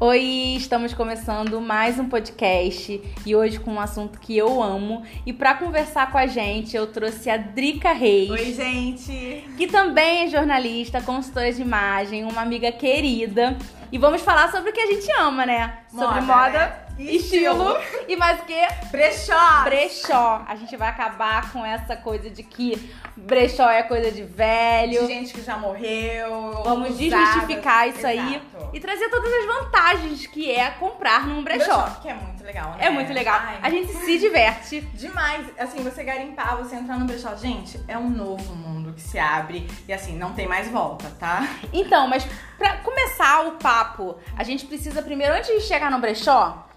Oi, 0.00 0.54
estamos 0.56 0.94
começando 0.94 1.60
mais 1.60 1.98
um 1.98 2.08
podcast 2.08 3.02
e 3.26 3.34
hoje 3.34 3.58
com 3.58 3.72
um 3.72 3.80
assunto 3.80 4.20
que 4.20 4.38
eu 4.38 4.62
amo. 4.62 5.02
E 5.26 5.32
para 5.32 5.54
conversar 5.54 6.12
com 6.12 6.18
a 6.18 6.24
gente, 6.28 6.76
eu 6.76 6.86
trouxe 6.86 7.28
a 7.28 7.36
Drica 7.36 7.92
Reis. 7.92 8.30
Oi, 8.30 8.52
gente! 8.52 9.44
Que 9.56 9.66
também 9.66 10.22
é 10.22 10.28
jornalista, 10.28 11.02
consultora 11.02 11.52
de 11.52 11.60
imagem, 11.60 12.22
uma 12.22 12.42
amiga 12.42 12.70
querida. 12.70 13.58
E 13.90 13.98
vamos 13.98 14.22
falar 14.22 14.52
sobre 14.52 14.70
o 14.70 14.72
que 14.72 14.80
a 14.80 14.86
gente 14.86 15.10
ama, 15.18 15.44
né? 15.44 15.80
Moda, 15.90 16.06
sobre 16.06 16.20
moda, 16.20 16.58
né? 16.58 16.88
estilo. 16.98 17.76
Estilo. 17.78 18.04
e 18.08 18.16
mais 18.16 18.40
o 18.40 18.44
quê? 18.44 18.66
Brechó! 18.90 19.64
Brechó. 19.64 20.44
A 20.46 20.56
gente 20.56 20.76
vai 20.76 20.88
acabar 20.88 21.52
com 21.52 21.64
essa 21.64 21.96
coisa 21.96 22.28
de 22.28 22.42
que 22.42 22.92
brechó 23.16 23.68
é 23.70 23.82
coisa 23.82 24.10
de 24.10 24.22
velho. 24.22 25.06
De 25.06 25.06
gente 25.06 25.34
que 25.34 25.42
já 25.42 25.56
morreu. 25.56 26.62
Vamos 26.64 26.90
usadas. 26.90 26.98
desmistificar 26.98 27.88
isso 27.88 28.06
aí 28.06 28.36
Exato. 28.36 28.46
E 28.72 28.80
trazer 28.80 29.08
todas 29.08 29.32
as 29.32 29.46
vantagens 29.46 30.26
que 30.26 30.50
é 30.50 30.70
comprar 30.70 31.26
num 31.26 31.42
brechó. 31.42 31.82
Brechó, 31.82 32.00
que 32.00 32.08
é 32.08 32.14
muito 32.14 32.44
legal, 32.44 32.70
né? 32.70 32.76
É 32.80 32.90
muito 32.90 33.12
legal. 33.12 33.40
Ai, 33.42 33.58
A 33.62 33.70
gente 33.70 33.92
se 33.92 34.18
diverte. 34.18 34.80
Demais. 34.94 35.46
Assim, 35.58 35.82
você 35.82 36.04
garimpar, 36.04 36.56
você 36.56 36.76
entrar 36.76 36.98
no 36.98 37.06
brechó. 37.06 37.34
Gente, 37.36 37.80
é 37.88 37.96
um 37.96 38.08
novo 38.10 38.54
mundo 38.54 38.92
que 38.92 39.00
se 39.00 39.18
abre. 39.18 39.68
E 39.86 39.92
assim, 39.92 40.16
não 40.16 40.32
tem 40.32 40.46
mais 40.46 40.68
volta, 40.70 41.10
tá? 41.18 41.46
Então, 41.72 42.06
mas 42.08 42.26
pra 42.56 42.78
começar 42.78 43.46
o 43.46 43.52
papo, 43.52 44.16
a 44.36 44.42
gente 44.42 44.66
precisa 44.66 45.02
primeiro, 45.02 45.34
antes 45.34 45.48
de 45.48 45.60
chegar 45.60 45.90
no 45.90 45.98
brechó, 45.98 46.67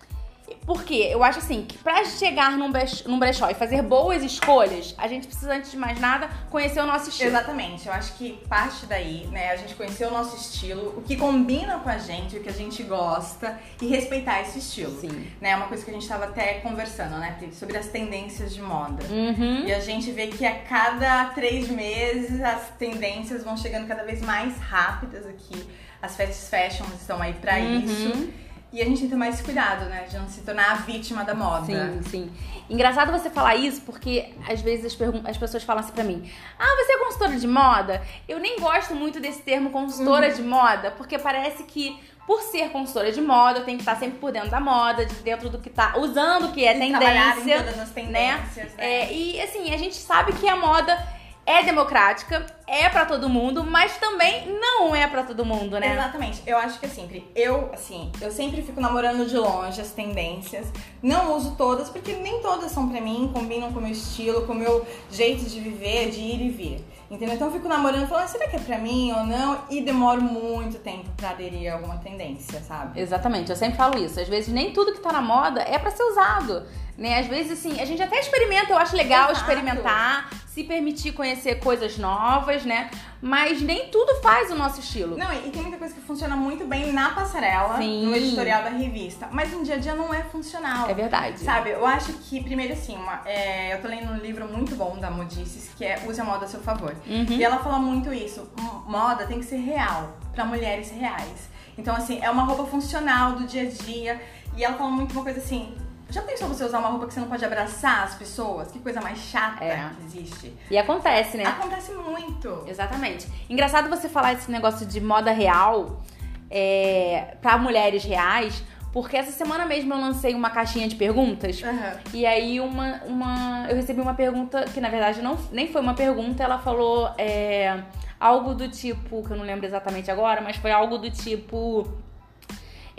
porque 0.65 0.93
eu 0.93 1.23
acho 1.23 1.39
assim, 1.39 1.65
que 1.67 1.77
pra 1.79 2.03
chegar 2.05 2.51
num 2.57 2.71
brech- 2.71 3.07
num 3.07 3.17
brechó 3.19 3.49
e 3.49 3.53
fazer 3.53 3.81
boas 3.81 4.23
escolhas, 4.23 4.93
a 4.97 5.07
gente 5.07 5.27
precisa, 5.27 5.53
antes 5.53 5.71
de 5.71 5.77
mais 5.77 5.99
nada, 5.99 6.29
conhecer 6.49 6.79
o 6.81 6.85
nosso 6.85 7.09
estilo. 7.09 7.29
Exatamente. 7.29 7.87
Eu 7.87 7.93
acho 7.93 8.13
que 8.13 8.33
parte 8.47 8.85
daí, 8.85 9.27
né? 9.31 9.51
A 9.51 9.55
gente 9.55 9.73
conhecer 9.75 10.05
o 10.05 10.11
nosso 10.11 10.35
estilo, 10.37 10.93
o 10.97 11.01
que 11.01 11.15
combina 11.17 11.79
com 11.79 11.89
a 11.89 11.97
gente, 11.97 12.37
o 12.37 12.41
que 12.43 12.49
a 12.49 12.53
gente 12.53 12.83
gosta 12.83 13.59
e 13.81 13.87
respeitar 13.87 14.41
esse 14.41 14.59
estilo. 14.59 14.99
Sim. 15.01 15.27
Né? 15.41 15.55
Uma 15.55 15.67
coisa 15.67 15.83
que 15.83 15.89
a 15.89 15.93
gente 15.93 16.07
tava 16.07 16.25
até 16.25 16.55
conversando, 16.55 17.17
né? 17.17 17.37
Sobre 17.53 17.77
as 17.77 17.87
tendências 17.87 18.53
de 18.53 18.61
moda. 18.61 19.03
Uhum. 19.09 19.65
E 19.65 19.73
a 19.73 19.79
gente 19.79 20.11
vê 20.11 20.27
que 20.27 20.45
a 20.45 20.59
cada 20.59 21.25
três 21.33 21.67
meses 21.69 22.39
as 22.41 22.69
tendências 22.77 23.43
vão 23.43 23.57
chegando 23.57 23.87
cada 23.87 24.03
vez 24.03 24.21
mais 24.21 24.55
rápidas 24.57 25.25
aqui. 25.25 25.67
As 26.01 26.15
fast 26.15 26.49
fashions 26.49 26.89
estão 26.99 27.21
aí 27.21 27.33
pra 27.33 27.57
Uhum. 27.57 27.79
isso. 27.79 28.29
E 28.73 28.81
a 28.81 28.85
gente 28.85 28.99
tem 28.99 29.07
que 29.07 29.11
ter 29.13 29.17
mais 29.17 29.41
cuidado, 29.41 29.85
né? 29.85 30.05
De 30.09 30.17
não 30.17 30.29
se 30.29 30.41
tornar 30.41 30.71
a 30.71 30.75
vítima 30.75 31.25
da 31.25 31.35
moda. 31.35 31.65
Sim, 31.65 32.01
sim. 32.09 32.31
Engraçado 32.69 33.11
você 33.11 33.29
falar 33.29 33.55
isso, 33.55 33.81
porque 33.81 34.33
às 34.47 34.61
vezes 34.61 34.85
as, 34.93 34.97
as 35.29 35.37
pessoas 35.37 35.63
falam 35.63 35.83
assim 35.83 35.91
pra 35.91 36.05
mim: 36.05 36.29
Ah, 36.57 36.75
você 36.77 36.93
é 36.93 36.97
consultora 36.99 37.37
de 37.37 37.47
moda? 37.47 38.01
Eu 38.29 38.39
nem 38.39 38.57
gosto 38.59 38.95
muito 38.95 39.19
desse 39.19 39.41
termo 39.41 39.71
consultora 39.71 40.29
Uhum. 40.29 40.33
de 40.35 40.41
moda, 40.43 40.91
porque 40.91 41.19
parece 41.19 41.63
que. 41.63 41.99
Por 42.27 42.39
ser 42.43 42.69
consultora 42.69 43.11
de 43.11 43.19
moda, 43.19 43.59
eu 43.59 43.65
tenho 43.65 43.77
que 43.77 43.81
estar 43.81 43.95
sempre 43.97 44.19
por 44.19 44.31
dentro 44.31 44.49
da 44.51 44.59
moda, 44.59 45.05
de 45.05 45.15
dentro 45.15 45.49
do 45.49 45.57
que 45.57 45.69
tá 45.71 45.97
usando, 45.97 46.45
o 46.45 46.51
que 46.53 46.63
é 46.63 46.77
E 46.77 46.89
trabalhar 46.91 47.31
em 47.31 47.39
tendência. 47.39 47.57
todas 47.63 47.79
as 47.79 47.89
tendências, 47.89 48.55
né? 48.55 48.71
É, 48.77 49.11
e 49.13 49.41
assim, 49.41 49.73
a 49.73 49.77
gente 49.77 49.95
sabe 49.95 50.31
que 50.33 50.47
a 50.47 50.55
moda 50.55 50.95
é 51.45 51.63
democrática, 51.63 52.45
é 52.67 52.87
pra 52.87 53.05
todo 53.05 53.27
mundo, 53.27 53.63
mas 53.63 53.97
também 53.97 54.47
não 54.47 54.95
é 54.95 55.07
pra 55.07 55.23
todo 55.23 55.45
mundo, 55.45 55.79
né? 55.79 55.93
Exatamente. 55.93 56.41
Eu 56.45 56.57
acho 56.57 56.79
que 56.79 56.85
assim, 56.85 57.07
Pri, 57.07 57.29
eu, 57.35 57.69
assim, 57.73 58.11
eu 58.21 58.31
sempre 58.31 58.61
fico 58.61 58.79
namorando 58.79 59.27
de 59.27 59.37
longe 59.37 59.81
as 59.81 59.91
tendências. 59.91 60.71
Não 61.01 61.35
uso 61.35 61.55
todas, 61.57 61.89
porque 61.89 62.13
nem 62.13 62.41
todas 62.41 62.71
são 62.71 62.87
pra 62.87 63.01
mim, 63.01 63.29
combinam 63.33 63.71
com 63.71 63.79
o 63.79 63.81
meu 63.81 63.91
estilo, 63.91 64.45
com 64.45 64.53
o 64.53 64.55
meu 64.55 64.85
jeito 65.09 65.43
de 65.45 65.59
viver, 65.59 66.09
de 66.11 66.19
ir 66.19 66.41
e 66.41 66.49
vir. 66.49 66.85
Entendeu? 67.09 67.35
Então 67.35 67.47
eu 67.47 67.53
fico 67.53 67.67
namorando, 67.67 68.07
falando, 68.07 68.27
será 68.29 68.47
que 68.47 68.55
é 68.55 68.59
pra 68.59 68.77
mim 68.77 69.11
ou 69.11 69.25
não? 69.25 69.65
E 69.69 69.81
demoro 69.81 70.21
muito 70.21 70.79
tempo 70.79 71.09
pra 71.17 71.31
aderir 71.31 71.69
a 71.69 71.75
alguma 71.75 71.97
tendência, 71.97 72.61
sabe? 72.61 73.01
Exatamente, 73.01 73.49
eu 73.49 73.55
sempre 73.57 73.75
falo 73.75 73.97
isso. 73.97 74.17
Às 74.17 74.29
vezes 74.29 74.53
nem 74.53 74.71
tudo 74.71 74.93
que 74.93 75.01
tá 75.01 75.11
na 75.11 75.21
moda 75.21 75.61
é 75.61 75.77
pra 75.77 75.91
ser 75.91 76.03
usado, 76.03 76.65
né? 77.01 77.19
Às 77.19 77.27
vezes 77.27 77.51
assim, 77.53 77.81
a 77.81 77.85
gente 77.85 78.01
até 78.01 78.19
experimenta, 78.19 78.71
eu 78.71 78.77
acho 78.77 78.95
legal 78.95 79.31
Exato. 79.31 79.39
experimentar, 79.39 80.29
se 80.47 80.63
permitir 80.63 81.13
conhecer 81.13 81.55
coisas 81.59 81.97
novas, 81.97 82.63
né? 82.63 82.91
Mas 83.21 83.61
nem 83.61 83.87
tudo 83.89 84.21
faz 84.21 84.51
o 84.51 84.55
nosso 84.55 84.79
estilo. 84.79 85.17
Não, 85.17 85.31
e 85.33 85.49
tem 85.49 85.61
muita 85.61 85.77
coisa 85.77 85.93
que 85.93 86.01
funciona 86.01 86.35
muito 86.35 86.65
bem 86.65 86.91
na 86.91 87.09
passarela, 87.11 87.77
Sim. 87.77 88.05
no 88.05 88.15
editorial 88.15 88.63
da 88.63 88.69
revista. 88.69 89.27
Mas 89.31 89.51
no 89.51 89.63
dia 89.63 89.75
a 89.75 89.77
dia 89.77 89.95
não 89.95 90.13
é 90.13 90.21
funcional. 90.23 90.89
É 90.89 90.93
verdade. 90.93 91.39
Sabe, 91.39 91.71
eu 91.71 91.85
acho 91.85 92.13
que, 92.13 92.43
primeiro 92.43 92.73
assim, 92.73 92.95
uma- 92.95 93.21
é, 93.25 93.73
eu 93.73 93.81
tô 93.81 93.87
lendo 93.87 94.11
um 94.11 94.17
livro 94.17 94.47
muito 94.47 94.75
bom 94.75 94.97
da 94.99 95.09
Modices, 95.09 95.71
que 95.75 95.83
é 95.85 96.03
Use 96.07 96.19
a 96.21 96.23
Moda 96.23 96.45
a 96.45 96.47
seu 96.47 96.59
favor. 96.61 96.95
Uhum. 97.07 97.25
E 97.29 97.43
ela 97.43 97.57
fala 97.59 97.79
muito 97.79 98.13
isso, 98.13 98.47
moda 98.85 99.25
tem 99.25 99.39
que 99.39 99.45
ser 99.45 99.57
real, 99.57 100.17
pra 100.33 100.43
mulheres 100.45 100.91
reais. 100.91 101.49
Então, 101.77 101.95
assim, 101.95 102.19
é 102.21 102.29
uma 102.29 102.43
roupa 102.43 102.65
funcional 102.65 103.31
do 103.33 103.45
dia 103.45 103.63
a 103.63 103.83
dia. 103.83 104.21
E 104.57 104.65
ela 104.65 104.75
fala 104.77 104.89
muito 104.91 105.13
uma 105.13 105.23
coisa 105.23 105.39
assim, 105.39 105.73
já 106.11 106.21
pensou 106.21 106.47
você 106.47 106.63
usar 106.65 106.79
uma 106.79 106.89
roupa 106.89 107.07
que 107.07 107.13
você 107.13 107.19
não 107.19 107.27
pode 107.27 107.43
abraçar 107.45 108.03
as 108.03 108.15
pessoas? 108.15 108.69
Que 108.71 108.79
coisa 108.79 108.99
mais 109.01 109.17
chata 109.17 109.63
É. 109.63 109.89
que 109.97 110.05
existe. 110.05 110.53
E 110.69 110.77
acontece, 110.77 111.37
né? 111.37 111.45
Acontece 111.45 111.91
muito. 111.93 112.63
Exatamente. 112.67 113.27
Engraçado 113.49 113.89
você 113.89 114.09
falar 114.09 114.33
esse 114.33 114.51
negócio 114.51 114.85
de 114.85 114.99
moda 114.99 115.31
real 115.31 116.01
é, 116.49 117.35
para 117.41 117.57
mulheres 117.57 118.03
reais, 118.03 118.63
porque 118.91 119.15
essa 119.15 119.31
semana 119.31 119.65
mesmo 119.65 119.93
eu 119.93 119.97
lancei 119.99 120.35
uma 120.35 120.49
caixinha 120.49 120.87
de 120.87 120.95
perguntas. 120.95 121.63
Aham. 121.63 121.93
E 122.13 122.25
aí 122.25 122.59
uma, 122.59 123.01
uma, 123.05 123.65
eu 123.69 123.75
recebi 123.77 124.01
uma 124.01 124.13
pergunta 124.13 124.65
que 124.65 124.81
na 124.81 124.89
verdade 124.89 125.21
não, 125.21 125.37
nem 125.51 125.71
foi 125.71 125.79
uma 125.81 125.93
pergunta, 125.93 126.43
ela 126.43 126.59
falou 126.59 127.09
é, 127.17 127.83
algo 128.19 128.53
do 128.53 128.67
tipo, 128.67 129.23
que 129.23 129.31
eu 129.31 129.37
não 129.37 129.45
lembro 129.45 129.65
exatamente 129.65 130.11
agora, 130.11 130.41
mas 130.41 130.57
foi 130.57 130.71
algo 130.71 130.97
do 130.97 131.09
tipo. 131.09 131.87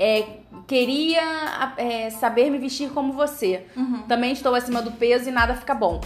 É, 0.02 0.26
queria 0.66 1.72
é, 1.76 2.10
saber 2.10 2.50
me 2.50 2.58
vestir 2.58 2.90
como 2.90 3.12
você. 3.12 3.64
Uhum. 3.76 4.02
Também 4.08 4.32
estou 4.32 4.52
acima 4.52 4.82
do 4.82 4.90
peso 4.90 5.28
e 5.28 5.32
nada 5.32 5.54
fica 5.54 5.72
bom. 5.74 6.00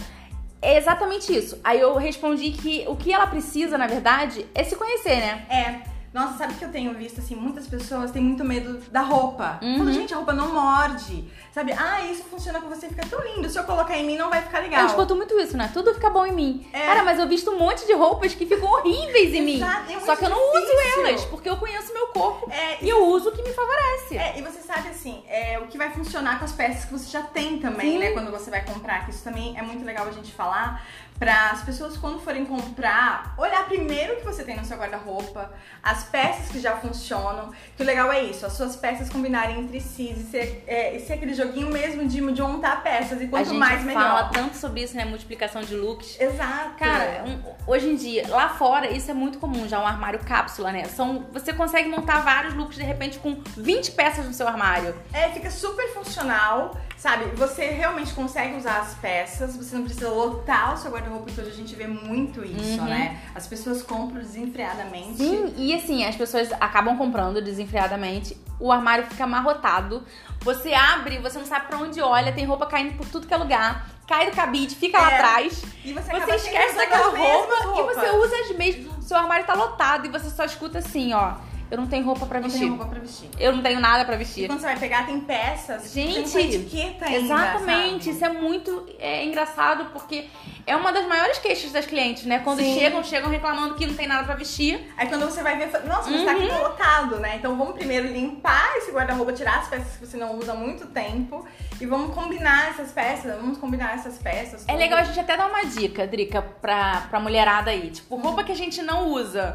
É 0.61 0.77
exatamente 0.77 1.35
isso. 1.35 1.59
Aí 1.63 1.79
eu 1.79 1.95
respondi 1.95 2.51
que 2.51 2.85
o 2.87 2.95
que 2.95 3.11
ela 3.11 3.25
precisa, 3.25 3.75
na 3.75 3.87
verdade, 3.87 4.45
é 4.53 4.63
se 4.63 4.75
conhecer, 4.75 5.15
né? 5.15 5.45
É. 5.49 5.96
Nossa, 6.13 6.37
sabe 6.37 6.53
que 6.55 6.63
eu 6.65 6.71
tenho 6.71 6.93
visto, 6.93 7.19
assim, 7.19 7.35
muitas 7.35 7.67
pessoas 7.67 8.11
têm 8.11 8.21
muito 8.21 8.43
medo 8.43 8.79
da 8.91 9.01
roupa. 9.01 9.59
Uhum. 9.61 9.77
Fala, 9.77 9.91
gente, 9.91 10.13
a 10.13 10.17
roupa 10.17 10.33
não 10.33 10.53
morde. 10.53 11.25
Sabe? 11.53 11.73
Ah, 11.73 12.01
isso 12.05 12.23
funciona 12.23 12.61
com 12.61 12.69
você, 12.69 12.87
fica 12.87 13.05
tão 13.07 13.21
lindo. 13.23 13.49
Se 13.49 13.59
eu 13.59 13.63
colocar 13.63 13.97
em 13.97 14.05
mim, 14.05 14.17
não 14.17 14.29
vai 14.29 14.41
ficar 14.41 14.59
legal. 14.59 14.81
Eu 14.81 14.87
escuto 14.87 15.15
muito 15.15 15.37
isso, 15.39 15.57
né? 15.57 15.69
Tudo 15.73 15.93
fica 15.93 16.09
bom 16.09 16.25
em 16.25 16.31
mim. 16.31 16.67
É. 16.71 16.85
Cara, 16.85 17.03
mas 17.03 17.19
eu 17.19 17.27
visto 17.27 17.51
um 17.51 17.59
monte 17.59 17.85
de 17.85 17.93
roupas 17.93 18.33
que 18.33 18.45
ficam 18.45 18.69
horríveis 18.69 19.33
em 19.33 19.41
mim. 19.41 19.55
Exato, 19.57 19.91
é 19.91 19.99
Só 19.99 20.15
que 20.15 20.25
eu 20.25 20.29
não 20.29 20.37
uso 20.37 20.71
elas, 20.97 21.25
porque 21.25 21.49
eu 21.49 21.57
conheço 21.57 21.93
meu 21.93 22.07
corpo. 22.07 22.49
É, 22.51 22.83
E 22.83 22.89
eu 22.89 23.05
uso 23.07 23.29
o 23.29 23.31
que 23.31 23.41
me 23.41 23.53
favorece. 23.53 24.17
É, 24.17 24.37
e 24.37 24.41
você 24.41 24.61
sabe 24.61 24.89
assim, 24.89 25.23
é, 25.27 25.59
o 25.59 25.67
que 25.67 25.77
vai 25.77 25.91
funcionar 25.91 26.39
com 26.39 26.45
as 26.45 26.51
peças 26.51 26.85
que 26.85 26.93
você 26.93 27.09
já 27.09 27.21
tem 27.21 27.59
também, 27.59 27.93
Sim. 27.93 27.99
né? 27.99 28.11
Quando 28.11 28.31
você 28.31 28.49
vai 28.49 28.63
comprar, 28.63 29.05
que 29.05 29.11
isso 29.11 29.23
também 29.23 29.57
é 29.57 29.61
muito 29.61 29.83
legal 29.85 30.07
a 30.07 30.11
gente 30.11 30.31
falar. 30.31 30.85
Para 31.19 31.49
as 31.49 31.63
pessoas, 31.63 31.97
quando 31.97 32.19
forem 32.19 32.45
comprar, 32.45 33.33
olhar 33.37 33.65
primeiro 33.65 34.13
o 34.13 34.15
que 34.17 34.23
você 34.25 34.43
tem 34.43 34.55
no 34.55 34.63
seu 34.63 34.77
guarda-roupa, 34.77 35.51
as 35.81 36.03
peças 36.03 36.49
que 36.49 36.59
já 36.59 36.75
funcionam. 36.77 37.51
Que 37.75 37.81
o 37.81 37.85
legal 37.85 38.11
é 38.11 38.21
isso, 38.23 38.45
as 38.45 38.53
suas 38.53 38.75
peças 38.75 39.09
combinarem 39.09 39.59
entre 39.59 39.81
si 39.81 40.11
e 40.11 40.23
ser, 40.31 40.63
é, 40.67 40.95
e 40.95 40.99
ser 40.99 41.13
aquele 41.13 41.33
joguinho 41.33 41.71
mesmo 41.71 42.05
de, 42.07 42.21
de 42.33 42.41
montar 42.41 42.83
peças. 42.83 43.19
E 43.19 43.25
A 43.25 43.27
quanto 43.29 43.49
gente 43.49 43.57
mais, 43.57 43.83
melhor. 43.83 44.01
fala 44.03 44.23
tanto 44.29 44.55
sobre 44.57 44.83
isso, 44.83 44.95
né? 44.95 45.05
Multiplicação 45.05 45.61
de 45.61 45.75
looks. 45.75 46.19
Exato. 46.21 46.75
Cara, 46.77 47.23
um- 47.25 47.41
hoje 47.65 47.89
em 47.89 47.95
dia, 47.95 48.27
lá 48.29 48.49
fora, 48.49 48.87
isso 48.91 49.09
é 49.09 49.13
muito 49.13 49.39
comum, 49.39 49.67
já 49.67 49.79
um 49.81 49.87
armário 49.87 50.19
cápsula, 50.19 50.71
né? 50.71 50.83
São, 50.85 51.25
você 51.33 51.51
consegue 51.51 51.89
montar 51.89 52.19
vários 52.19 52.53
looks, 52.53 52.75
de 52.77 52.83
repente, 52.83 53.17
com 53.17 53.41
20 53.57 53.91
peças 53.93 54.23
no 54.25 54.33
seu 54.33 54.47
armário. 54.47 54.95
É, 55.11 55.29
fica 55.29 55.49
super 55.49 55.91
funcional, 55.95 56.77
sabe? 57.07 57.25
Você 57.37 57.67
realmente 57.67 58.13
consegue 58.13 58.57
usar 58.57 58.79
as 58.79 58.93
peças, 58.95 59.55
você 59.55 59.77
não 59.77 59.85
precisa 59.85 60.09
lotar 60.09 60.73
o 60.73 60.77
seu 60.77 60.91
guarda-roupa, 60.91 61.31
que 61.31 61.39
hoje 61.39 61.51
a 61.51 61.53
gente 61.53 61.73
vê 61.73 61.87
muito 61.87 62.43
isso, 62.43 62.81
Uhum. 62.81 62.85
né? 62.85 63.21
As 63.33 63.47
pessoas 63.47 63.81
compram 63.81 64.19
desenfreadamente. 64.19 65.15
Sim, 65.15 65.53
e 65.55 65.73
assim, 65.73 66.03
as 66.03 66.17
pessoas 66.17 66.51
acabam 66.59 66.97
comprando 66.97 67.41
desenfreadamente, 67.41 68.35
o 68.59 68.69
armário 68.73 69.05
fica 69.05 69.23
amarrotado. 69.23 70.03
Você 70.41 70.73
abre, 70.73 71.19
você 71.19 71.39
não 71.39 71.45
sabe 71.45 71.67
pra 71.67 71.77
onde 71.77 72.01
olha, 72.01 72.33
tem 72.33 72.43
roupa 72.45 72.65
caindo 72.65 72.97
por 72.97 73.07
tudo 73.07 73.25
que 73.25 73.33
é 73.33 73.37
lugar. 73.37 73.87
Cai 74.05 74.29
do 74.29 74.35
cabide, 74.35 74.75
fica 74.75 74.99
lá 74.99 75.11
É. 75.11 75.15
atrás. 75.15 75.63
E 75.85 75.93
você, 75.93 76.11
Você 76.11 76.35
esquece 76.35 76.75
daquela 76.75 77.07
roupa 77.17 77.53
e 77.79 77.83
você 77.83 78.09
usa 78.17 78.35
as 78.41 78.57
mesmas. 78.57 79.05
Seu 79.05 79.15
armário 79.15 79.45
tá 79.45 79.53
lotado 79.53 80.05
e 80.05 80.09
você 80.09 80.29
só 80.29 80.43
escuta 80.43 80.79
assim, 80.79 81.13
ó. 81.13 81.35
Eu 81.69 81.77
não 81.77 81.87
tenho 81.87 82.05
roupa 82.05 82.25
pra 82.25 82.39
Não 82.39 82.45
vestir. 82.47 82.61
tem 82.61 82.69
roupa 82.69 82.85
pra 82.85 82.99
vestir. 82.99 83.29
Eu 83.37 83.53
não 83.53 83.61
tenho 83.61 83.79
nada 83.79 84.05
pra 84.05 84.15
E 84.15 84.17
vestir. 84.19 84.47
quando 84.47 84.59
você 84.59 84.67
vai 84.67 84.79
pegar, 84.79 85.05
tem 85.05 85.19
peças. 85.19 85.91
Gente, 85.91 86.31
tem 86.31 86.53
etiqueta 86.53 87.05
ainda, 87.05 87.17
Exatamente, 87.19 88.05
sabe? 88.05 88.15
isso 88.15 88.25
é 88.25 88.29
muito 88.29 88.85
é, 88.99 89.25
engraçado 89.25 89.85
porque 89.91 90.27
é 90.65 90.75
uma 90.75 90.93
das 90.93 91.05
maiores 91.07 91.37
queixas 91.39 91.71
das 91.73 91.85
clientes, 91.85 92.23
né? 92.25 92.39
Quando 92.39 92.59
Sim. 92.59 92.79
chegam, 92.79 93.03
chegam 93.03 93.29
reclamando 93.29 93.75
que 93.75 93.85
não 93.85 93.93
tem 93.95 94.07
nada 94.07 94.23
pra 94.23 94.35
vestir. 94.35 94.91
Aí 94.97 95.07
quando 95.09 95.25
você 95.25 95.43
vai 95.43 95.57
ver, 95.57 95.67
fala, 95.69 95.85
nossa, 95.85 96.09
mas 96.09 96.23
tá 96.23 96.31
aqui 96.31 96.43
Uhum. 96.43 96.57
lotado, 96.63 97.19
né? 97.19 97.35
Então 97.35 97.57
vamos 97.57 97.73
primeiro 97.73 98.07
limpar 98.07 98.77
esse 98.77 98.91
guarda-roupa, 98.91 99.33
tirar 99.33 99.59
as 99.59 99.67
peças 99.67 99.97
que 99.97 100.05
você 100.05 100.15
não 100.15 100.37
usa 100.37 100.53
há 100.53 100.55
muito 100.55 100.85
tempo 100.87 101.45
e 101.81 101.85
vamos 101.85 102.15
combinar 102.15 102.69
essas 102.69 102.91
peças, 102.93 103.35
vamos 103.35 103.57
combinar 103.57 103.93
essas 103.95 104.17
peças. 104.17 104.63
É 104.63 104.71
tudo. 104.71 104.77
legal 104.79 104.99
a 104.99 105.03
gente 105.03 105.19
até 105.19 105.35
dar 105.35 105.47
uma 105.47 105.63
dica, 105.65 106.07
Drica, 106.07 106.41
pra, 106.41 107.01
pra 107.09 107.19
mulherada 107.19 107.71
aí. 107.71 107.89
Tipo, 107.91 108.15
roupa 108.15 108.43
que 108.43 108.51
a 108.53 108.55
gente 108.55 108.81
não 108.81 109.09
usa 109.09 109.51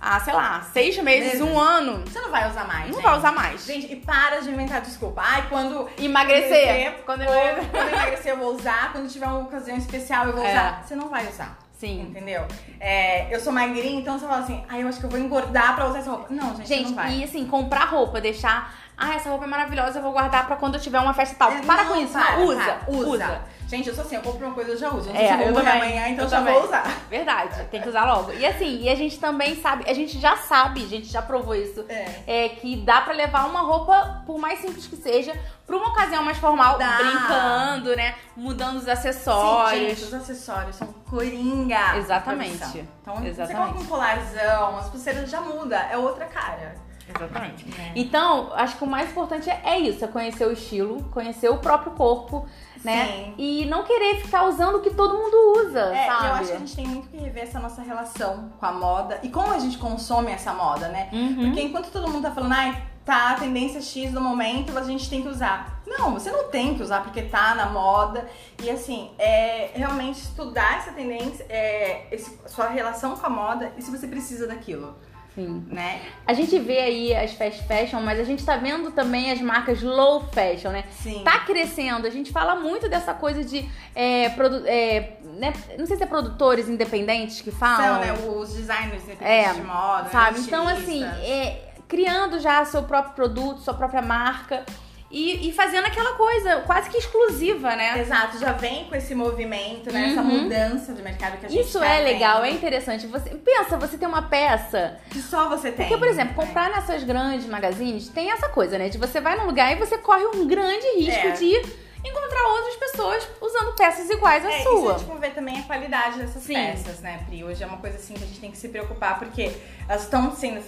há, 0.00 0.20
sei 0.20 0.32
lá, 0.34 0.60
seis 0.72 0.96
meses, 1.02 1.32
Meses. 1.34 1.40
um 1.40 1.58
ano, 1.58 2.02
Você 2.06 2.20
não 2.20 2.30
vai 2.30 2.48
usar 2.48 2.64
mais. 2.64 2.86
não 2.86 2.94
gente. 2.94 3.02
vai 3.02 3.18
usar 3.18 3.32
mais. 3.32 3.64
Gente, 3.66 3.92
e 3.92 3.96
para 3.96 4.40
de 4.40 4.50
inventar 4.50 4.80
desculpa. 4.80 5.22
Ai, 5.24 5.46
quando 5.48 5.88
Emagrecer. 5.98 6.94
Quando 7.04 7.22
eu... 7.22 7.28
Ou 7.30 7.64
quando 7.70 7.86
eu 7.88 7.92
emagrecer, 7.92 8.32
eu 8.32 8.36
vou 8.38 8.54
usar. 8.54 8.92
Quando 8.92 9.08
tiver 9.08 9.26
uma 9.26 9.40
ocasião 9.40 9.76
especial, 9.76 10.26
eu 10.26 10.32
vou 10.34 10.44
É. 10.44 10.50
usar. 10.52 10.82
Você 10.84 10.94
não 10.94 11.08
vai 11.08 11.26
usar. 11.26 11.58
Sim. 11.78 12.00
Entendeu? 12.10 12.44
É, 12.80 13.32
eu 13.34 13.38
sou 13.40 13.52
magrinha, 13.52 14.00
então 14.00 14.18
você 14.18 14.26
fala 14.26 14.40
assim, 14.40 14.64
ai, 14.68 14.82
eu 14.82 14.88
acho 14.88 14.98
que 14.98 15.06
eu 15.06 15.10
vou 15.10 15.18
engordar 15.20 15.76
pra 15.76 15.86
usar 15.86 15.98
essa 16.00 16.10
roupa. 16.10 16.26
Não, 16.30 16.56
gente, 16.56 16.66
Gente, 16.68 16.88
não 16.88 16.94
vai. 16.96 17.12
e 17.12 17.24
assim, 17.24 17.46
comprar 17.46 17.84
roupa, 17.84 18.20
deixar. 18.20 18.74
Ah, 18.96 19.14
essa 19.14 19.28
roupa 19.30 19.44
é 19.44 19.48
maravilhosa, 19.48 19.98
eu 20.00 20.02
vou 20.02 20.10
guardar 20.10 20.44
pra 20.46 20.56
quando 20.56 20.74
eu 20.74 20.80
tiver 20.80 20.98
uma 20.98 21.14
festa 21.14 21.36
tal. 21.38 21.52
É, 21.52 21.60
para 21.62 21.84
não, 21.84 21.94
com 21.94 22.00
isso, 22.02 22.12
para, 22.12 22.36
não, 22.36 22.44
usa, 22.46 22.64
para, 22.64 22.90
usa. 22.92 23.40
Gente, 23.68 23.86
eu 23.86 23.94
sou 23.94 24.02
assim, 24.02 24.16
eu 24.16 24.22
compro 24.22 24.46
uma 24.46 24.54
coisa, 24.54 24.70
eu 24.70 24.76
já 24.78 24.88
uso. 24.88 25.10
Eu 25.10 25.12
não 25.14 25.20
É, 25.20 25.28
sei 25.28 25.36
se 25.36 25.42
eu 25.44 25.52
vou 25.52 25.60
amanhã, 25.60 26.08
então 26.08 26.24
eu 26.24 26.30
já 26.30 26.38
também. 26.38 26.54
vou 26.54 26.64
usar. 26.64 26.84
Verdade, 27.10 27.64
tem 27.70 27.82
que 27.82 27.88
usar 27.90 28.04
logo. 28.06 28.32
E 28.32 28.46
assim, 28.46 28.80
e 28.80 28.88
a 28.88 28.94
gente 28.94 29.20
também 29.20 29.60
sabe, 29.60 29.84
a 29.86 29.92
gente 29.92 30.18
já 30.18 30.38
sabe, 30.38 30.82
a 30.82 30.88
gente 30.88 31.06
já 31.06 31.20
provou 31.20 31.54
isso. 31.54 31.84
É. 31.86 32.22
É 32.44 32.48
que 32.48 32.76
dá 32.76 33.02
pra 33.02 33.12
levar 33.12 33.46
uma 33.46 33.60
roupa, 33.60 34.22
por 34.26 34.38
mais 34.38 34.60
simples 34.60 34.86
que 34.86 34.96
seja, 34.96 35.38
pra 35.66 35.76
uma 35.76 35.88
ocasião 35.88 36.22
mais 36.24 36.38
formal, 36.38 36.78
Dá. 36.78 36.96
brincando, 36.96 37.94
né? 37.94 38.14
Mudando 38.34 38.76
os 38.76 38.84
Sim, 38.84 38.90
acessórios. 38.90 39.88
gente, 39.98 40.02
os 40.04 40.14
acessórios 40.14 40.74
são 40.76 40.88
coringa. 41.10 41.96
Exatamente. 41.98 42.86
Então, 43.02 43.22
Exatamente. 43.22 43.36
você 43.36 43.52
coloca 43.54 43.78
um 43.80 43.84
colarzão, 43.86 44.78
as 44.78 44.88
pulseiras 44.88 45.28
já 45.30 45.42
muda, 45.42 45.76
é 45.90 45.96
outra 45.98 46.24
cara. 46.24 46.74
Exatamente. 47.14 47.66
É. 47.80 47.92
Então, 47.96 48.50
acho 48.54 48.76
que 48.76 48.84
o 48.84 48.86
mais 48.86 49.10
importante 49.10 49.48
é, 49.50 49.60
é 49.64 49.78
isso, 49.78 50.04
é 50.04 50.08
conhecer 50.08 50.46
o 50.46 50.52
estilo, 50.52 51.02
conhecer 51.10 51.48
o 51.48 51.58
próprio 51.58 51.92
corpo, 51.92 52.46
né? 52.84 53.06
Sim. 53.06 53.34
E 53.38 53.64
não 53.66 53.82
querer 53.82 54.16
ficar 54.22 54.44
usando 54.44 54.76
o 54.76 54.80
que 54.80 54.90
todo 54.90 55.16
mundo 55.16 55.64
usa, 55.66 55.80
É, 55.94 56.06
sabe? 56.06 56.26
eu 56.26 56.32
acho 56.34 56.48
que 56.50 56.56
a 56.56 56.58
gente 56.58 56.76
tem 56.76 56.86
muito 56.86 57.08
que 57.08 57.16
rever 57.16 57.42
essa 57.44 57.58
nossa 57.58 57.82
relação 57.82 58.50
com 58.58 58.66
a 58.66 58.72
moda 58.72 59.18
e 59.22 59.28
como 59.28 59.52
a 59.52 59.58
gente 59.58 59.78
consome 59.78 60.30
essa 60.30 60.52
moda, 60.52 60.88
né? 60.88 61.08
Uhum. 61.12 61.44
Porque 61.46 61.60
enquanto 61.62 61.90
todo 61.90 62.08
mundo 62.08 62.22
tá 62.22 62.30
falando, 62.30 62.52
ai, 62.52 62.82
tá 63.04 63.30
a 63.30 63.34
tendência 63.36 63.80
X 63.80 64.12
do 64.12 64.20
momento, 64.20 64.76
a 64.78 64.82
gente 64.82 65.08
tem 65.08 65.22
que 65.22 65.28
usar. 65.28 65.80
Não, 65.86 66.12
você 66.12 66.30
não 66.30 66.48
tem 66.50 66.74
que 66.74 66.82
usar 66.82 67.02
porque 67.02 67.22
tá 67.22 67.54
na 67.54 67.66
moda. 67.70 68.28
E 68.62 68.68
assim, 68.70 69.10
é 69.18 69.70
realmente 69.74 70.18
estudar 70.20 70.76
essa 70.76 70.92
tendência, 70.92 71.46
é, 71.48 72.06
esse- 72.12 72.38
sua 72.46 72.68
relação 72.68 73.16
com 73.16 73.26
a 73.26 73.30
moda 73.30 73.72
e 73.78 73.82
se 73.82 73.90
você 73.90 74.06
precisa 74.06 74.46
daquilo, 74.46 74.94
Sim. 75.38 75.64
né? 75.70 76.00
A 76.26 76.32
gente 76.32 76.58
vê 76.58 76.78
aí 76.78 77.14
as 77.14 77.32
fast 77.32 77.62
fashion, 77.66 78.00
mas 78.00 78.18
a 78.18 78.24
gente 78.24 78.44
tá 78.44 78.56
vendo 78.56 78.90
também 78.90 79.30
as 79.30 79.40
marcas 79.40 79.82
low 79.82 80.24
fashion, 80.32 80.70
né? 80.70 80.84
Sim. 80.90 81.22
Tá 81.24 81.38
crescendo. 81.40 82.06
A 82.06 82.10
gente 82.10 82.32
fala 82.32 82.56
muito 82.56 82.88
dessa 82.88 83.14
coisa 83.14 83.44
de. 83.44 83.68
é, 83.94 84.26
é, 84.66 85.16
né, 85.38 85.52
Não 85.78 85.86
sei 85.86 85.96
se 85.96 86.02
é 86.02 86.06
produtores 86.06 86.68
independentes 86.68 87.40
que 87.40 87.52
falam. 87.52 87.94
São, 87.94 88.00
né, 88.00 88.12
os 88.28 88.54
designers 88.54 89.04
independentes 89.04 89.50
É, 89.50 89.52
de 89.54 89.62
moda, 89.62 90.02
né, 90.02 90.08
sabe? 90.10 90.38
os 90.40 90.46
Então, 90.46 90.66
assim, 90.66 91.04
é, 91.04 91.68
criando 91.86 92.40
já 92.40 92.64
seu 92.64 92.82
próprio 92.82 93.14
produto, 93.14 93.60
sua 93.60 93.74
própria 93.74 94.02
marca 94.02 94.64
e, 95.10 95.48
e 95.48 95.52
fazendo 95.52 95.86
aquela 95.86 96.12
coisa 96.14 96.56
quase 96.66 96.90
que 96.90 96.98
exclusiva, 96.98 97.74
né? 97.74 97.98
Exato, 98.00 98.38
já 98.38 98.52
vem 98.52 98.84
com 98.84 98.94
esse 98.94 99.14
movimento, 99.14 99.90
né? 99.92 100.10
Essa 100.10 100.20
Uhum. 100.20 100.42
mudança 100.42 100.92
de 100.92 101.00
mercado 101.02 101.38
que 101.38 101.46
a 101.46 101.48
gente 101.48 101.62
Isso 101.66 101.78
tá 101.78 101.86
é 101.86 102.00
legal, 102.02 102.44
é 102.44 102.48
vendo, 102.48 102.56
interessante. 102.58 103.06
Você 103.06 103.30
pensa, 103.30 103.76
você 103.78 103.96
tem 103.96 104.06
uma 104.06 104.22
peça. 104.22 104.98
Que 105.10 105.20
só 105.20 105.48
você 105.48 105.72
tem. 105.72 105.86
Porque, 105.86 105.98
por 105.98 106.08
exemplo, 106.08 106.36
né? 106.36 106.46
comprar 106.46 106.70
nessas 106.70 107.04
grandes 107.04 107.46
magazines 107.46 108.08
tem 108.08 108.30
essa 108.30 108.48
coisa, 108.50 108.76
né? 108.78 108.88
De 108.90 108.98
você 108.98 109.20
vai 109.20 109.36
num 109.38 109.46
lugar 109.46 109.72
e 109.72 109.76
você 109.76 109.96
corre 109.98 110.24
um 110.26 110.46
grande 110.46 110.86
risco 110.98 111.26
É. 111.26 111.30
de 111.30 111.62
encontrar 112.04 112.42
outras 112.52 112.76
pessoas 112.76 113.28
usando 113.40 113.74
peças 113.74 114.08
iguais 114.08 114.44
à 114.44 114.50
É, 114.52 114.62
sua. 114.62 114.92
isso, 114.96 115.04
tipo, 115.04 115.16
ver 115.18 115.30
também 115.34 115.58
a 115.58 115.62
qualidade 115.62 116.18
dessas 116.18 116.42
Sim. 116.42 116.54
peças, 116.54 117.00
né, 117.00 117.24
Pri? 117.26 117.42
Hoje 117.44 117.62
é 117.62 117.66
uma 117.66 117.78
coisa 117.78 117.96
assim 117.96 118.14
que 118.14 118.22
a 118.22 118.26
gente 118.26 118.40
tem 118.40 118.50
que 118.50 118.56
se 118.58 118.68
preocupar, 118.68 119.18
porque 119.18 119.52
elas 119.88 120.04
estão 120.04 120.34
sendo 120.34 120.60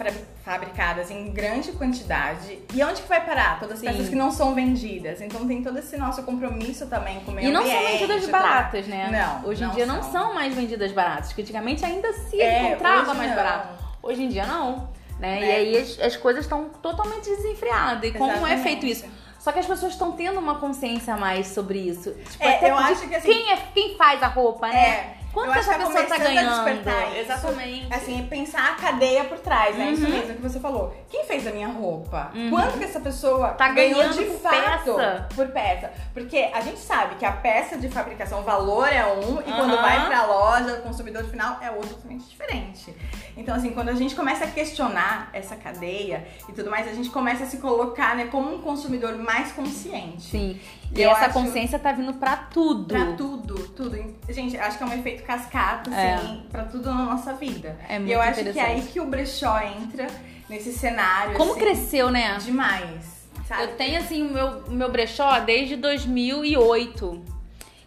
fabricadas 0.44 1.10
em 1.10 1.30
grande 1.32 1.72
quantidade. 1.72 2.58
E 2.74 2.82
onde 2.82 3.02
que 3.02 3.08
vai 3.08 3.24
parar? 3.24 3.58
Todas 3.60 3.74
as 3.74 3.80
Sim. 3.80 3.86
peças 3.86 4.08
que 4.08 4.16
não 4.16 4.30
são 4.30 4.54
vendidas. 4.54 5.20
Então 5.20 5.46
tem 5.46 5.62
todo 5.62 5.78
esse 5.78 5.96
nosso 5.96 6.22
compromisso 6.24 6.86
também 6.86 7.20
com 7.20 7.30
o 7.30 7.34
meio 7.34 7.48
E 7.48 7.52
não 7.52 7.62
são 7.64 7.76
ambiente, 7.76 8.06
vendidas 8.06 8.26
pra- 8.30 8.40
baratas, 8.42 8.86
né? 8.86 9.08
Não, 9.42 9.48
Hoje 9.48 9.62
em 9.62 9.66
não 9.66 9.74
dia 9.74 9.86
não 9.86 10.02
são. 10.02 10.12
são 10.12 10.34
mais 10.34 10.54
vendidas 10.54 10.92
baratas, 10.92 11.32
que 11.32 11.42
antigamente 11.42 11.84
ainda 11.84 12.12
se 12.12 12.40
É, 12.40 12.68
encontrava 12.70 13.14
mais 13.14 13.28
não. 13.30 13.36
barato. 13.36 13.68
Hoje 14.02 14.22
em 14.22 14.28
dia 14.28 14.46
não. 14.46 14.88
Né? 15.18 15.40
E 15.42 15.50
aí 15.52 15.76
as, 15.76 16.00
as 16.00 16.16
coisas 16.16 16.44
estão 16.46 16.70
totalmente 16.82 17.28
desenfreadas. 17.28 18.02
E 18.08 18.12
como 18.16 18.30
é 18.32 18.36
Exatamente. 18.36 18.62
feito 18.62 18.86
isso? 18.86 19.04
Só 19.40 19.50
que 19.52 19.58
as 19.58 19.66
pessoas 19.66 19.92
estão 19.92 20.12
tendo 20.12 20.38
uma 20.38 20.56
consciência 20.56 21.14
a 21.14 21.16
mais 21.16 21.46
sobre 21.48 21.78
isso. 21.78 22.12
Tipo, 22.12 22.44
É, 22.44 22.56
até 22.56 22.70
eu 22.70 22.76
acho 22.76 23.08
que, 23.08 23.14
assim, 23.14 23.26
quem, 23.26 23.50
é, 23.52 23.56
quem 23.74 23.96
faz 23.96 24.22
a 24.22 24.26
roupa, 24.26 24.68
né? 24.68 24.76
É, 24.78 25.16
Quanto 25.32 25.46
eu 25.46 25.52
que 25.52 25.58
acho 25.60 25.70
essa 25.70 25.78
que 25.78 25.86
pessoa 25.86 26.04
tá 26.06 26.18
ganhando? 26.18 26.50
despertar 26.64 27.08
isso. 27.08 27.16
Exatamente. 27.20 27.94
Assim, 27.94 28.26
pensar 28.28 28.72
a 28.72 28.74
cadeia 28.74 29.24
por 29.24 29.38
trás, 29.38 29.76
né? 29.76 29.90
Isso 29.92 30.04
Uhum. 30.04 30.10
mesmo 30.10 30.34
que 30.34 30.42
você 30.42 30.58
falou. 30.58 30.94
Quem 31.08 31.24
fez 31.24 31.46
a 31.46 31.50
minha 31.52 31.68
roupa? 31.68 32.30
Uhum. 32.34 32.50
Quanto 32.50 32.78
que 32.78 32.84
essa 32.84 33.00
pessoa 33.00 33.48
Tá 33.50 33.68
ganhou 33.68 33.98
ganhando 34.00 34.18
de 34.18 34.24
por 34.24 34.40
fato 34.40 34.94
peça? 34.94 35.28
por 35.34 35.48
peça? 35.48 35.92
Porque 36.12 36.50
a 36.52 36.60
gente 36.60 36.78
sabe 36.80 37.14
que 37.14 37.24
a 37.24 37.32
peça 37.32 37.78
de 37.78 37.88
fabricação, 37.88 38.40
o 38.40 38.42
valor 38.42 38.88
é 38.92 39.06
um, 39.06 39.38
e 39.40 39.52
quando 39.52 39.76
vai 39.80 40.06
pra 40.06 40.26
loja, 40.26 40.74
o 40.74 40.82
consumidor 40.82 41.24
final 41.24 41.58
é 41.62 41.70
outro 41.70 41.90
totalmente 41.90 42.24
diferente. 42.28 42.94
Então, 43.36 43.54
assim, 43.54 43.70
quando 43.70 43.88
a 43.88 43.94
gente 43.94 44.14
começa 44.14 44.44
a 44.44 44.48
questionar 44.48 45.30
essa 45.32 45.54
cadeia 45.56 46.26
e 46.48 46.52
tudo 46.52 46.70
mais, 46.70 46.88
a 46.88 46.92
gente 46.92 47.08
começa 47.10 47.44
a 47.44 47.46
se 47.46 47.58
colocar, 47.58 48.14
né, 48.16 48.26
como 48.26 48.52
um 48.54 48.60
consumidor 48.60 49.16
mais 49.16 49.52
consciente. 49.52 50.22
Sim. 50.22 50.60
E 50.92 51.00
Eu 51.02 51.10
essa 51.12 51.26
acho- 51.26 51.34
consciência 51.34 51.78
tá 51.78 51.92
vindo 51.92 52.14
pra 52.14 52.36
tudo. 52.36 52.86
Pra 52.92 53.12
tudo, 53.12 53.54
tudo. 53.68 53.96
Gente, 54.28 54.58
acho 54.58 54.76
que 54.76 54.82
é 54.82 54.86
um 54.86 54.92
efeito 54.92 55.19
cascata, 55.22 55.90
É. 55.94 56.14
assim, 56.14 56.42
pra 56.50 56.64
tudo 56.64 56.92
na 56.92 57.04
nossa 57.04 57.34
vida. 57.34 57.76
É 57.88 57.96
e 57.96 57.98
muito 57.98 58.12
eu 58.12 58.20
acho 58.20 58.44
que 58.44 58.58
é 58.58 58.62
aí 58.62 58.82
que 58.82 59.00
o 59.00 59.06
brechó 59.06 59.58
entra 59.60 60.06
nesse 60.48 60.72
cenário. 60.72 61.34
Como 61.36 61.52
assim, 61.52 61.60
cresceu, 61.60 62.10
né? 62.10 62.38
Demais. 62.38 63.20
Sabe? 63.46 63.62
Eu 63.62 63.76
tenho, 63.76 63.98
assim, 63.98 64.22
o 64.26 64.32
meu, 64.32 64.46
o 64.66 64.70
meu 64.70 64.90
brechó 64.90 65.40
desde 65.40 65.76
2008. 65.76 67.22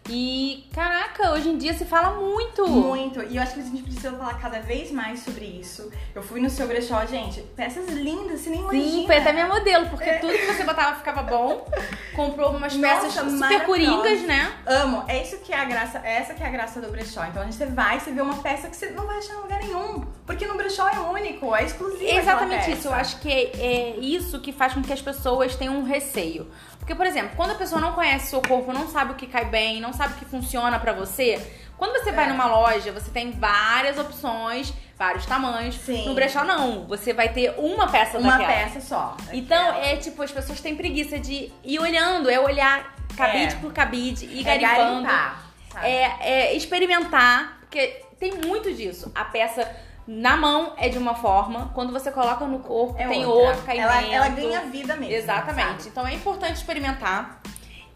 E, 0.08 0.66
caraca, 0.74 1.30
hoje 1.30 1.48
em 1.48 1.56
dia 1.56 1.72
se 1.72 1.84
fala 1.86 2.20
muito. 2.20 2.68
Muito. 2.68 3.22
E 3.22 3.36
eu 3.36 3.42
acho 3.42 3.54
que 3.54 3.60
a 3.60 3.62
gente 3.62 3.82
precisa 3.82 4.12
falar 4.12 4.34
cada 4.34 4.60
vez 4.60 4.90
mais 4.90 5.20
sobre 5.20 5.46
isso. 5.46 5.90
Eu 6.14 6.22
fui 6.22 6.40
no 6.40 6.50
seu 6.50 6.66
brechó, 6.66 7.04
gente, 7.06 7.40
peças 7.56 7.88
lindas, 7.88 8.40
você 8.40 8.50
nem 8.50 8.60
imagina. 8.60 8.84
Sim, 8.84 9.06
foi 9.06 9.16
até 9.16 9.32
minha 9.32 9.46
modelo, 9.46 9.88
porque 9.88 10.12
tudo 10.14 10.32
que 10.32 10.46
você 10.46 10.62
botava 10.64 10.96
ficava 10.96 11.22
bom. 11.22 11.66
Comprou 12.14 12.50
umas 12.50 12.76
Nossa, 12.76 13.06
peças 13.06 13.32
super 13.32 13.64
coringas, 13.64 14.22
né? 14.22 14.52
Amo. 14.66 15.04
É 15.08 15.22
isso 15.22 15.38
que 15.38 15.52
é 15.52 15.58
a 15.58 15.64
graça, 15.64 16.00
é 16.04 16.16
essa 16.16 16.34
que 16.34 16.42
é 16.42 16.46
a 16.46 16.50
graça 16.50 16.80
do 16.80 16.90
brechó. 16.90 17.24
Então 17.24 17.42
a 17.42 17.46
gente 17.46 17.64
vai, 17.72 17.98
você 17.98 18.12
vê 18.12 18.20
uma 18.20 18.36
peça 18.36 18.68
que 18.68 18.76
você 18.76 18.90
não 18.90 19.06
vai 19.06 19.18
achar 19.18 19.34
em 19.34 19.38
lugar 19.38 19.60
nenhum. 19.62 20.04
Porque 20.26 20.46
no 20.46 20.54
brechó 20.54 20.86
é 20.88 21.00
único, 21.00 21.54
é 21.54 21.64
exclusivo. 21.64 22.04
Exatamente 22.04 22.72
isso. 22.72 22.88
Eu 22.88 22.94
acho 22.94 23.20
que 23.20 23.30
é, 23.30 23.52
é 23.56 23.96
isso 23.98 24.38
que 24.40 24.52
faz 24.52 24.74
com 24.74 24.82
que 24.82 24.92
as 24.92 25.00
pessoas 25.00 25.56
tenham 25.56 25.76
um 25.76 25.82
receio. 25.82 26.50
Porque, 26.84 26.94
por 26.94 27.06
exemplo, 27.06 27.30
quando 27.34 27.52
a 27.52 27.54
pessoa 27.54 27.80
não 27.80 27.94
conhece 27.94 28.26
seu 28.26 28.42
corpo, 28.42 28.70
não 28.70 28.86
sabe 28.88 29.12
o 29.12 29.14
que 29.14 29.26
cai 29.26 29.46
bem, 29.46 29.80
não 29.80 29.94
sabe 29.94 30.12
o 30.12 30.16
que 30.18 30.26
funciona 30.26 30.78
pra 30.78 30.92
você, 30.92 31.40
quando 31.78 31.92
você 31.92 32.12
vai 32.12 32.26
É. 32.26 32.28
numa 32.28 32.44
loja, 32.44 32.92
você 32.92 33.10
tem 33.10 33.30
várias 33.30 33.98
opções, 33.98 34.70
vários 34.98 35.24
tamanhos. 35.24 35.76
Sim. 35.76 36.06
No 36.06 36.12
brechó, 36.12 36.44
não. 36.44 36.86
Você 36.86 37.14
vai 37.14 37.30
ter 37.30 37.54
uma 37.56 37.88
peça 37.88 38.18
Uma 38.18 38.32
daquela. 38.32 38.52
peça 38.52 38.82
só. 38.82 39.16
Então, 39.32 39.70
Aquela. 39.70 39.86
é 39.86 39.96
tipo, 39.96 40.22
as 40.22 40.30
pessoas 40.30 40.60
têm 40.60 40.76
preguiça 40.76 41.18
de 41.18 41.50
ir 41.64 41.78
olhando, 41.78 42.28
é 42.28 42.38
olhar 42.38 42.94
cabide 43.16 43.54
É. 43.54 43.58
por 43.58 43.72
cabide, 43.72 44.26
ir 44.26 44.40
é 44.46 44.58
garimpando. 44.58 45.04
garimpar? 45.06 45.44
É, 45.82 46.10
é 46.20 46.54
experimentar, 46.54 47.60
porque 47.60 48.02
tem 48.20 48.34
muito 48.44 48.70
disso. 48.74 49.10
A 49.14 49.24
peça 49.24 49.66
na 50.06 50.36
mão 50.36 50.72
é 50.76 50.88
de 50.88 50.98
uma 50.98 51.14
forma, 51.14 51.70
quando 51.74 51.92
você 51.92 52.10
coloca 52.10 52.44
no 52.44 52.58
corpo 52.58 52.94
É 52.98 53.08
tem 53.08 53.24
outra. 53.24 53.48
outro 53.50 53.62
caimento. 53.62 53.90
Ela, 53.90 54.02
ela 54.06 54.28
ganha 54.28 54.60
vida 54.62 54.96
mesmo. 54.96 55.14
Exatamente. 55.14 55.68
sabe? 55.84 55.88
Então 55.88 56.06
é 56.06 56.14
importante 56.14 56.56
experimentar. 56.56 57.40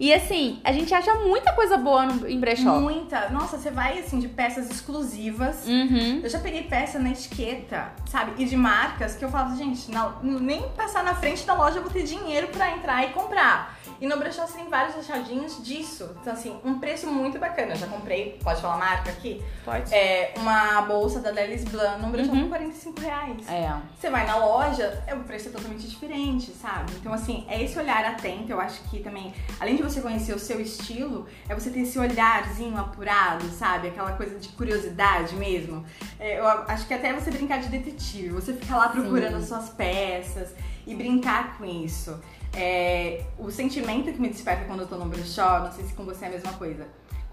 E 0.01 0.15
assim, 0.15 0.61
a 0.63 0.71
gente 0.71 0.95
acha 0.95 1.13
muita 1.17 1.53
coisa 1.53 1.77
boa 1.77 2.07
no, 2.07 2.29
em 2.29 2.39
brechó. 2.39 2.79
Muita. 2.79 3.31
Nossa, 3.31 3.59
você 3.59 3.69
vai 3.71 3.99
assim 3.99 4.21
de 4.21 4.29
peças 4.29 4.71
exclusivas. 4.71 5.67
Uhum. 5.67 6.21
Eu 6.23 6.31
já 6.31 6.39
peguei 6.39 6.63
peça 6.63 7.01
na 7.01 7.11
etiqueta, 7.11 7.91
sabe? 8.07 8.41
E 8.41 8.45
de 8.45 8.57
marcas 8.57 9.17
que 9.17 9.25
eu 9.25 9.29
falo, 9.29 9.57
gente, 9.57 9.91
não, 9.91 10.15
nem 10.23 10.63
passar 10.71 11.03
na 11.03 11.17
frente 11.17 11.45
da 11.45 11.55
loja 11.55 11.79
eu 11.79 11.83
vou 11.83 11.91
ter 11.91 12.05
dinheiro 12.05 12.47
pra 12.49 12.71
entrar 12.71 13.05
e 13.05 13.09
comprar. 13.09 13.77
E 14.01 14.07
no 14.07 14.17
brechó 14.19 14.47
você 14.47 14.59
tem 14.59 14.69
vários 14.69 14.97
achadinhos 14.97 15.63
disso. 15.65 16.09
Então, 16.21 16.33
assim, 16.33 16.59
um 16.65 16.79
preço 16.79 17.07
muito 17.07 17.39
bacana. 17.39 17.73
Eu 17.73 17.77
já 17.77 17.87
comprei, 17.87 18.39
pode 18.43 18.61
falar 18.61 18.77
marca 18.79 19.11
aqui? 19.11 19.43
Pode. 19.65 19.93
É, 19.95 20.35
uma 20.37 20.83
bolsa 20.83 21.21
da 21.21 21.31
Delis 21.31 21.65
Blanc 21.65 22.01
num 22.01 22.11
brechó 22.11 22.31
Uhum. 22.33 22.43
por 22.43 22.49
45 22.51 23.01
reais. 23.01 23.49
É. 23.49 23.73
Você 23.99 24.11
vai 24.11 24.27
na 24.27 24.37
loja, 24.37 25.03
é, 25.07 25.15
o 25.15 25.21
preço 25.21 25.49
é 25.49 25.53
totalmente 25.53 25.87
diferente, 25.89 26.51
sabe? 26.53 26.93
Então, 27.01 27.13
assim, 27.13 27.45
é 27.49 27.63
esse 27.63 27.79
olhar 27.79 28.05
atento. 28.05 28.51
Eu 28.53 28.61
acho 28.61 28.83
que 28.85 29.01
também, 29.01 29.33
além 29.61 29.77
de 29.77 29.83
você 29.83 30.01
conhecer 30.01 30.35
o 30.35 30.39
seu 30.39 30.61
estilo, 30.61 31.27
é 31.49 31.55
você 31.55 31.71
ter 31.71 31.81
esse 31.81 31.99
olharzinho 31.99 32.79
apurado, 32.79 33.45
sabe? 33.51 33.89
Aquela 33.89 34.13
coisa 34.13 34.39
de 34.39 34.49
curiosidade 34.51 35.35
mesmo. 35.37 35.85
É, 36.19 36.39
eu 36.39 36.47
acho 36.47 36.87
que 36.87 36.95
até 36.95 37.13
você 37.13 37.31
brincar 37.31 37.61
de 37.61 37.69
detetive, 37.69 38.29
você 38.31 38.53
ficar 38.53 38.77
lá 38.77 38.89
procurando 38.89 39.37
Sim. 39.37 39.43
as 39.43 39.49
suas 39.49 39.69
peças 39.71 40.55
e 40.89 40.95
brincar 40.95 41.57
com 41.59 41.65
isso. 41.65 42.19
É, 42.55 43.23
o 43.39 43.51
sentimento 43.51 44.11
que 44.13 44.21
me 44.21 44.29
desperta 44.29 44.65
quando 44.65 44.81
eu 44.81 44.87
tô 44.89 44.97
no 44.97 45.05
brechó, 45.07 45.61
não 45.61 45.71
sei 45.71 45.85
se 45.85 45.93
com 45.93 46.05
você 46.05 46.25
é 46.25 46.29
a 46.29 46.31
mesma 46.33 46.53
coisa. 46.55 46.87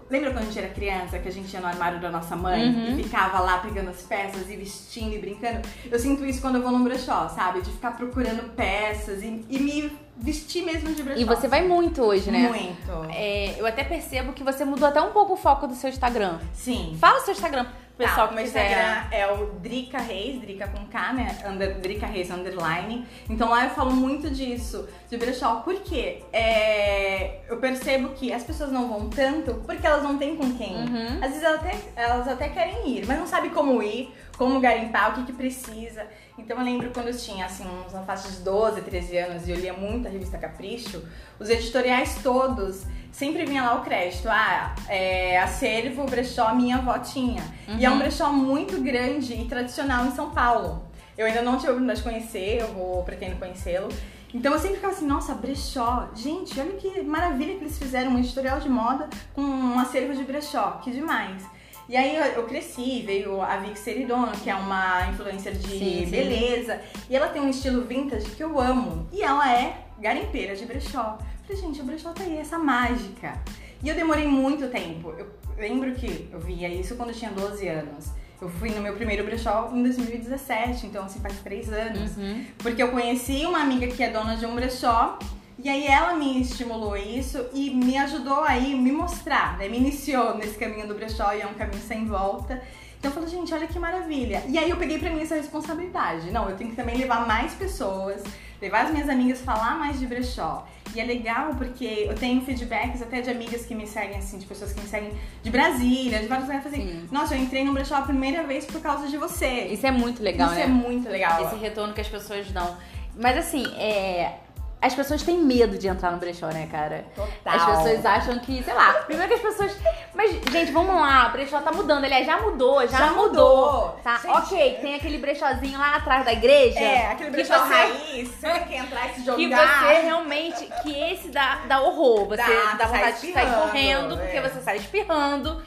Lembra 0.08 0.30
quando 0.32 0.44
a 0.44 0.46
gente 0.46 0.60
era 0.60 0.68
criança, 0.70 1.18
que 1.18 1.28
a 1.28 1.32
gente 1.32 1.52
ia 1.52 1.60
no 1.60 1.66
armário 1.66 2.00
da 2.00 2.12
nossa 2.12 2.36
mãe 2.36 2.70
Uhum. 2.70 3.00
e 3.00 3.04
ficava 3.04 3.40
lá 3.40 3.58
pegando 3.58 3.90
as 3.90 4.04
peças 4.04 4.48
e 4.52 4.56
vestindo 4.56 5.16
e 5.16 5.18
brincando? 5.18 5.68
Eu 5.90 5.98
sinto 5.98 6.24
isso 6.24 6.42
quando 6.42 6.58
eu 6.58 6.62
vou 6.62 6.72
num 6.72 6.84
brechó, 6.84 7.28
sabe? 7.30 7.62
De 7.62 7.72
ficar 7.72 7.98
procurando 7.98 8.54
peças 8.56 9.24
e, 9.24 9.44
e 9.50 9.58
me 9.58 9.92
vestir 10.16 10.64
mesmo 10.64 10.94
de 10.94 11.02
brechó. 11.02 11.20
E 11.20 11.24
você 11.24 11.48
vai 11.48 11.68
muito 11.68 12.04
hoje, 12.04 12.30
né? 12.30 12.50
Muito. 12.50 13.12
É, 13.12 13.60
eu 13.60 13.66
até 13.66 13.84
percebo 13.84 14.32
que 14.34 14.44
você 14.44 14.64
mudou 14.64 14.88
até 14.88 15.02
um 15.02 15.12
pouco 15.12 15.34
o 15.34 15.38
foco 15.38 15.66
do 15.66 15.74
seu 15.74 15.90
Instagram. 15.90 16.38
Sim. 16.54 16.96
Fala 17.02 17.18
o 17.18 17.22
seu 17.22 17.34
Instagram 17.34 17.66
pro 17.96 18.06
pessoal 18.06 18.28
tá, 18.28 18.28
que 18.28 18.36
meu 18.36 18.44
quiser. 18.44 18.72
Instagram 18.72 19.08
é 19.12 19.32
o 19.32 19.46
Drica 19.60 19.98
Reis, 20.00 20.42
Drica 20.42 20.68
com 20.68 20.86
K, 20.86 21.14
né? 21.14 21.38
Under, 21.48 21.80
Drica 21.80 22.06
Reis 22.06 22.30
Underline. 22.30 23.06
Então 23.30 23.50
lá 23.50 23.66
eu 23.66 23.70
falo 23.72 23.92
muito 23.92 24.30
disso, 24.30 24.88
de 25.10 25.18
brechó. 25.18 25.58
Por 25.62 25.76
quê? 25.82 26.24
É, 26.32 27.42
eu 27.50 27.58
percebo 27.58 28.10
que 28.10 28.34
as 28.34 28.44
pessoas 28.44 28.72
não 28.72 28.90
vão 28.90 29.10
tanto 29.10 29.56
porque 29.66 29.86
elas 29.86 30.04
não 30.04 30.18
têm 30.18 30.36
com 30.36 30.56
quem. 30.58 30.76
Uhum. 30.76 31.18
Às 31.22 31.32
vezes 31.32 31.44
elas 31.44 31.62
até, 31.62 31.76
elas 31.96 32.28
até 32.28 32.50
querem 32.50 32.90
ir, 32.90 33.06
mas 33.06 33.18
não 33.18 33.28
sabem 33.28 33.50
como 33.50 33.82
ir, 33.82 34.14
como 34.38 34.60
garimpar, 34.60 35.12
o 35.12 35.14
que, 35.16 35.32
que 35.32 35.34
precisa. 35.34 36.06
Então 36.38 36.58
eu 36.58 36.66
lembro 36.66 36.92
quando 36.92 37.08
eu 37.08 37.18
tinha, 37.18 37.46
assim, 37.46 37.66
uns 37.66 37.94
na 37.94 38.04
faixa 38.04 38.30
de 38.30 38.40
12, 38.40 38.82
13 38.82 39.18
anos 39.18 39.48
e 39.48 39.52
eu 39.52 39.58
lia 39.58 39.74
muito 39.74 40.08
a 40.08 40.12
revista 40.12 40.38
Capricho, 40.38 41.02
os 41.40 41.50
editoriais 41.50 42.20
todos 42.22 42.84
sempre 43.16 43.46
vinha 43.46 43.64
lá 43.64 43.76
o 43.76 43.82
crédito. 43.82 44.28
Ah, 44.30 44.76
é, 44.90 45.40
acervo, 45.40 46.06
brechó, 46.06 46.54
minha 46.54 46.76
avó 46.76 47.00
tinha. 47.00 47.42
E 47.80 47.86
é 47.86 47.90
um 47.90 47.98
brechó 47.98 48.32
muito 48.32 48.80
grande 48.82 49.34
e 49.34 49.46
tradicional 49.46 50.06
em 50.06 50.12
São 50.12 50.32
Paulo. 50.32 50.84
Eu 51.18 51.26
ainda 51.26 51.42
não 51.42 51.54
tive 51.56 51.68
a 51.68 51.72
oportunidade 51.72 52.00
de 52.00 52.10
conhecer, 52.10 52.60
eu 52.60 52.68
vou, 52.74 53.04
pretendo 53.04 53.38
conhecê-lo. 53.38 53.88
Então 54.34 54.52
eu 54.52 54.60
sempre 54.60 54.76
ficava 54.76 54.94
assim, 54.94 55.08
nossa, 55.08 55.34
brechó. 55.34 56.10
Gente, 56.14 56.60
olha 56.60 56.74
que 56.74 57.02
maravilha 57.04 57.56
que 57.56 57.64
eles 57.64 57.80
fizeram 57.80 58.12
um 58.12 58.20
editorial 58.20 58.60
de 58.60 58.68
moda 58.68 59.10
com 59.34 59.42
um 59.42 59.80
acervo 59.80 60.14
de 60.14 60.24
brechó. 60.26 60.82
Que 60.84 60.92
demais. 60.92 61.42
E 61.88 61.96
aí 61.96 62.18
eu, 62.36 62.44
cresci, 62.44 63.04
veio 63.06 63.42
a 63.42 63.58
Vic 63.58 63.80
Seridona, 63.80 64.34
que 64.34 64.50
é 64.50 64.56
uma 64.56 65.08
influencer 65.08 65.54
de 65.54 65.68
Sim, 65.68 66.06
sim. 66.06 66.12
beleza. 66.12 66.82
E 67.10 67.16
ela 67.16 67.30
tem 67.30 67.42
um 67.42 67.50
estilo 67.50 67.86
vintage 67.86 68.26
que 68.32 68.44
eu 68.44 68.60
amo. 68.60 69.08
E 69.14 69.22
ela 69.22 69.50
é 69.54 69.86
garimpeira 70.00 70.54
de 70.56 70.66
brechó. 70.66 71.18
Falei, 71.48 71.62
gente, 71.62 71.82
o 71.82 71.84
brechó 71.84 72.12
tá 72.12 72.24
aí, 72.24 72.38
essa 72.38 72.58
mágica. 72.58 73.40
E 73.84 73.90
eu 73.90 73.96
demorei 73.96 74.28
muito 74.28 74.68
tempo. 74.68 75.14
Eu 75.18 75.28
lembro 75.58 75.94
que 75.94 76.28
eu 76.32 76.40
via 76.40 76.68
isso 76.68 76.96
quando 76.96 77.10
eu 77.10 77.16
tinha 77.16 77.32
12 77.32 77.68
anos. 77.68 78.10
Eu 78.42 78.50
fui 78.50 78.70
no 78.70 78.82
meu 78.82 78.94
primeiro 78.96 79.24
brechó 79.24 79.72
em 79.74 79.82
2017, 79.82 80.88
então 80.88 81.06
assim 81.06 81.20
faz 81.20 81.40
três 81.40 81.72
anos. 81.72 82.18
Uhum. 82.18 82.46
Porque 82.58 82.82
eu 82.82 82.92
conheci 82.92 83.46
uma 83.46 83.62
amiga 83.62 83.88
que 83.88 84.04
é 84.04 84.10
dona 84.10 84.36
de 84.36 84.46
um 84.46 84.56
brechó 84.56 85.18
e 85.58 85.70
aí 85.70 85.88
ela 85.88 86.16
me 86.16 86.42
estimulou 86.42 86.98
isso 86.98 87.46
e 87.54 87.70
me 87.70 87.98
ajudou 87.98 88.44
aí 88.44 88.76
me 88.76 88.92
mostrar, 88.92 89.58
né? 89.58 89.70
Me 89.70 89.78
iniciou 89.78 90.36
nesse 90.38 90.58
caminho 90.58 90.88
do 90.88 90.96
brechó 90.96 91.34
e 91.34 91.42
é 91.42 91.48
um 91.48 91.54
caminho 91.54 91.82
sem 91.82 92.06
volta. 92.06 92.62
Então 93.00 93.10
eu 93.12 93.16
falei, 93.16 93.30
gente, 93.30 93.54
olha 93.54 93.68
que 93.68 93.80
maravilha. 93.80 94.44
E 94.48 94.58
aí 94.58 94.70
eu 94.70 94.78
peguei 94.78 95.00
pra 95.00 95.10
mim 95.10 95.22
essa 95.22 95.36
responsabilidade. 95.36 96.30
Não, 96.32 96.50
eu 96.50 96.58
tenho 96.58 96.72
que 96.72 96.76
também 96.76 96.98
levar 96.98 97.26
mais 97.26 97.54
pessoas, 97.54 98.22
levar 98.62 98.86
as 98.86 98.92
minhas 98.92 99.08
amigas 99.08 99.42
a 99.42 99.44
falar 99.44 99.78
mais 99.78 100.00
de 100.00 100.08
brechó. 100.08 100.68
E 100.96 101.00
é 101.00 101.04
legal 101.04 101.56
porque 101.58 102.06
eu 102.08 102.16
tenho 102.16 102.42
feedbacks 102.42 103.02
até 103.02 103.20
de 103.20 103.30
amigas 103.30 103.66
que 103.66 103.76
me 103.76 103.86
seguem, 103.86 104.18
assim, 104.18 104.38
de 104.38 104.46
pessoas 104.46 104.72
que 104.72 104.80
me 104.80 104.88
seguem 104.88 105.12
de 105.44 105.50
Brasília, 105.50 106.20
de 106.20 106.28
vários 106.28 106.48
lugares, 106.48 106.68
assim, 106.68 106.82
Sim. 106.82 107.10
nossa, 107.12 107.36
eu 107.36 107.42
entrei 107.42 107.66
no 107.66 107.74
brechó 107.74 107.96
a 107.96 108.02
primeira 108.04 108.44
vez 108.44 108.66
por 108.66 108.80
causa 108.82 109.08
de 109.08 109.18
você. 109.18 109.66
Isso 109.66 109.86
é 109.86 109.92
muito 109.92 110.24
legal, 110.24 110.48
Isso 110.48 110.56
né? 110.56 110.64
é 110.64 110.68
muito 110.68 111.10
legal. 111.10 111.44
Esse 111.46 111.56
retorno 111.56 111.94
que 111.94 112.00
as 112.00 112.08
pessoas 112.08 112.50
dão. 112.52 112.78
Mas 113.18 113.38
assim, 113.38 113.66
é. 113.78 114.40
As 114.86 114.94
pessoas 114.94 115.24
têm 115.24 115.38
medo 115.40 115.78
de 115.78 115.88
entrar 115.88 116.12
no 116.12 116.18
brechó, 116.18 116.48
né, 116.48 116.68
cara? 116.72 117.06
Total. 117.16 117.56
As 117.56 117.66
pessoas 117.66 118.06
acham 118.06 118.40
que, 118.40 118.64
sei 118.64 118.74
lá, 118.74 118.94
primeiro 119.06 119.28
que 119.30 119.34
as 119.36 119.42
pessoas. 119.42 119.76
Mas, 120.14 120.32
gente, 120.52 120.72
vamos 120.72 120.96
lá, 120.96 121.28
o 121.28 121.32
brechó 121.32 121.60
tá 121.62 121.72
mudando. 121.72 122.06
Aliás, 122.06 122.26
já 122.26 122.38
mudou, 122.40 122.82
já, 122.88 122.98
Já 122.98 123.08
mudou. 123.08 123.66
mudou. 123.72 124.00
Tá, 124.04 124.18
Gente, 124.18 124.32
ok, 124.38 124.78
tem 124.82 124.96
aquele 124.96 125.18
brechózinho 125.18 125.80
lá 125.80 125.96
atrás 125.96 126.24
da 126.24 126.34
igreja. 126.34 126.80
É, 126.80 127.12
aquele 127.12 127.30
que 127.32 127.36
brechó 127.36 127.58
você- 127.58 127.74
raiz, 127.74 128.30
você 128.30 128.60
que 128.60 128.76
entrar 128.76 129.10
e 129.12 129.14
se 129.16 129.26
jogar. 129.26 129.38
Que 129.38 129.48
você 129.50 130.02
realmente. 130.02 130.70
Que 130.84 131.00
esse 131.12 131.30
dá, 131.30 131.62
dá 131.68 131.82
horror. 131.82 132.26
Você 132.28 132.38
Dá, 132.38 132.74
dá, 132.78 132.88
sai 132.88 133.00
vontade 133.00 133.22
de 133.22 133.34
sair 133.34 133.54
correndo, 133.54 134.18
porque 134.18 134.38
é. 134.38 134.42
você 134.42 134.62
sai 134.62 134.78
espirrando, 134.78 135.62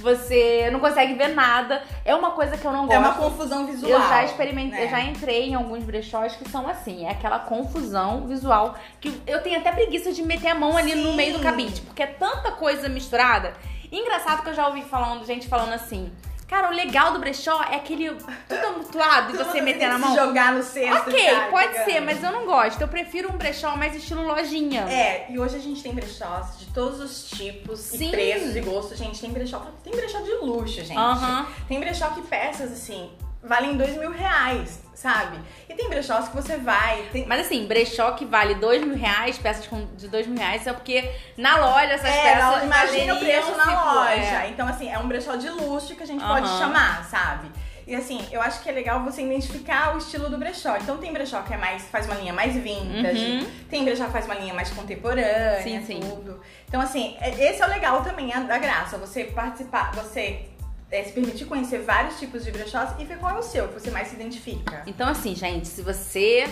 você 0.00 0.68
não 0.72 0.80
consegue 0.80 1.14
ver 1.14 1.28
nada. 1.28 1.82
É 2.04 2.14
uma 2.14 2.32
coisa 2.32 2.56
que 2.56 2.64
eu 2.64 2.72
não 2.72 2.86
gosto. 2.86 2.92
É 2.92 2.98
uma 2.98 3.14
confusão 3.14 3.66
visual. 3.66 3.92
Eu 3.92 4.08
já 4.08 4.24
experimentei, 4.24 4.80
né? 4.80 4.84
eu 4.86 4.90
já 4.90 5.00
entrei 5.02 5.48
em 5.50 5.54
alguns 5.54 5.84
brechós 5.84 6.34
que 6.36 6.48
são 6.48 6.68
assim, 6.68 7.06
é 7.06 7.10
aquela 7.10 7.38
confusão 7.38 8.26
visual 8.26 8.74
que 9.00 9.20
eu 9.26 9.42
tenho 9.42 9.58
até 9.58 9.72
preguiça 9.72 10.12
de 10.12 10.22
meter 10.22 10.48
a 10.48 10.54
mão 10.54 10.76
ali 10.76 10.94
no 10.94 11.10
Sim. 11.10 11.16
meio 11.16 11.32
do 11.34 11.40
cabide, 11.40 11.80
porque 11.82 12.02
é 12.02 12.06
tanta 12.06 12.52
coisa 12.52 12.88
misturada. 12.88 13.52
Engraçado 13.92 14.42
que 14.42 14.48
eu 14.50 14.54
já 14.54 14.68
ouvi 14.68 14.82
falando, 14.82 15.24
gente 15.26 15.48
falando 15.48 15.72
assim. 15.72 16.12
Cara, 16.50 16.68
o 16.68 16.72
legal 16.72 17.12
do 17.12 17.20
brechó 17.20 17.62
é 17.62 17.76
aquele 17.76 18.10
tudo 18.48 18.66
amontoado 18.66 19.32
e 19.32 19.36
você 19.36 19.60
meter 19.60 19.88
na 19.88 20.00
mão. 20.00 20.16
Jogar 20.16 20.52
no 20.52 20.64
cesto. 20.64 21.08
Ok, 21.08 21.24
cara, 21.24 21.48
pode 21.48 21.68
pegando. 21.68 21.84
ser, 21.84 22.00
mas 22.00 22.24
eu 22.24 22.32
não 22.32 22.44
gosto. 22.44 22.80
Eu 22.80 22.88
prefiro 22.88 23.32
um 23.32 23.38
brechó 23.38 23.76
mais 23.76 23.94
estilo 23.94 24.26
lojinha. 24.26 24.80
É, 24.90 25.26
e 25.30 25.38
hoje 25.38 25.54
a 25.54 25.60
gente 25.60 25.80
tem 25.80 25.94
brechós 25.94 26.58
de 26.58 26.66
todos 26.66 26.98
os 26.98 27.30
tipos 27.30 27.78
Sim. 27.78 28.08
e 28.08 28.10
preços 28.10 28.56
e 28.56 28.60
gostos. 28.62 28.98
Gente, 28.98 29.20
tem 29.20 29.30
brechó, 29.30 29.64
tem 29.84 29.94
brechó 29.94 30.18
de 30.22 30.32
luxo, 30.44 30.82
gente. 30.82 30.98
Aham. 30.98 31.46
Tem 31.68 31.78
brechó 31.78 32.08
que 32.10 32.22
peças, 32.22 32.72
assim, 32.72 33.12
valem 33.42 33.76
dois 33.76 33.96
mil 33.96 34.10
reais, 34.12 34.80
sabe? 34.94 35.38
E 35.68 35.74
tem 35.74 35.88
brechós 35.88 36.28
que 36.28 36.36
você 36.36 36.56
vai, 36.58 37.02
tem... 37.12 37.26
Mas 37.26 37.46
assim, 37.46 37.66
brechó 37.66 38.12
que 38.12 38.24
vale 38.26 38.54
dois 38.56 38.84
mil 38.84 38.96
reais, 38.96 39.38
peças 39.38 39.68
de 39.96 40.08
dois 40.08 40.26
mil 40.26 40.38
reais, 40.38 40.66
é 40.66 40.72
porque 40.72 41.10
na 41.38 41.56
loja 41.56 41.92
essas 41.92 42.10
É, 42.14 42.22
peças. 42.34 42.56
na- 42.58 42.64
imagina 42.64 43.14
o 43.14 43.18
preço 43.18 43.50
na 43.56 43.62
tipo, 43.64 43.84
loja. 43.94 44.42
é. 44.44 44.48
Então, 44.50 44.68
assim, 44.68 44.90
é 44.90 44.98
um 44.98 45.08
brechó 45.08 45.36
de 45.36 45.48
luxo 45.48 45.94
que 45.96 46.02
a 46.02 46.06
gente 46.06 46.22
Aham. 46.22 46.34
pode 46.34 46.48
chamar, 46.58 47.04
sabe? 47.08 47.50
E 47.86 47.94
assim, 47.96 48.24
eu 48.30 48.40
acho 48.40 48.62
que 48.62 48.68
é 48.68 48.72
legal 48.72 49.02
você 49.02 49.22
identificar 49.22 49.94
o 49.96 49.98
estilo 49.98 50.28
do 50.30 50.38
brechó. 50.38 50.76
Então 50.76 50.98
tem 50.98 51.12
brechó 51.12 51.42
que 51.42 51.52
é 51.54 51.56
mais, 51.56 51.82
faz 51.84 52.06
uma 52.06 52.14
linha 52.14 52.32
mais 52.32 52.54
vintage, 52.54 53.24
Uhum. 53.26 53.50
tem 53.68 53.84
brechó 53.84 54.04
que 54.04 54.12
faz 54.12 54.26
uma 54.26 54.34
linha 54.36 54.54
mais 54.54 54.70
contemporânea, 54.70 55.60
Sim, 55.62 55.84
sim. 55.84 55.98
tudo. 55.98 56.40
Então, 56.68 56.80
assim, 56.80 57.16
é- 57.20 57.30
esse 57.50 57.60
é 57.60 57.66
o 57.66 57.68
legal 57.68 58.02
também 58.04 58.32
a- 58.32 58.40
da 58.40 58.58
graça. 58.58 58.96
Você 58.98 59.24
participar, 59.24 59.90
você 59.92 60.49
é, 60.90 61.04
se 61.04 61.12
permitir 61.12 61.44
conhecer 61.46 61.78
vários 61.82 62.18
tipos 62.18 62.44
de 62.44 62.50
brechós 62.50 62.90
e 62.98 63.04
ver 63.04 63.18
qual 63.18 63.36
é 63.36 63.38
o 63.38 63.42
seu, 63.42 63.68
que 63.68 63.74
você 63.80 63.90
mais 63.90 64.08
se 64.08 64.14
identifica. 64.16 64.82
Então, 64.86 65.08
assim, 65.08 65.34
gente, 65.34 65.68
se 65.68 65.82
você 65.82 66.48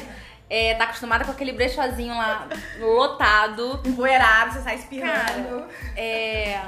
é, 0.49 0.75
tá 0.75 0.85
acostumada 0.85 1.25
com 1.25 1.30
aquele 1.33 1.52
brechózinho 1.52 2.14
lá 2.16 2.47
lotado, 2.80 3.80
Empoeirado, 3.85 4.52
você 4.54 4.61
sai 4.62 4.76
espirrando. 4.76 5.64
é, 5.97 6.61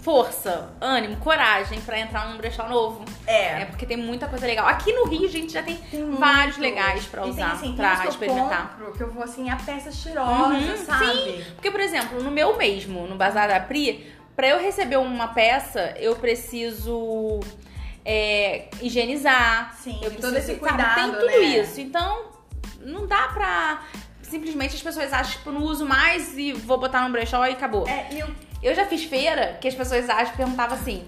força, 0.00 0.70
ânimo, 0.80 1.16
coragem 1.16 1.80
pra 1.80 1.98
entrar 1.98 2.28
num 2.28 2.36
brechó 2.38 2.66
novo. 2.68 3.04
É 3.26 3.62
É. 3.62 3.64
porque 3.66 3.84
tem 3.84 3.96
muita 3.96 4.26
coisa 4.28 4.46
legal. 4.46 4.66
Aqui 4.66 4.92
no 4.92 5.04
Rio, 5.06 5.26
a 5.26 5.30
gente 5.30 5.52
já 5.52 5.62
tem, 5.62 5.76
Tem 5.76 6.10
vários 6.12 6.56
muito. 6.56 6.60
legais 6.70 7.04
pra 7.06 7.26
E 7.26 7.30
usar, 7.30 7.44
tem, 7.50 7.52
assim, 7.70 7.76
pra 7.76 7.96
que 7.96 8.06
eu 8.06 8.10
experimentar. 8.10 8.76
compro, 8.78 8.92
que 8.92 9.02
eu 9.02 9.10
vou 9.10 9.22
assim, 9.22 9.50
a 9.50 9.56
peça 9.56 9.90
cheirosa, 9.90 10.54
Uhum, 10.54 10.76
sabe? 10.76 11.44
Porque, 11.54 11.70
por 11.70 11.80
exemplo, 11.80 12.22
no 12.22 12.30
meu 12.30 12.56
mesmo, 12.56 13.06
no 13.06 13.16
Bazar 13.16 13.48
da 13.48 13.60
Pri, 13.60 14.12
pra 14.38 14.46
eu 14.46 14.60
receber 14.60 14.96
uma 14.98 15.26
peça, 15.26 15.94
eu 15.98 16.14
preciso 16.14 17.40
é, 18.04 18.68
higienizar. 18.80 19.76
Sim, 19.82 19.94
eu 19.94 20.12
preciso, 20.12 20.20
todo 20.20 20.36
esse 20.36 20.46
sabe, 20.46 20.60
cuidado, 20.60 20.94
Tem 20.94 21.10
tudo 21.10 21.26
né? 21.26 21.38
isso. 21.38 21.80
Então, 21.80 22.26
não 22.80 23.04
dá 23.04 23.26
pra. 23.34 23.82
Simplesmente 24.22 24.76
as 24.76 24.82
pessoas 24.82 25.12
acham, 25.12 25.32
tipo, 25.32 25.50
não 25.50 25.62
uso 25.62 25.84
mais 25.84 26.38
e 26.38 26.52
vou 26.52 26.78
botar 26.78 27.02
no 27.02 27.10
brechó 27.10 27.44
e 27.46 27.52
acabou. 27.52 27.88
É, 27.88 28.06
eu 28.12 28.28
Eu 28.62 28.76
já 28.76 28.86
fiz 28.86 29.02
feira 29.02 29.58
que 29.60 29.66
as 29.66 29.74
pessoas 29.74 30.08
acham, 30.08 30.36
perguntavam 30.36 30.78
assim. 30.78 31.04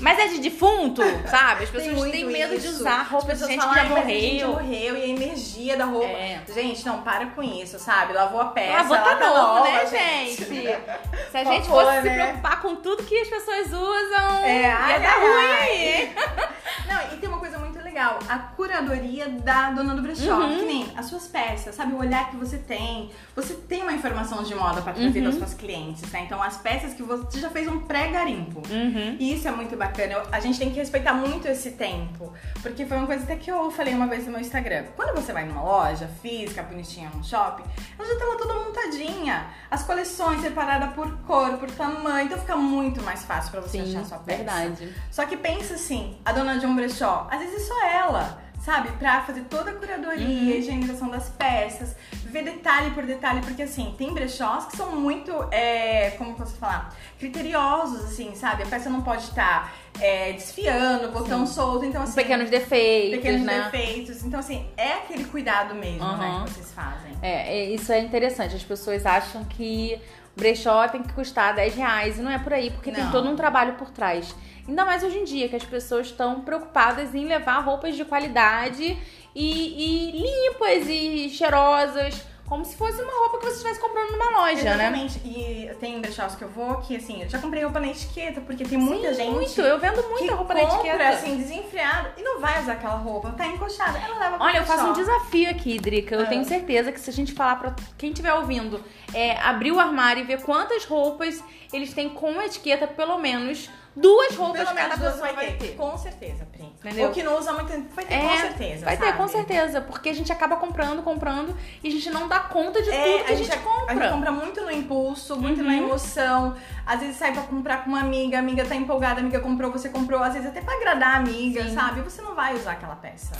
Mas 0.00 0.18
é 0.18 0.28
de 0.28 0.38
defunto, 0.38 1.02
sabe? 1.28 1.64
As 1.64 1.70
pessoas 1.70 2.10
têm 2.10 2.24
medo 2.26 2.50
de 2.58 2.66
isso. 2.66 2.80
usar 2.80 3.02
As 3.02 3.08
roupa 3.08 3.26
de 3.26 3.32
pessoas 3.32 3.50
gente 3.50 3.60
falam, 3.60 3.74
que 3.74 3.80
já 3.80 3.84
"Ai, 3.84 3.88
mas 3.94 4.06
a 4.06 4.10
gente 4.10 4.44
morreu. 4.44 4.48
morreu 4.62 4.96
e 4.96 5.02
a 5.02 5.06
energia 5.06 5.76
da 5.76 5.84
roupa. 5.84 6.06
É. 6.06 6.40
Gente, 6.52 6.84
não, 6.86 7.02
para 7.02 7.26
com 7.26 7.42
isso, 7.42 7.78
sabe? 7.78 8.12
Lavou 8.12 8.40
a 8.40 8.46
peça. 8.46 8.76
Lavou 8.82 8.96
tá 8.98 9.14
novo, 9.20 9.34
nova, 9.54 9.68
né, 9.68 9.86
gente? 9.86 10.44
Se 11.30 11.38
a 11.38 11.42
Por 11.42 11.52
gente 11.52 11.66
favor, 11.66 11.84
fosse 11.84 12.02
se 12.02 12.08
né? 12.08 12.14
preocupar 12.24 12.62
com 12.62 12.76
tudo 12.76 13.02
que 13.04 13.16
as 13.18 13.28
pessoas 13.28 13.66
usam, 13.68 14.44
É, 14.44 14.62
ia 14.62 14.76
ai, 14.78 15.00
dar 15.00 15.12
ai, 15.14 15.20
ruim 15.20 15.46
ai. 15.50 16.14
Não, 16.86 17.14
e 17.14 17.16
tem 17.20 17.28
uma 17.28 17.38
coisa 17.38 17.58
muito 17.58 17.78
legal, 17.82 18.18
a 18.28 18.38
curadoria 18.38 19.28
da 19.28 19.70
dona 19.70 19.94
do 19.94 20.02
brechó, 20.02 20.36
Uhum. 20.36 20.58
que 20.58 20.64
nem 20.64 20.92
as 20.96 21.06
suas 21.06 21.26
peças, 21.26 21.74
sabe? 21.74 21.92
O 21.94 21.98
olhar 21.98 22.30
que 22.30 22.36
você 22.36 22.58
tem. 22.58 23.10
Você 23.34 23.54
tem 23.54 23.82
uma 23.82 23.92
informação 23.92 24.42
de 24.42 24.54
moda 24.54 24.80
pra 24.82 24.92
trazer 24.92 25.18
Uhum. 25.18 25.24
das 25.24 25.34
suas 25.36 25.54
clientes, 25.54 26.08
né? 26.12 26.22
Então 26.24 26.40
as 26.42 26.56
peças 26.58 26.94
que 26.94 27.02
você 27.02 27.40
já 27.40 27.50
fez 27.50 27.66
um 27.68 27.80
pré-garimpo. 27.80 28.62
Uhum. 28.70 29.16
E 29.18 29.34
isso 29.34 29.48
é 29.48 29.50
muito 29.50 29.70
bacana. 29.76 29.85
Eu- 30.12 30.22
A 30.32 30.40
gente 30.40 30.58
tem 30.58 30.70
que 30.70 30.76
respeitar 30.76 31.12
muito 31.14 31.46
esse 31.48 31.72
tempo. 31.72 32.32
Porque 32.62 32.84
foi 32.86 32.96
uma 32.96 33.06
coisa 33.06 33.22
até 33.24 33.36
que 33.36 33.50
eu 33.50 33.70
falei 33.70 33.94
uma 33.94 34.06
vez 34.06 34.24
no 34.26 34.32
meu 34.32 34.40
Instagram. 34.40 34.84
Quando 34.96 35.14
você 35.14 35.32
vai 35.32 35.44
numa 35.44 35.62
loja 35.62 36.08
física, 36.20 36.62
bonitinha, 36.62 37.10
num 37.14 37.22
shopping, 37.22 37.64
ela 37.98 38.08
já 38.08 38.18
tá 38.18 38.24
lá 38.24 38.36
toda 38.36 38.54
montadinha. 38.54 39.46
As 39.70 39.82
coleções 39.82 40.40
separadas 40.40 40.92
por 40.94 41.10
cor, 41.22 41.56
por 41.58 41.70
tamanho. 41.70 42.26
Então 42.26 42.38
fica 42.38 42.56
muito 42.56 43.02
mais 43.02 43.24
fácil 43.24 43.50
pra 43.52 43.60
você 43.60 43.82
Sim, 43.82 43.90
achar 43.90 44.00
a 44.00 44.04
sua 44.04 44.18
peça. 44.18 44.36
verdade. 44.38 44.94
Só 45.10 45.24
que 45.26 45.36
pensa 45.36 45.74
assim, 45.74 46.18
a 46.24 46.32
dona 46.32 46.58
de 46.58 46.66
um 46.66 46.74
brechó, 46.74 47.26
às 47.30 47.38
vezes 47.40 47.62
é 47.62 47.64
só 47.66 47.84
ela. 47.86 48.42
Sabe? 48.66 48.90
Pra 48.98 49.22
fazer 49.22 49.42
toda 49.42 49.70
a 49.70 49.74
curadoria, 49.74 50.26
Uhum. 50.26 50.50
higienização 50.58 51.08
das 51.08 51.28
peças, 51.28 51.94
ver 52.24 52.42
detalhe 52.42 52.90
por 52.90 53.06
detalhe, 53.06 53.40
porque 53.40 53.62
assim, 53.62 53.94
tem 53.96 54.12
brechós 54.12 54.66
que 54.66 54.76
são 54.76 54.90
muito, 54.96 55.30
é, 55.52 56.10
como 56.18 56.34
posso 56.34 56.56
falar? 56.56 56.92
Criteriosos, 57.16 58.04
assim, 58.06 58.34
sabe? 58.34 58.64
A 58.64 58.66
peça 58.66 58.90
não 58.90 59.02
pode 59.02 59.22
estar 59.22 59.72
é, 60.00 60.32
desfiando, 60.32 61.12
botão 61.12 61.46
solto, 61.46 61.84
então 61.84 62.02
assim. 62.02 62.14
Pequenos 62.16 62.50
defeitos, 62.50 63.16
pequenos 63.16 63.42
né? 63.42 63.70
defeitos. 63.70 64.24
Então, 64.24 64.40
assim, 64.40 64.66
é 64.76 64.94
aquele 64.94 65.24
cuidado 65.24 65.74
mesmo, 65.74 66.04
né, 66.16 66.26
Uhum. 66.28 66.44
que 66.44 66.50
vocês 66.50 66.72
fazem. 66.72 67.12
É, 67.22 67.58
é, 67.60 67.64
isso 67.70 67.92
é 67.92 68.00
interessante. 68.00 68.56
As 68.56 68.64
pessoas 68.64 69.06
acham 69.06 69.44
que 69.44 69.98
brechó 70.36 70.86
tem 70.88 71.02
que 71.02 71.12
custar 71.12 71.54
10 71.54 71.74
reais. 71.74 72.18
E 72.18 72.22
não 72.22 72.30
é 72.30 72.38
por 72.38 72.52
aí, 72.52 72.70
porque 72.70 72.92
tem 72.92 73.04
Não. 73.04 73.10
todo 73.10 73.28
um 73.28 73.34
trabalho 73.34 73.74
por 73.74 73.90
trás. 73.90 74.34
Ainda 74.68 74.84
mais 74.84 75.02
hoje 75.02 75.18
em 75.18 75.24
dia, 75.24 75.48
que 75.48 75.56
as 75.56 75.64
pessoas 75.64 76.08
estão 76.08 76.42
preocupadas 76.42 77.14
em 77.14 77.24
levar 77.24 77.60
roupas 77.60 77.96
de 77.96 78.04
qualidade 78.04 78.98
e, 79.34 80.10
e 80.10 80.10
limpas 80.12 80.86
e 80.88 81.30
cheirosas. 81.30 82.22
Como 82.46 82.64
se 82.64 82.76
fosse 82.76 83.02
uma 83.02 83.12
roupa 83.12 83.38
que 83.38 83.44
você 83.46 83.52
estivesse 83.54 83.80
comprando 83.80 84.12
numa 84.12 84.30
loja, 84.30 84.62
né? 84.62 84.70
Exatamente. 84.86 85.18
E 85.24 85.68
tem 85.80 86.00
brechós 86.00 86.36
que 86.36 86.42
eu 86.44 86.48
vou 86.48 86.76
que, 86.76 86.96
assim, 86.96 87.22
eu 87.22 87.28
já 87.28 87.38
comprei 87.40 87.62
roupa 87.64 87.80
na 87.80 87.88
etiqueta, 87.88 88.40
porque 88.40 88.64
tem 88.64 88.78
muita 88.78 89.08
Sim, 89.08 89.14
gente. 89.16 89.30
Muito, 89.32 89.60
eu 89.60 89.78
vendo 89.80 90.00
muita 90.08 90.34
roupa 90.34 90.54
na 90.54 90.60
compra, 90.60 90.76
etiqueta. 90.78 91.08
assim, 91.08 91.36
desenfreada 91.36 92.14
e 92.16 92.22
não 92.22 92.40
vai 92.40 92.62
usar 92.62 92.74
aquela 92.74 92.94
roupa. 92.94 93.32
Tá 93.32 93.46
encoxada, 93.48 93.98
ela 93.98 94.18
leva 94.18 94.36
Olha, 94.38 94.58
eu 94.58 94.64
faço 94.64 94.86
um 94.86 94.92
desafio 94.92 95.50
aqui, 95.50 95.78
Drica. 95.78 96.14
Eu 96.14 96.22
Ah. 96.22 96.26
tenho 96.26 96.44
certeza 96.44 96.92
que 96.92 97.00
se 97.00 97.10
a 97.10 97.12
gente 97.12 97.32
falar 97.32 97.56
pra 97.56 97.74
quem 97.98 98.10
estiver 98.10 98.32
ouvindo, 98.34 98.80
é, 99.12 99.36
abrir 99.40 99.72
o 99.72 99.80
armário 99.80 100.22
e 100.22 100.24
ver 100.26 100.40
quantas 100.42 100.84
roupas 100.84 101.42
eles 101.72 101.92
têm 101.92 102.08
com 102.08 102.40
etiqueta, 102.40 102.86
pelo 102.86 103.18
menos 103.18 103.68
duas 103.96 104.36
roupas 104.36 104.62
Pelo 104.64 104.74
cada 104.76 104.96
pessoa 104.98 105.32
vai 105.32 105.52
ter. 105.54 105.74
Com 105.74 105.96
certeza, 105.96 106.44
Pri. 106.52 106.64
Entendeu? 106.64 107.08
O 107.08 107.12
que 107.12 107.22
não 107.22 107.38
usa 107.38 107.52
muito 107.54 107.68
vai 107.94 108.04
ter, 108.04 108.14
É, 108.14 108.20
com 108.28 108.36
certeza. 108.36 108.84
Vai 108.84 108.96
ter, 108.96 109.04
sabe? 109.06 109.16
com 109.18 109.28
certeza. 109.28 109.80
Porque 109.80 110.08
a 110.10 110.14
gente 110.14 110.30
acaba 110.30 110.56
comprando, 110.56 111.02
comprando 111.02 111.56
e 111.82 111.88
a 111.88 111.90
gente 111.90 112.10
não 112.10 112.28
dá 112.28 112.40
conta 112.40 112.82
de 112.82 112.90
É, 112.90 113.12
tudo 113.18 113.24
que 113.24 113.32
a 113.32 113.36
gente, 113.36 113.52
a 113.52 113.58
compra. 113.58 113.94
gente 113.96 114.12
compra 114.12 114.30
muito 114.32 114.60
no 114.60 114.70
impulso, 114.70 115.36
muito 115.36 115.60
Uhum. 115.60 115.66
na 115.66 115.74
emoção. 115.76 116.54
Às 116.84 117.00
vezes 117.00 117.16
sai 117.16 117.32
pra 117.32 117.42
comprar 117.42 117.82
com 117.82 117.90
uma 117.90 118.00
amiga, 118.00 118.36
a 118.36 118.40
amiga 118.40 118.64
tá 118.64 118.74
empolgada, 118.76 119.20
a 119.20 119.22
amiga 119.22 119.40
comprou, 119.40 119.72
você 119.72 119.88
comprou. 119.88 120.22
Às 120.22 120.34
vezes 120.34 120.48
até 120.48 120.60
pra 120.60 120.74
agradar 120.76 121.14
a 121.14 121.16
amiga, 121.16 121.62
Sim. 121.64 121.74
sabe? 121.74 122.02
Você 122.02 122.20
não 122.22 122.34
vai 122.34 122.54
usar 122.54 122.72
aquela 122.72 122.96
peça. 122.96 123.32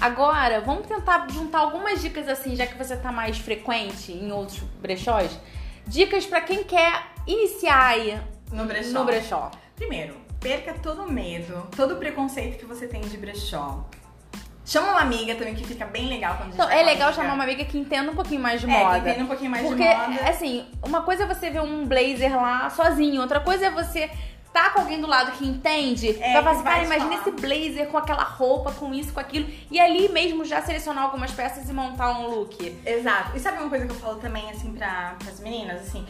Agora, 0.00 0.60
vamos 0.60 0.86
tentar 0.86 1.26
juntar 1.30 1.58
algumas 1.58 2.00
dicas 2.00 2.28
assim, 2.28 2.54
já 2.54 2.66
que 2.66 2.78
você 2.78 2.96
tá 2.96 3.10
mais 3.10 3.36
frequente 3.38 4.12
em 4.12 4.30
outros 4.32 4.60
brechós. 4.80 5.38
Dicas 5.86 6.24
pra 6.24 6.40
quem 6.40 6.62
quer 6.64 7.02
iniciar 7.26 7.84
aí 7.86 8.20
No 8.52 8.64
brechó. 8.64 8.92
no 8.98 9.04
brechó. 9.04 9.50
Primeiro, 9.78 10.16
perca 10.40 10.74
todo 10.74 11.02
o 11.02 11.10
medo, 11.10 11.66
todo 11.76 11.94
o 11.94 11.96
preconceito 11.96 12.58
que 12.58 12.66
você 12.66 12.86
tem 12.86 13.00
de 13.00 13.16
brechó. 13.16 13.84
Chama 14.66 14.88
uma 14.90 15.00
amiga 15.00 15.34
também, 15.34 15.54
que 15.54 15.64
fica 15.64 15.86
bem 15.86 16.08
legal 16.08 16.32
quando 16.36 16.48
a 16.48 16.50
gente 16.50 16.54
Então, 16.56 16.68
é 16.70 16.82
legal 16.82 17.10
chamar 17.14 17.32
uma 17.32 17.44
amiga 17.44 17.64
que 17.64 17.78
entenda 17.78 18.10
um 18.10 18.14
pouquinho 18.14 18.40
mais 18.42 18.60
de 18.60 18.68
É, 18.70 18.78
moda. 18.84 19.00
que 19.00 19.08
entenda 19.08 19.24
um 19.24 19.26
pouquinho 19.26 19.50
mais 19.50 19.66
Porque, 19.66 19.82
de 19.88 19.94
moda. 20.10 20.28
assim, 20.28 20.66
uma 20.82 21.00
coisa 21.02 21.22
é 21.22 21.26
você 21.26 21.48
ver 21.48 21.62
um 21.62 21.86
blazer 21.86 22.36
lá 22.36 22.68
sozinho, 22.68 23.22
outra 23.22 23.40
coisa 23.40 23.66
é 23.66 23.70
você 23.70 24.10
tá 24.52 24.68
com 24.70 24.80
alguém 24.80 25.00
do 25.00 25.06
lado 25.06 25.32
que 25.32 25.46
entende, 25.46 26.10
É, 26.20 26.32
vai 26.34 26.42
falar 26.42 26.50
assim, 26.50 26.62
cara, 26.64 26.84
imagina 26.84 27.16
falar. 27.16 27.20
esse 27.20 27.30
blazer 27.30 27.86
com 27.88 27.96
aquela 27.96 28.24
roupa, 28.24 28.70
com 28.72 28.92
isso, 28.92 29.12
com 29.14 29.20
aquilo, 29.20 29.48
e 29.70 29.80
ali 29.80 30.08
mesmo 30.10 30.44
já 30.44 30.60
selecionar 30.60 31.04
algumas 31.04 31.30
peças 31.30 31.66
e 31.70 31.72
montar 31.72 32.18
um 32.18 32.26
look. 32.28 32.76
Exato. 32.84 33.36
E 33.36 33.40
sabe 33.40 33.58
uma 33.60 33.70
coisa 33.70 33.86
que 33.86 33.92
eu 33.92 33.96
falo 33.96 34.16
também, 34.16 34.50
assim, 34.50 34.70
pra, 34.74 35.14
pras 35.18 35.40
meninas, 35.40 35.80
assim? 35.80 36.04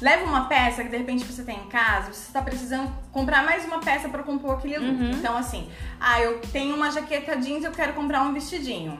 Leva 0.00 0.24
uma 0.24 0.44
peça 0.46 0.82
que 0.84 0.88
de 0.90 0.96
repente 0.96 1.24
você 1.24 1.42
tem 1.42 1.56
em 1.58 1.68
casa, 1.68 2.12
você 2.12 2.32
tá 2.32 2.40
precisando 2.40 2.92
comprar 3.10 3.44
mais 3.44 3.64
uma 3.64 3.80
peça 3.80 4.08
pra 4.08 4.22
compor 4.22 4.54
aquele 4.58 4.78
look. 4.78 5.00
Uhum. 5.02 5.10
Então, 5.10 5.36
assim, 5.36 5.68
ah, 6.00 6.20
eu 6.20 6.40
tenho 6.52 6.76
uma 6.76 6.90
jaqueta 6.90 7.36
jeans, 7.36 7.64
eu 7.64 7.72
quero 7.72 7.92
comprar 7.94 8.22
um 8.22 8.32
vestidinho. 8.32 8.98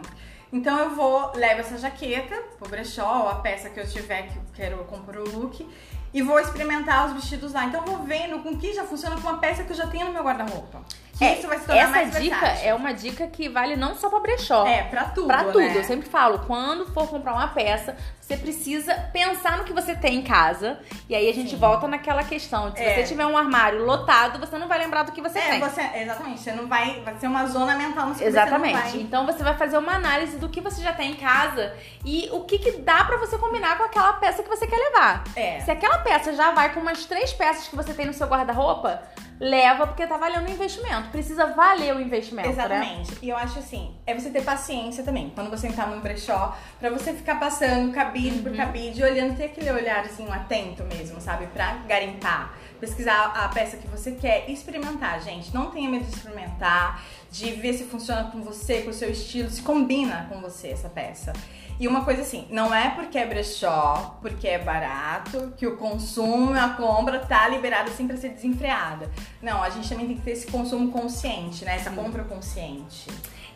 Então 0.52 0.78
eu 0.78 0.90
vou, 0.94 1.32
levo 1.34 1.60
essa 1.60 1.78
jaqueta 1.78 2.34
pro 2.58 2.68
brechó, 2.68 3.22
ou 3.22 3.28
a 3.28 3.34
peça 3.36 3.68
que 3.70 3.78
eu 3.78 3.86
tiver 3.86 4.22
que 4.28 4.36
eu 4.36 4.42
quero 4.54 4.78
compor 4.84 5.16
o 5.18 5.38
look, 5.38 5.64
e 6.12 6.22
vou 6.22 6.40
experimentar 6.40 7.06
os 7.06 7.12
vestidos 7.12 7.52
lá. 7.52 7.66
Então 7.66 7.82
eu 7.82 7.86
vou 7.92 7.98
vendo 8.04 8.38
com 8.42 8.56
que 8.56 8.72
já 8.72 8.82
funciona 8.84 9.14
com 9.20 9.28
uma 9.28 9.38
peça 9.38 9.62
que 9.62 9.70
eu 9.72 9.76
já 9.76 9.86
tenho 9.86 10.06
no 10.06 10.12
meu 10.12 10.24
guarda-roupa. 10.24 10.80
É, 11.20 11.34
isso 11.38 11.46
vai 11.48 11.58
se 11.58 11.66
tornar 11.66 11.82
Essa 11.82 11.90
mais 11.90 12.10
dica 12.16 12.38
versátil. 12.38 12.68
é 12.68 12.74
uma 12.74 12.92
dica 12.94 13.26
que 13.26 13.48
vale 13.48 13.76
não 13.76 13.94
só 13.94 14.08
pra 14.08 14.20
brechó. 14.20 14.66
É, 14.66 14.84
pra 14.84 15.04
tudo, 15.06 15.26
Pra 15.26 15.44
tudo. 15.44 15.58
né? 15.58 15.76
Eu 15.76 15.84
sempre 15.84 16.08
falo, 16.08 16.38
quando 16.46 16.86
for 16.94 17.06
comprar 17.08 17.34
uma 17.34 17.48
peça, 17.48 17.96
você 18.28 18.36
precisa 18.36 18.94
pensar 19.10 19.56
no 19.56 19.64
que 19.64 19.72
você 19.72 19.94
tem 19.94 20.16
em 20.16 20.22
casa. 20.22 20.78
E 21.08 21.14
aí 21.14 21.30
a 21.30 21.32
gente 21.32 21.52
Sim. 21.52 21.56
volta 21.56 21.88
naquela 21.88 22.22
questão. 22.22 22.68
de 22.70 22.78
Se 22.78 22.84
É. 22.84 22.94
você 22.96 23.04
tiver 23.04 23.24
um 23.24 23.34
armário 23.38 23.82
lotado, 23.86 24.38
você 24.38 24.58
não 24.58 24.68
vai 24.68 24.78
lembrar 24.78 25.04
do 25.04 25.12
que 25.12 25.22
você 25.22 25.38
É, 25.38 25.50
tem. 25.52 25.60
você, 25.60 25.80
exatamente. 25.94 26.40
Você 26.40 26.52
não 26.52 26.68
vai. 26.68 27.00
Vai 27.00 27.16
ser 27.18 27.26
uma 27.26 27.46
zona 27.46 27.74
mental 27.74 28.08
no 28.08 28.14
seu 28.14 28.26
Exatamente. 28.26 28.98
Então 28.98 29.24
você 29.24 29.42
vai 29.42 29.54
fazer 29.56 29.78
uma 29.78 29.94
análise 29.94 30.36
do 30.36 30.46
que 30.50 30.60
você 30.60 30.82
já 30.82 30.92
tem 30.92 31.12
em 31.12 31.16
casa 31.16 31.74
e 32.04 32.28
o 32.30 32.40
que, 32.44 32.58
que 32.58 32.72
dá 32.72 33.02
pra 33.04 33.16
você 33.16 33.38
combinar 33.38 33.78
com 33.78 33.84
aquela 33.84 34.12
peça 34.14 34.42
que 34.42 34.48
você 34.50 34.66
quer 34.66 34.76
levar. 34.76 35.24
É. 35.34 35.60
Se 35.60 35.70
aquela 35.70 35.96
peça 35.98 36.34
já 36.34 36.50
vai 36.50 36.74
com 36.74 36.80
umas 36.80 37.06
três 37.06 37.32
peças 37.32 37.66
que 37.68 37.74
você 37.76 37.94
tem 37.94 38.04
no 38.04 38.12
seu 38.12 38.26
guarda-roupa, 38.26 39.02
leva 39.40 39.86
porque 39.86 40.04
tá 40.06 40.16
valendo 40.16 40.48
o 40.48 40.50
investimento. 40.50 41.08
Precisa 41.10 41.46
valer 41.46 41.94
o 41.94 42.00
investimento, 42.00 42.48
né? 42.48 42.52
Exatamente. 42.54 43.18
E 43.22 43.28
eu 43.28 43.36
acho 43.36 43.58
assim, 43.60 43.96
é 44.06 44.12
você 44.12 44.30
ter 44.30 44.42
paciência 44.42 45.04
também. 45.04 45.30
Quando 45.34 45.48
você 45.48 45.68
entrar 45.68 45.86
num 45.86 46.00
brechó, 46.00 46.56
pra 46.80 46.90
você 46.90 47.12
ficar 47.14 47.38
passando 47.38 47.92
cabide 48.18 48.36
Uhum. 48.36 48.42
por 48.42 48.56
cabide, 48.56 49.02
olhando, 49.02 49.36
ter 49.36 49.44
aquele 49.44 49.70
olhar 49.70 50.04
assim, 50.04 50.26
atento 50.30 50.82
mesmo, 50.84 51.20
sabe? 51.20 51.46
Pra 51.48 51.74
garimpar. 51.86 52.54
Pesquisar 52.80 53.32
a 53.34 53.48
peça 53.48 53.76
que 53.76 53.88
você 53.88 54.12
quer 54.12 54.48
experimentar, 54.50 55.20
gente. 55.20 55.52
Não 55.54 55.70
tenha 55.70 55.88
medo 55.90 56.04
de 56.04 56.14
experimentar, 56.14 57.02
de 57.30 57.50
ver 57.52 57.72
se 57.74 57.84
funciona 57.84 58.24
com 58.30 58.40
você, 58.42 58.82
com 58.82 58.90
o 58.90 58.92
seu 58.94 59.10
estilo, 59.10 59.50
se 59.50 59.62
combina 59.62 60.26
com 60.28 60.40
você 60.40 60.68
essa 60.68 60.88
peça. 60.88 61.32
E 61.80 61.86
uma 61.86 62.04
coisa 62.04 62.22
assim, 62.22 62.46
não 62.50 62.74
é 62.74 62.90
porque 62.90 63.18
é 63.18 63.26
brechó, 63.26 64.18
porque 64.20 64.48
é 64.48 64.58
barato, 64.58 65.52
que 65.56 65.66
o 65.66 65.76
consumo, 65.76 66.52
a 66.54 66.70
compra 66.70 67.20
tá 67.20 67.48
liberada 67.48 67.90
assim 67.90 68.06
pra 68.06 68.16
ser 68.16 68.30
desenfreada. 68.30 69.10
Não, 69.40 69.62
a 69.62 69.70
gente 69.70 69.88
também 69.88 70.06
tem 70.06 70.16
que 70.16 70.22
ter 70.22 70.32
esse 70.32 70.46
consumo 70.48 70.90
consciente, 70.90 71.64
né? 71.64 71.76
Essa 71.76 71.90
compra 71.90 72.24
consciente. 72.24 73.06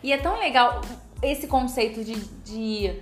E 0.02 0.12
é 0.12 0.18
tão 0.18 0.38
legal 0.38 0.80
esse 1.20 1.46
conceito 1.46 2.04
de, 2.04 2.14
de 2.44 3.00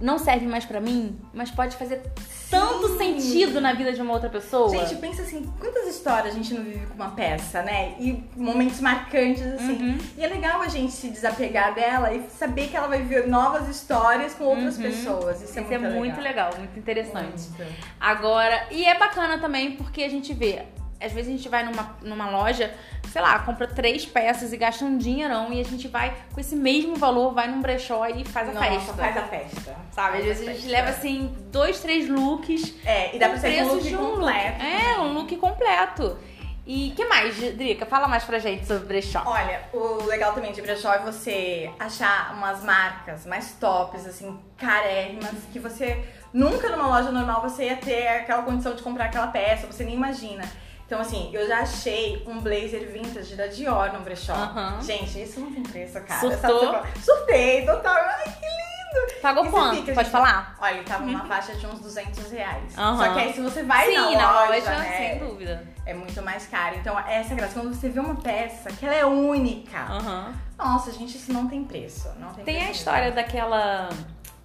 não 0.00 0.18
serve 0.18 0.46
mais 0.46 0.64
pra 0.64 0.80
mim, 0.80 1.18
mas 1.32 1.50
pode 1.50 1.76
fazer 1.76 2.02
tanto 2.50 2.88
Sim. 2.88 3.20
sentido 3.20 3.60
na 3.60 3.72
vida 3.72 3.92
de 3.92 4.00
uma 4.00 4.12
outra 4.12 4.28
pessoa. 4.28 4.68
Gente, 4.70 4.96
pensa 5.00 5.22
assim, 5.22 5.50
quantas 5.58 5.86
histórias 5.88 6.34
a 6.34 6.36
gente 6.36 6.54
não 6.54 6.62
vive 6.62 6.86
com 6.86 6.94
uma 6.94 7.10
peça, 7.10 7.62
né? 7.62 7.94
E 7.98 8.22
momentos 8.36 8.80
marcantes, 8.80 9.42
assim. 9.42 9.72
Uhum. 9.90 9.98
E 10.16 10.24
é 10.24 10.26
legal 10.28 10.60
a 10.60 10.68
gente 10.68 10.92
se 10.92 11.08
desapegar 11.08 11.74
dela 11.74 12.12
e 12.12 12.28
saber 12.30 12.68
que 12.68 12.76
ela 12.76 12.86
vai 12.86 12.98
viver 13.02 13.26
novas 13.26 13.68
histórias 13.68 14.34
com 14.34 14.44
outras 14.44 14.76
Uhum. 14.76 14.82
pessoas. 14.82 15.36
Isso, 15.42 15.50
Isso 15.50 15.58
é 15.58 15.62
muito 15.62 15.74
é 15.74 15.78
legal. 15.78 15.98
muito 15.98 16.20
legal, 16.20 16.50
muito 16.58 16.78
interessante. 16.78 17.48
Muito. 17.58 17.72
Agora, 18.00 18.66
e 18.70 18.84
é 18.84 18.98
bacana 18.98 19.38
também 19.38 19.72
porque 19.76 20.02
a 20.02 20.08
gente 20.08 20.32
vê, 20.34 20.62
às 21.04 21.12
vezes 21.12 21.32
a 21.32 21.36
gente 21.36 21.48
vai 21.48 21.62
numa, 21.64 21.96
numa 22.02 22.30
loja, 22.30 22.72
sei 23.12 23.22
lá, 23.22 23.38
compra 23.40 23.66
três 23.66 24.04
peças 24.04 24.52
e 24.52 24.56
gasta 24.56 24.84
um 24.84 24.96
dinheirão 24.98 25.52
e 25.52 25.60
a 25.60 25.64
gente 25.64 25.86
vai 25.88 26.14
com 26.32 26.40
esse 26.40 26.56
mesmo 26.56 26.96
valor, 26.96 27.32
vai 27.32 27.46
num 27.48 27.60
brechó 27.60 28.06
e 28.06 28.24
faz 28.24 28.48
a 28.48 28.52
Nossa, 28.52 28.68
festa. 28.70 28.92
faz 28.94 29.16
a 29.16 29.22
festa. 29.22 29.76
Sabe? 29.92 30.18
Às 30.18 30.24
vezes 30.24 30.42
a 30.42 30.52
gente 30.52 30.62
festa. 30.62 30.72
leva 30.76 30.90
assim 30.90 31.34
dois, 31.52 31.80
três 31.80 32.08
looks. 32.08 32.74
É, 32.84 33.14
e 33.14 33.18
dá 33.18 33.28
pra 33.28 33.38
ser 33.38 33.48
um 33.48 33.52
preço 33.52 33.74
look 33.74 33.88
de 33.88 33.94
um 33.96 33.98
completo. 33.98 34.58
look. 34.58 34.66
É, 34.66 34.98
um 35.00 35.12
look 35.12 35.36
completo. 35.36 36.18
E 36.66 36.94
que 36.96 37.04
mais, 37.04 37.36
Drica? 37.36 37.84
Fala 37.84 38.08
mais 38.08 38.24
pra 38.24 38.38
gente 38.38 38.66
sobre 38.66 38.86
brechó. 38.86 39.22
Olha, 39.26 39.60
o 39.70 40.02
legal 40.06 40.32
também 40.32 40.50
de 40.50 40.62
brechó 40.62 40.94
é 40.94 40.98
você 41.00 41.70
achar 41.78 42.32
umas 42.34 42.64
marcas 42.64 43.26
mais 43.26 43.52
tops, 43.60 44.06
assim, 44.06 44.40
carérrimas, 44.56 45.34
que 45.52 45.58
você 45.58 46.02
nunca 46.32 46.70
numa 46.70 46.86
loja 46.86 47.12
normal 47.12 47.42
você 47.42 47.66
ia 47.66 47.76
ter 47.76 48.08
aquela 48.08 48.42
condição 48.44 48.74
de 48.74 48.82
comprar 48.82 49.04
aquela 49.04 49.26
peça, 49.26 49.66
você 49.66 49.84
nem 49.84 49.94
imagina. 49.94 50.42
Então, 50.86 51.00
assim, 51.00 51.30
eu 51.32 51.46
já 51.48 51.60
achei 51.60 52.22
um 52.26 52.40
blazer 52.40 52.90
vintage 52.92 53.34
da 53.34 53.46
Dior 53.46 53.92
no 53.92 54.00
brechó. 54.00 54.34
Aham. 54.34 54.80
Gente, 54.82 55.22
isso 55.22 55.40
não 55.40 55.50
tem 55.52 55.62
preço, 55.62 56.00
cara. 56.02 56.20
Surtou? 56.20 56.82
Surtei, 57.02 57.64
total. 57.64 57.94
Ai, 57.96 58.24
que 58.24 58.46
lindo! 58.46 59.20
Pagou 59.22 59.44
você 59.44 59.50
quanto? 59.50 59.76
fica, 59.76 59.94
Pode 59.94 60.04
gente, 60.04 60.12
falar? 60.12 60.56
Olha, 60.60 60.74
ele 60.74 60.84
tava 60.84 61.04
numa 61.04 61.24
faixa 61.24 61.54
de 61.56 61.66
uns 61.66 61.80
200 61.80 62.30
reais. 62.30 62.78
Aham. 62.78 62.96
Só 62.98 63.12
que 63.14 63.18
aí 63.20 63.32
se 63.32 63.40
você 63.40 63.62
vai 63.62 63.86
Sim, 63.86 64.14
na 64.16 64.32
loja, 64.32 64.52
loja, 64.54 64.78
né, 64.78 64.96
sem 64.98 65.18
dúvida. 65.26 65.66
é 65.86 65.94
muito 65.94 66.22
mais 66.22 66.46
caro. 66.46 66.76
Então, 66.76 66.96
essa 67.00 67.30
é 67.30 67.32
a 67.32 67.36
graça. 67.36 67.54
Quando 67.54 67.74
você 67.74 67.88
vê 67.88 67.98
uma 68.00 68.16
peça 68.16 68.70
que 68.70 68.84
ela 68.84 68.94
é 68.94 69.06
única, 69.06 69.78
Aham. 69.78 70.34
nossa, 70.58 70.92
gente, 70.92 71.16
isso 71.16 71.32
não 71.32 71.48
tem 71.48 71.64
preço. 71.64 72.08
Não 72.20 72.28
tem, 72.34 72.44
Tem 72.44 72.54
preço 72.54 72.58
a 72.58 72.60
mesmo. 72.68 72.72
história 72.76 73.10
daquela. 73.10 73.88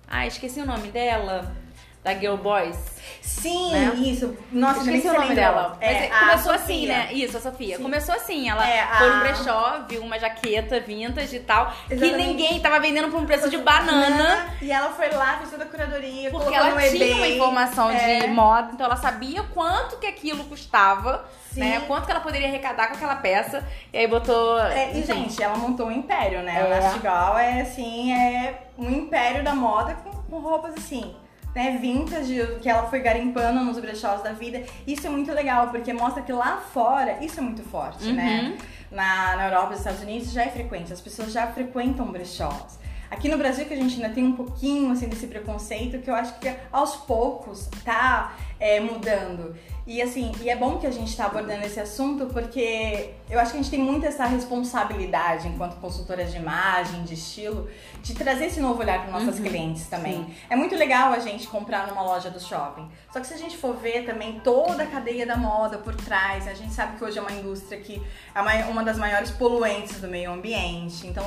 Ah, 0.08 0.26
esqueci 0.26 0.62
o 0.62 0.66
nome 0.66 0.88
dela. 0.88 1.54
Da 2.04 2.14
Girl 2.14 2.36
Boys. 2.36 2.78
Sim, 3.22 3.72
Né? 3.72 3.94
isso. 3.96 4.36
Nossa, 4.52 4.80
Esqueci 4.80 5.08
o 5.08 5.14
nome 5.14 5.36
dela. 5.36 5.78
É, 5.80 6.08
começou 6.08 6.54
Sofia. 6.54 6.56
assim, 6.56 6.88
né? 6.88 7.10
Isso, 7.14 7.38
a 7.38 7.42
Sofia. 7.42 7.78
Sim. 7.78 7.84
Começou 7.84 8.16
assim. 8.16 8.50
Ela 8.50 8.68
É, 8.68 8.86
foi 8.98 9.08
a- 9.10 9.14
no 9.14 9.20
brechó, 9.20 9.80
viu 9.88 10.02
uma 10.02 10.18
jaqueta 10.18 10.80
vintage 10.80 11.36
e 11.36 11.40
tal. 11.42 11.72
Que 11.88 11.94
Exatamente. 11.94 12.28
ninguém 12.28 12.60
tava 12.60 12.80
vendendo 12.80 13.10
por 13.10 13.20
um 13.22 13.26
preço 13.26 13.50
de 13.50 13.58
banana. 13.58 14.48
E 14.62 14.72
ela 14.72 14.90
foi 14.90 15.10
lá, 15.12 15.38
fez 15.38 15.52
toda 15.52 15.64
a 15.64 15.68
curadoria, 15.68 16.32
Porque 16.32 16.54
ela 16.54 16.66
tinha 16.72 16.74
uma 16.76 16.86
eBay. 16.88 17.36
informação 17.36 17.90
É. 17.92 18.20
de 18.22 18.28
moda, 18.28 18.72
então 18.74 18.86
ela 18.86 18.96
sabia 18.96 19.44
quanto 19.54 19.98
que 19.98 20.08
aquilo 20.08 20.44
custava, 20.46 21.26
Sim. 21.52 21.60
né? 21.62 21.84
Quanto 21.88 22.06
que 22.06 22.12
ela 22.12 22.22
poderia 22.22 22.48
arrecadar 22.48 22.88
com 22.88 22.96
aquela 22.96 23.16
peça. 23.18 23.64
E 23.94 23.98
aí 23.98 24.08
botou. 24.08 24.60
É, 24.60 24.92
e, 24.98 25.04
gente, 25.06 25.42
ela 25.42 25.56
montou 25.58 25.88
um 25.88 25.92
império, 25.92 26.42
né? 26.42 26.62
É. 26.62 26.66
O 26.66 26.70
Nastigal 26.70 27.38
é, 27.38 27.62
assim, 27.62 28.12
é 28.14 28.64
um 28.78 28.90
império 28.90 29.44
da 29.44 29.54
moda 29.54 29.94
com, 30.04 30.12
com 30.12 30.40
roupas, 30.40 30.74
assim, 30.76 31.16
né? 31.60 31.78
Vintage, 31.78 32.58
que 32.62 32.70
ela 32.70 32.84
foi 32.90 33.00
garimpando 33.02 33.60
nos 33.66 33.78
brechós 33.80 34.24
da 34.24 34.32
vida. 34.32 34.64
Isso 34.88 35.06
é 35.06 35.10
muito 35.10 35.32
legal, 35.34 35.68
porque 35.70 35.92
mostra 35.92 36.22
que 36.24 36.32
lá 36.32 36.58
fora, 36.58 37.24
isso 37.24 37.40
é 37.40 37.44
muito 37.44 37.64
forte, 37.64 38.06
Uhum. 38.08 38.14
né? 38.14 38.58
Na, 38.90 39.36
na 39.36 39.46
Europa 39.48 39.68
e 39.68 39.70
nos 39.72 39.80
Estados 39.80 40.02
Unidos 40.02 40.32
já 40.32 40.44
é 40.44 40.50
frequente, 40.50 40.92
as 40.92 41.02
pessoas 41.02 41.32
já 41.32 41.46
frequentam 41.48 42.08
brechós. 42.08 42.80
Aqui 43.12 43.28
no 43.28 43.38
Brasil 43.38 43.66
que 43.66 43.74
a 43.74 43.78
gente 43.78 43.96
ainda 43.96 44.10
tem 44.14 44.24
um 44.24 44.34
pouquinho 44.36 44.92
assim 44.92 45.08
desse 45.10 45.28
preconceito 45.28 46.00
que 46.00 46.10
eu 46.10 46.16
acho 46.16 46.40
que 46.40 46.50
aos 46.72 46.96
poucos 46.96 47.68
tá 47.84 48.34
é, 48.60 48.80
mudando. 48.80 49.56
E 49.88 50.04
assim, 50.04 50.32
e 50.42 50.50
é 50.52 50.56
bom 50.56 50.78
que 50.78 50.86
a 50.86 50.92
gente 50.92 51.18
tá 51.18 51.26
abordando 51.26 51.66
esse 51.66 51.80
assunto 51.80 52.28
porque 52.28 53.10
eu 53.28 53.40
acho 53.40 53.52
que 53.54 53.58
a 53.58 53.62
gente 53.62 53.72
tem 53.72 53.80
muito 53.80 54.06
essa 54.06 54.24
responsabilidade 54.26 55.48
enquanto 55.48 55.78
consultoras 55.78 56.32
de 56.32 56.38
imagem, 56.38 57.04
de 57.04 57.16
estilo, 57.16 57.68
de 58.04 58.14
trazer 58.14 58.46
esse 58.46 58.60
novo 58.60 58.82
olhar 58.82 59.02
para 59.02 59.12
nossas 59.12 59.40
clientes 59.40 59.88
também. 59.88 60.26
sim. 60.26 60.36
É 60.48 60.56
muito 60.56 60.76
legal 60.76 61.12
a 61.12 61.18
gente 61.18 61.48
comprar 61.48 61.88
numa 61.88 62.04
loja 62.04 62.30
do 62.30 62.40
shopping. 62.40 62.88
Só 63.12 63.20
que 63.20 63.26
se 63.26 63.34
a 63.34 63.38
gente 63.38 63.58
for 63.58 63.76
ver 63.78 64.06
também 64.06 64.40
toda 64.42 64.84
a 64.84 64.86
cadeia 64.86 65.26
da 65.26 65.36
moda 65.36 65.80
por 65.80 65.96
trás, 65.96 66.48
a 66.48 66.54
gente 66.54 66.72
sabe 66.72 66.96
que 66.98 67.04
hoje 67.04 67.18
é 67.18 67.22
uma 67.22 67.32
indústria 67.32 67.80
que 67.82 68.00
é 68.36 68.42
uma- 68.42 68.54
uma 68.68 68.84
das 68.84 68.98
maiores 69.00 69.32
poluentes 69.32 70.00
do 70.00 70.08
meio 70.08 70.32
ambiente. 70.32 71.08
Então, 71.08 71.24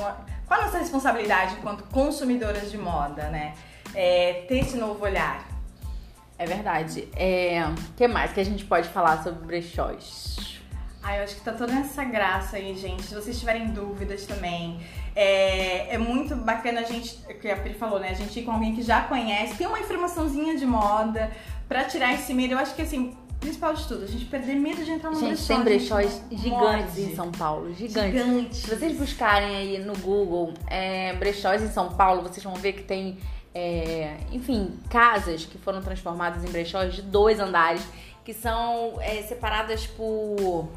qual 0.47 0.61
a 0.61 0.65
nossa 0.65 0.77
responsabilidade 0.77 1.55
enquanto 1.55 1.83
consumidoras 1.91 2.71
de 2.71 2.77
moda, 2.77 3.23
né? 3.29 3.55
É 3.93 4.45
ter 4.47 4.59
esse 4.59 4.77
novo 4.77 5.03
olhar. 5.03 5.52
É 6.43 6.45
verdade. 6.45 7.07
É... 7.15 7.63
O 7.65 7.93
que 7.95 8.07
mais 8.07 8.33
que 8.33 8.39
a 8.39 8.45
gente 8.45 8.65
pode 8.65 8.89
falar 8.89 9.23
sobre 9.23 9.45
brechós? 9.45 10.59
Ah, 11.01 11.17
eu 11.17 11.23
acho 11.23 11.35
que 11.35 11.41
tá 11.41 11.51
toda 11.51 11.73
essa 11.73 12.03
graça 12.05 12.55
aí, 12.57 12.75
gente. 12.77 13.03
Se 13.03 13.13
vocês 13.13 13.37
tiverem 13.37 13.67
dúvidas 13.67 14.25
também, 14.25 14.79
é, 15.15 15.93
é 15.93 15.97
muito 15.97 16.33
bacana 16.35 16.79
a 16.79 16.83
gente, 16.83 17.19
o 17.29 17.33
que 17.37 17.49
a 17.49 17.57
Pri 17.57 17.73
falou, 17.73 17.99
né? 17.99 18.09
A 18.09 18.13
gente 18.13 18.39
ir 18.39 18.43
com 18.43 18.51
alguém 18.51 18.73
que 18.73 18.81
já 18.81 19.01
conhece, 19.01 19.55
tem 19.55 19.67
uma 19.67 19.79
informaçãozinha 19.79 20.57
de 20.57 20.65
moda 20.65 21.29
pra 21.67 21.83
tirar 21.83 22.13
esse 22.13 22.33
medo. 22.33 22.53
Eu 22.53 22.57
acho 22.57 22.73
que 22.73 22.81
assim, 22.83 23.17
principal 23.37 23.73
de 23.73 23.85
tudo, 23.85 24.05
a 24.05 24.07
gente 24.07 24.23
perder 24.25 24.55
medo 24.55 24.81
de 24.85 24.91
entrar 24.91 25.11
no 25.11 25.19
Gente, 25.19 25.45
brechó. 25.45 25.47
tem 25.47 25.57
gente, 25.57 25.65
brechós 25.65 26.21
gigantes 26.31 26.95
morde. 26.95 27.01
em 27.01 27.15
São 27.15 27.31
Paulo. 27.33 27.73
Gigantes. 27.73 28.11
Gigantes. 28.21 28.57
Se 28.59 28.75
vocês 28.75 28.97
buscarem 28.97 29.55
aí 29.57 29.79
no 29.79 29.97
Google 29.97 30.53
é, 30.67 31.11
brechós 31.13 31.61
em 31.61 31.69
São 31.69 31.89
Paulo, 31.89 32.21
vocês 32.21 32.41
vão 32.41 32.53
ver 32.55 32.71
que 32.73 32.83
tem, 32.83 33.17
é, 33.55 34.17
enfim, 34.31 34.77
casas 34.89 35.45
que 35.45 35.57
foram 35.57 35.81
transformadas 35.81 36.43
em 36.43 36.47
brechós 36.51 36.93
de 36.95 37.01
dois 37.01 37.39
andares, 37.39 37.81
que 38.25 38.33
são 38.33 38.97
é, 39.01 39.21
separadas 39.21 39.85
por. 39.87 40.67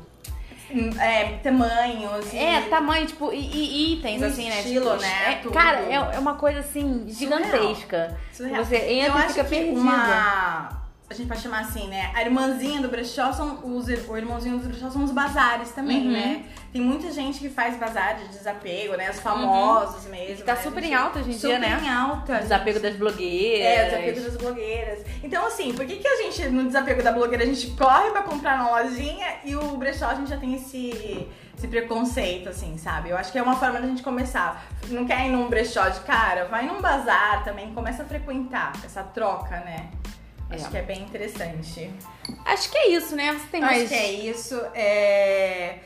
É, 1.00 1.38
tamanhos. 1.44 2.32
e- 2.32 2.38
É, 2.38 2.62
tamanho, 2.62 3.06
tipo, 3.06 3.32
e, 3.32 3.38
e 3.38 3.92
itens, 3.94 4.20
assim, 4.20 4.48
né? 4.48 4.58
estilo, 4.58 4.90
Tipo, 4.90 5.00
né? 5.00 5.40
é- 5.44 5.50
cara, 5.52 5.78
é, 5.82 5.94
é 5.94 6.18
uma 6.18 6.34
coisa 6.34 6.58
assim, 6.58 7.04
gigantesca. 7.06 8.18
Surreal. 8.32 8.64
Você 8.64 8.74
Eu 8.76 8.80
entra 8.90 9.20
e 9.20 9.22
acho 9.24 9.28
fica 9.28 9.44
que 9.44 9.50
perdida. 9.50 9.78
Uma... 9.80 10.75
A 11.09 11.14
gente 11.14 11.29
pode 11.29 11.40
chamar 11.40 11.61
assim, 11.61 11.87
né? 11.87 12.11
A 12.16 12.23
irmãzinha 12.23 12.81
do 12.83 12.88
brechó 12.88 13.33
são 13.33 13.61
os 13.64 13.87
o 14.09 14.16
irmãozinho 14.16 14.59
dos 14.59 14.66
brechó 14.66 14.90
são 14.90 15.05
os 15.05 15.12
bazares 15.12 15.71
também, 15.71 16.05
Uhum. 16.05 16.12
né? 16.12 16.45
Tem 16.73 16.83
muita 16.83 17.12
gente 17.12 17.38
que 17.38 17.49
faz 17.49 17.77
bazar 17.79 18.16
de 18.16 18.27
desapego, 18.29 18.97
né? 18.97 19.09
Os 19.11 19.21
famosos 19.21 20.05
mesmo. 20.07 20.45
Tá 20.45 20.55
né? 20.57 20.61
super 20.62 20.83
gente- 20.83 20.92
em 20.92 20.97
alta 20.97 21.21
hoje 21.21 21.31
em 21.31 21.37
dia, 21.38 21.59
né? 21.61 21.75
Super 21.77 21.85
em 21.87 21.88
alta. 21.90 22.38
Desapego 22.40 22.81
gente. 22.81 22.83
das 22.90 22.97
blogueiras. 22.99 23.64
É, 23.66 23.83
o 23.83 23.85
desapego 23.90 24.21
das 24.21 24.37
blogueiras. 24.37 24.99
Então, 25.23 25.47
assim, 25.47 25.73
por 25.75 25.87
que, 25.87 25.95
que 25.97 26.09
a 26.09 26.16
gente, 26.23 26.49
no 26.49 26.64
desapego 26.64 27.01
da 27.01 27.12
blogueira, 27.12 27.45
a 27.45 27.47
gente 27.47 27.69
corre 27.77 28.11
pra 28.11 28.23
comprar 28.23 28.59
na 28.59 28.69
lojinha 28.83 29.27
e 29.45 29.55
o 29.55 29.77
brechó 29.77 30.07
a 30.07 30.14
gente 30.16 30.29
já 30.29 30.37
tem 30.38 30.55
esse, 30.57 31.29
esse 31.57 31.69
preconceito, 31.69 32.49
assim, 32.49 32.77
sabe? 32.79 33.11
Eu 33.11 33.16
acho 33.16 33.31
que 33.31 33.38
é 33.38 33.42
uma 33.42 33.55
forma 33.55 33.81
da 33.81 33.87
gente 33.87 34.03
começar. 34.03 34.66
Não 34.88 35.07
quer 35.07 35.25
ir 35.25 35.31
num 35.31 35.49
brechó 35.49 35.88
de 35.88 36.01
cara, 36.01 36.47
vai 36.47 36.66
num 36.66 36.81
bazar 36.83 37.45
também, 37.45 37.73
começa 37.73 38.03
a 38.03 38.07
frequentar 38.07 38.73
essa 38.85 39.05
troca, 39.05 39.61
né? 39.61 39.87
Acho 40.50 40.66
É. 40.66 40.70
que 40.70 40.76
é 40.76 40.82
bem 40.82 41.02
interessante. 41.02 41.90
Acho 42.44 42.70
que 42.70 42.78
é 42.78 42.88
isso, 42.90 43.16
né? 43.16 43.32
Você 43.32 43.46
tem 43.48 43.62
Acho 43.62 43.74
mais. 43.74 43.88
que 43.88 43.94
é 43.94 44.12
isso. 44.12 44.54
É... 44.74 45.78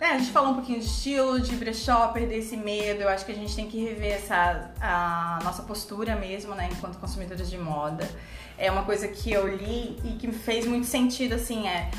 né, 0.00 0.06
a 0.12 0.18
gente 0.18 0.30
falou 0.30 0.52
um 0.52 0.54
pouquinho 0.54 0.78
de 0.80 0.86
estilo, 0.86 1.40
de 1.40 1.54
brechó, 1.56 2.08
perder 2.08 2.38
esse 2.38 2.56
medo. 2.56 3.02
Eu 3.02 3.08
acho 3.08 3.26
que 3.26 3.32
a 3.32 3.34
gente 3.34 3.54
tem 3.54 3.68
que 3.68 3.82
rever 3.84 4.14
essa, 4.14 4.70
a 4.80 5.38
nossa 5.44 5.62
postura 5.62 6.16
mesmo, 6.16 6.54
né, 6.54 6.68
enquanto 6.72 6.98
consumidores 6.98 7.50
de 7.50 7.58
moda. 7.58 8.08
É 8.56 8.70
uma 8.70 8.84
coisa 8.84 9.06
que 9.08 9.30
eu 9.30 9.46
li 9.46 9.98
e 10.04 10.16
que 10.18 10.26
me 10.26 10.32
fez 10.32 10.66
muito 10.66 10.86
sentido, 10.86 11.34
assim, 11.34 11.68
é... 11.68 11.90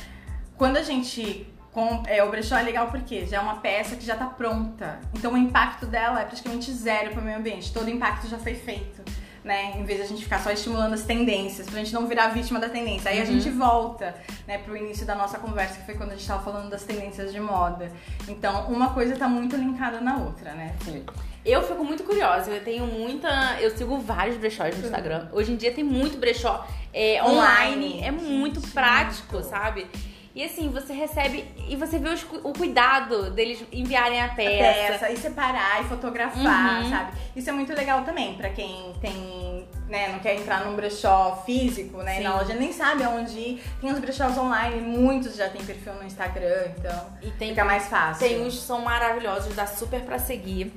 Quando 0.58 0.78
a 0.78 0.84
gente... 0.84 1.48
Com, 1.72 2.02
é, 2.08 2.24
o 2.24 2.32
brechó 2.32 2.58
é 2.58 2.64
legal 2.64 2.88
porque 2.90 3.28
já 3.28 3.38
é 3.38 3.40
uma 3.40 3.58
peça 3.58 3.96
que 3.96 4.04
já 4.04 4.16
tá 4.16 4.26
pronta. 4.26 5.00
Então 5.14 5.34
o 5.34 5.38
impacto 5.38 5.86
dela 5.86 6.20
é 6.20 6.26
praticamente 6.26 6.72
zero 6.74 7.12
para 7.12 7.22
o 7.22 7.24
meio 7.24 7.38
ambiente. 7.38 7.72
Todo 7.72 7.86
o 7.86 7.90
impacto 7.92 8.28
já 8.28 8.40
foi 8.40 8.56
feito. 8.56 9.04
Né? 9.44 9.74
Em 9.78 9.84
vez 9.84 10.00
de 10.00 10.06
a 10.06 10.08
gente 10.08 10.24
ficar 10.24 10.40
só 10.40 10.52
estimulando 10.52 10.94
as 10.94 11.04
tendências, 11.04 11.70
pra 11.70 11.80
gente 11.80 11.94
não 11.94 12.08
virar 12.08 12.28
vítima 12.28 12.60
da 12.60 12.68
tendência. 12.68 13.10
Aí 13.10 13.22
a 13.22 13.26
gente 13.26 13.50
volta, 13.50 14.16
né, 14.46 14.58
pro 14.58 14.76
início 14.76 15.06
da 15.06 15.16
nossa 15.16 15.40
conversa, 15.40 15.80
que 15.80 15.86
foi 15.86 15.96
quando 15.96 16.12
a 16.12 16.16
gente 16.16 16.28
tava 16.28 16.44
falando 16.44 16.70
das 16.70 16.84
tendências 16.84 17.32
de 17.32 17.40
moda. 17.40 17.92
Então, 18.28 18.68
uma 18.68 18.94
coisa 18.94 19.16
tá 19.16 19.28
muito 19.30 19.56
linkada 19.56 20.02
na 20.02 20.18
outra, 20.18 20.54
né? 20.54 20.76
Sim. 20.84 21.06
Eu 21.46 21.64
fico 21.64 21.84
muito 21.86 22.04
curiosa, 22.04 22.52
eu 22.52 22.64
tenho 22.64 22.86
muita. 22.86 23.58
Eu 23.62 23.76
sigo 23.76 23.98
vários 24.00 24.36
brechós 24.38 24.78
no 24.78 24.84
Instagram. 24.84 25.30
Hoje 25.32 25.54
em 25.54 25.56
dia 25.56 25.72
tem 25.72 25.84
muito 25.84 26.18
brechó 26.18 26.68
é, 26.94 27.24
online, 27.24 27.94
Online. 27.94 28.04
é 28.04 28.12
muito 28.12 28.62
prático, 28.72 29.42
sabe? 29.42 29.88
E 30.36 30.44
assim, 30.44 30.70
você 30.70 30.94
recebe 30.94 31.44
e 31.68 31.76
você 31.76 31.98
vê 31.98 32.10
os 32.10 32.24
o 32.44 32.54
cuidado 32.54 33.32
deles 33.32 33.64
enviarem 33.74 34.22
a 34.22 34.26
A 34.26 34.30
peça. 34.30 34.92
peça, 34.94 35.12
e 35.12 35.18
separar 35.18 35.82
e 35.82 35.86
fotografar, 35.86 36.84
Uhum. 36.84 36.90
sabe? 36.90 37.12
Isso 37.36 37.50
é 37.50 37.54
muito 37.54 37.74
legal 37.74 38.04
também 38.04 38.36
pra 38.36 38.50
quem 38.52 38.94
tem, 39.02 39.68
né, 39.88 40.10
não 40.10 40.20
quer 40.20 40.36
entrar 40.36 40.64
num 40.66 40.76
brechó 40.76 41.42
físico, 41.46 41.98
né, 42.04 42.18
Sim. 42.18 42.24
na 42.24 42.36
loja, 42.36 42.54
nem 42.54 42.72
sabe 42.72 43.04
aonde 43.04 43.38
ir. 43.40 43.64
Tem 43.82 43.92
os 43.92 43.98
brechós 44.00 44.38
online, 44.38 44.80
muitos 44.82 45.36
já 45.36 45.50
tem 45.50 45.64
perfil 45.66 45.94
no 45.96 46.04
Instagram, 46.06 46.68
então 46.78 47.08
E 47.24 47.32
tem, 47.32 47.50
fica 47.50 47.66
mais 47.66 47.88
fácil. 47.88 48.28
tem 48.28 48.42
uns 48.46 48.54
que 48.56 48.62
são 48.62 48.82
maravilhosos, 48.82 49.56
dá 49.56 49.66
super 49.66 50.02
pra 50.02 50.20
seguir. 50.20 50.72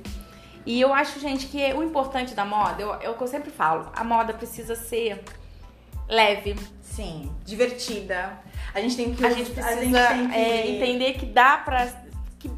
E 0.65 0.81
eu 0.81 0.93
acho, 0.93 1.19
gente, 1.19 1.45
que 1.47 1.61
o 1.73 1.83
importante 1.83 2.33
da 2.33 2.43
moda, 2.43 2.81
eu- 2.81 2.95
é 3.01 3.09
o 3.09 3.13
que 3.13 3.21
eu 3.21 3.27
sempre 3.27 3.51
falo, 3.51 3.91
a 3.95 4.03
moda 4.03 4.33
precisa 4.33 4.75
ser 4.75 5.21
leve. 6.07 6.55
Sim, 6.81 7.31
divertida. 7.43 8.39
A 8.73 8.79
gente 8.81 8.95
tem 8.95 9.13
que 9.13 9.25
A 9.25 9.29
gente 9.31 9.49
precisa 9.51 9.75
tem 9.77 9.91
que- 9.91 10.35
é, 10.35 10.69
entender 10.69 11.13
que 11.13 11.25
dá 11.25 11.57
pra 11.57 11.87
que, 12.39 12.51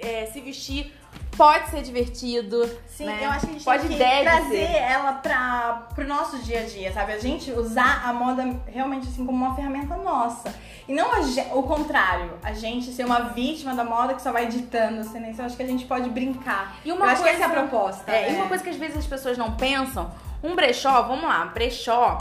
é, 0.00 0.26
se 0.26 0.40
vestir, 0.40 0.92
pode 1.36 1.68
ser 1.70 1.82
divertido. 1.82 2.68
Sim, 2.88 3.06
né? 3.06 3.20
eu 3.22 3.30
acho 3.30 3.40
que 3.46 3.50
a 3.50 3.52
gente 3.54 3.64
pode 3.64 3.88
tem 3.88 3.98
que 3.98 4.22
trazer 4.22 4.66
ser. 4.66 4.74
ela 4.76 5.12
pra, 5.14 5.86
pro 5.94 6.06
nosso 6.06 6.38
dia 6.38 6.60
a 6.60 6.62
dia, 6.64 6.92
sabe? 6.92 7.12
A 7.12 7.18
gente 7.18 7.52
usar 7.52 8.02
a 8.08 8.12
moda 8.12 8.42
realmente 8.66 9.06
assim 9.08 9.24
como 9.24 9.44
uma 9.44 9.54
ferramenta 9.54 9.96
nossa. 9.96 10.52
E 10.88 10.92
não 10.94 11.12
a 11.12 11.20
o 11.54 11.62
contrário, 11.64 12.32
a 12.42 12.52
gente 12.52 12.92
ser 12.92 13.04
uma 13.04 13.20
vítima 13.30 13.74
da 13.74 13.84
moda 13.84 14.14
que 14.14 14.22
só 14.22 14.32
vai 14.32 14.46
ditando 14.46 15.00
as 15.00 15.08
tendências. 15.10 15.38
Eu 15.40 15.44
acho 15.46 15.56
que 15.56 15.62
a 15.62 15.66
gente 15.66 15.84
pode 15.84 16.08
brincar. 16.10 16.76
E 16.84 16.90
uma 16.92 17.06
eu 17.06 17.10
acho 17.10 17.22
que 17.22 17.28
essa 17.28 17.42
é 17.42 17.44
a 17.44 17.48
coisa- 17.50 17.62
proposta. 17.68 18.10
É, 18.10 18.22
né? 18.22 18.32
E 18.32 18.36
uma 18.36 18.46
coisa 18.48 18.62
que 18.64 18.70
às 18.70 18.76
vezes 18.76 18.96
as 18.96 19.06
pessoas 19.06 19.36
não 19.36 19.52
pensam, 19.56 20.10
um 20.42 20.54
brechó, 20.56 21.02
vamos 21.02 21.24
lá, 21.24 21.44
brechó, 21.46 22.18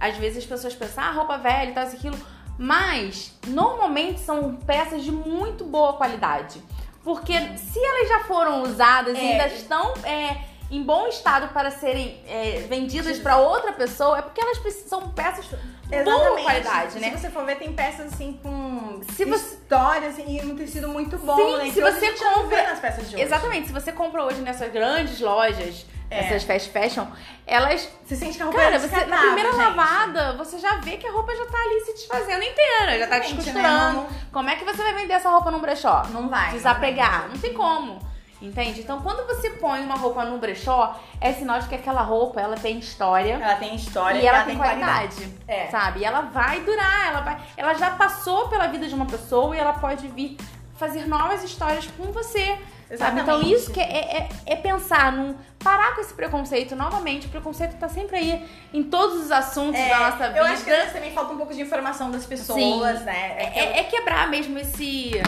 às 0.00 0.16
vezes 0.16 0.38
as 0.38 0.46
pessoas 0.46 0.74
pensam, 0.74 1.04
ah, 1.04 1.10
roupa 1.12 1.38
velha 1.38 1.70
e 1.70 1.74
tal, 1.74 1.84
isso, 1.84 1.96
aquilo, 1.96 2.16
mas 2.58 3.32
normalmente 3.46 4.20
são 4.20 4.54
peças 4.56 5.02
de 5.04 5.12
muito 5.12 5.64
boa 5.64 5.94
qualidade. 5.94 6.62
Porque 7.04 7.32
se 7.56 7.78
elas 7.78 8.08
já 8.08 8.20
foram 8.24 8.62
usadas 8.62 9.16
e 9.16 9.20
É. 9.20 9.32
ainda 9.32 9.46
estão 9.54 9.94
é, 10.04 10.36
em 10.70 10.82
bom 10.82 11.06
estado 11.06 11.48
para 11.54 11.70
serem 11.70 12.20
é, 12.26 12.66
vendidas 12.68 13.18
para 13.18 13.38
outra 13.38 13.72
pessoa, 13.72 14.18
é 14.18 14.22
porque 14.22 14.40
elas 14.40 14.58
são 14.86 15.08
peças 15.10 15.46
de 15.46 16.04
boa 16.04 16.42
qualidade, 16.42 16.98
né? 16.98 17.12
Se 17.12 17.18
você 17.22 17.30
for 17.30 17.46
ver, 17.46 17.56
tem 17.56 17.72
peças 17.72 18.12
assim 18.12 18.38
com 18.42 19.00
Se 19.14 19.24
você- 19.24 19.54
histórias 19.54 20.18
e 20.18 20.40
um 20.44 20.54
tecido 20.54 20.88
muito 20.88 21.16
bom, 21.18 21.36
Sim, 21.36 21.56
né? 21.58 21.64
se 21.66 21.72
Que 21.72 21.84
hoje 21.84 21.98
você 22.00 22.12
compra- 22.12 22.62
nas 22.64 22.78
peças 22.80 23.08
de 23.08 23.14
hoje. 23.14 23.24
Exatamente, 23.24 23.66
se 23.68 23.72
você 23.72 23.92
compra 23.92 24.24
hoje 24.24 24.40
nessas 24.42 24.70
grandes 24.70 25.18
lojas, 25.20 25.86
É. 26.10 26.20
essas 26.20 26.42
fast 26.44 26.70
fashion, 26.70 27.06
elas 27.46 27.88
Você 28.06 28.16
sente 28.16 28.36
que 28.36 28.42
a 28.42 28.46
roupa 28.46 28.58
Cara, 28.60 28.78
você, 28.78 29.04
na 29.04 29.18
primeira 29.18 29.52
gente. 29.52 29.60
lavada, 29.76 30.32
você 30.38 30.58
já 30.58 30.76
vê 30.76 30.96
que 30.96 31.06
a 31.06 31.12
roupa 31.12 31.34
já 31.36 31.44
tá 31.46 31.58
ali 31.58 31.80
se 31.80 31.92
desfazendo 31.92 32.42
inteira, 32.44 32.98
já 32.98 33.06
tá 33.06 33.18
descosturando. 33.18 34.00
né? 34.02 34.08
Como 34.32 34.48
é 34.48 34.56
que 34.56 34.64
você 34.64 34.82
vai 34.82 34.94
vender 34.94 35.12
essa 35.14 35.28
roupa 35.28 35.50
num 35.50 35.60
brechó? 35.60 36.04
Não 36.10 36.28
vai. 36.28 36.52
Desapegar? 36.52 37.28
Não 37.28 37.36
tem 37.38 37.52
como. 37.52 37.98
Entende? 38.40 38.80
Então, 38.80 39.02
quando 39.02 39.26
você 39.26 39.50
põe 39.50 39.80
uma 39.84 39.96
roupa 39.96 40.24
no 40.24 40.38
brechó, 40.38 40.94
é 41.20 41.32
sinal 41.32 41.58
de 41.58 41.66
que 41.68 41.74
aquela 41.74 42.02
roupa, 42.02 42.40
ela 42.40 42.56
tem 42.56 42.78
história. 42.78 43.34
Ela 43.34 43.56
tem 43.56 43.74
história 43.74 44.18
e 44.20 44.24
ela, 44.26 44.44
tem, 44.44 44.56
qualidade, 44.56 45.36
É. 45.48 45.66
sabe? 45.66 46.00
E 46.00 46.04
ela 46.04 46.20
vai 46.20 46.60
durar, 46.60 47.08
ela 47.08 47.20
vai, 47.20 47.36
ela 47.56 47.74
já 47.74 47.90
passou 47.90 48.48
pela 48.48 48.68
vida 48.68 48.86
de 48.86 48.94
uma 48.94 49.06
pessoa 49.06 49.56
e 49.56 49.58
ela 49.58 49.72
pode 49.72 50.06
vir 50.08 50.36
fazer 50.76 51.06
novas 51.08 51.42
histórias 51.42 51.88
com 51.98 52.12
você. 52.12 52.56
Sabe? 52.96 53.20
Então 53.20 53.34
Exatamente. 53.36 53.52
isso 53.54 53.70
que 53.70 53.80
é, 53.80 53.84
é, 54.18 54.28
é 54.46 54.56
pensar 54.56 55.12
num 55.12 55.34
parar 55.62 55.94
com 55.94 56.00
esse 56.00 56.14
preconceito 56.14 56.74
novamente. 56.74 57.26
O 57.26 57.30
preconceito 57.30 57.76
tá 57.78 57.88
sempre 57.88 58.16
aí 58.16 58.48
em 58.72 58.82
todos 58.82 59.20
os 59.24 59.30
assuntos 59.30 59.78
É, 59.78 59.88
da 59.90 59.98
nossa 60.10 60.26
vida. 60.28 60.38
Eu 60.38 60.44
acho 60.46 60.64
que 60.64 60.70
às 60.70 60.76
vezes 60.78 60.92
também 60.94 61.12
falta 61.12 61.32
um 61.34 61.36
pouco 61.36 61.52
de 61.52 61.60
informação 61.60 62.10
das 62.10 62.24
pessoas, 62.24 62.98
Sim. 63.00 63.04
né? 63.04 63.34
É, 63.38 63.58
é- 63.58 63.78
é 63.80 63.84
quebrar 63.84 64.28
mesmo 64.30 64.58
esse. 64.58 65.20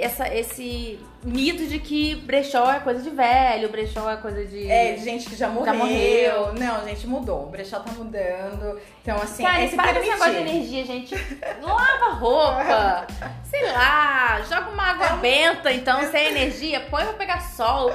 Essa, 0.00 0.32
esse 0.34 0.98
mito 1.22 1.66
de 1.66 1.78
que 1.78 2.14
brechó 2.16 2.70
é 2.72 2.80
coisa 2.80 3.02
de 3.02 3.10
velho, 3.10 3.68
brechó 3.68 4.08
é 4.10 4.16
coisa 4.16 4.44
de. 4.44 4.70
É, 4.70 4.92
de 4.92 5.04
gente 5.04 5.28
que 5.28 5.36
já 5.36 5.48
morreu. 5.48 5.74
morreu. 5.74 6.52
Não, 6.54 6.84
gente, 6.84 7.06
mudou. 7.06 7.44
O 7.44 7.46
brechó 7.46 7.80
tá 7.80 7.92
mudando. 7.92 8.80
Então, 9.02 9.16
assim, 9.16 9.42
Cara, 9.42 9.62
é 9.62 9.68
para 9.68 9.92
com 9.94 9.98
esse 10.00 10.10
negócio 10.10 10.32
de 10.34 10.38
energia, 10.40 10.84
gente. 10.84 11.14
Lava 11.60 12.14
roupa. 12.14 13.06
Sei 13.44 13.62
lá, 13.72 14.40
joga 14.48 14.70
uma 14.70 14.82
água 14.84 15.06
É 15.06 15.16
benta, 15.16 15.72
então, 15.72 16.10
sem 16.10 16.26
energia, 16.28 16.80
põe 16.90 17.04
pra 17.04 17.14
pegar 17.14 17.40
sol. 17.40 17.92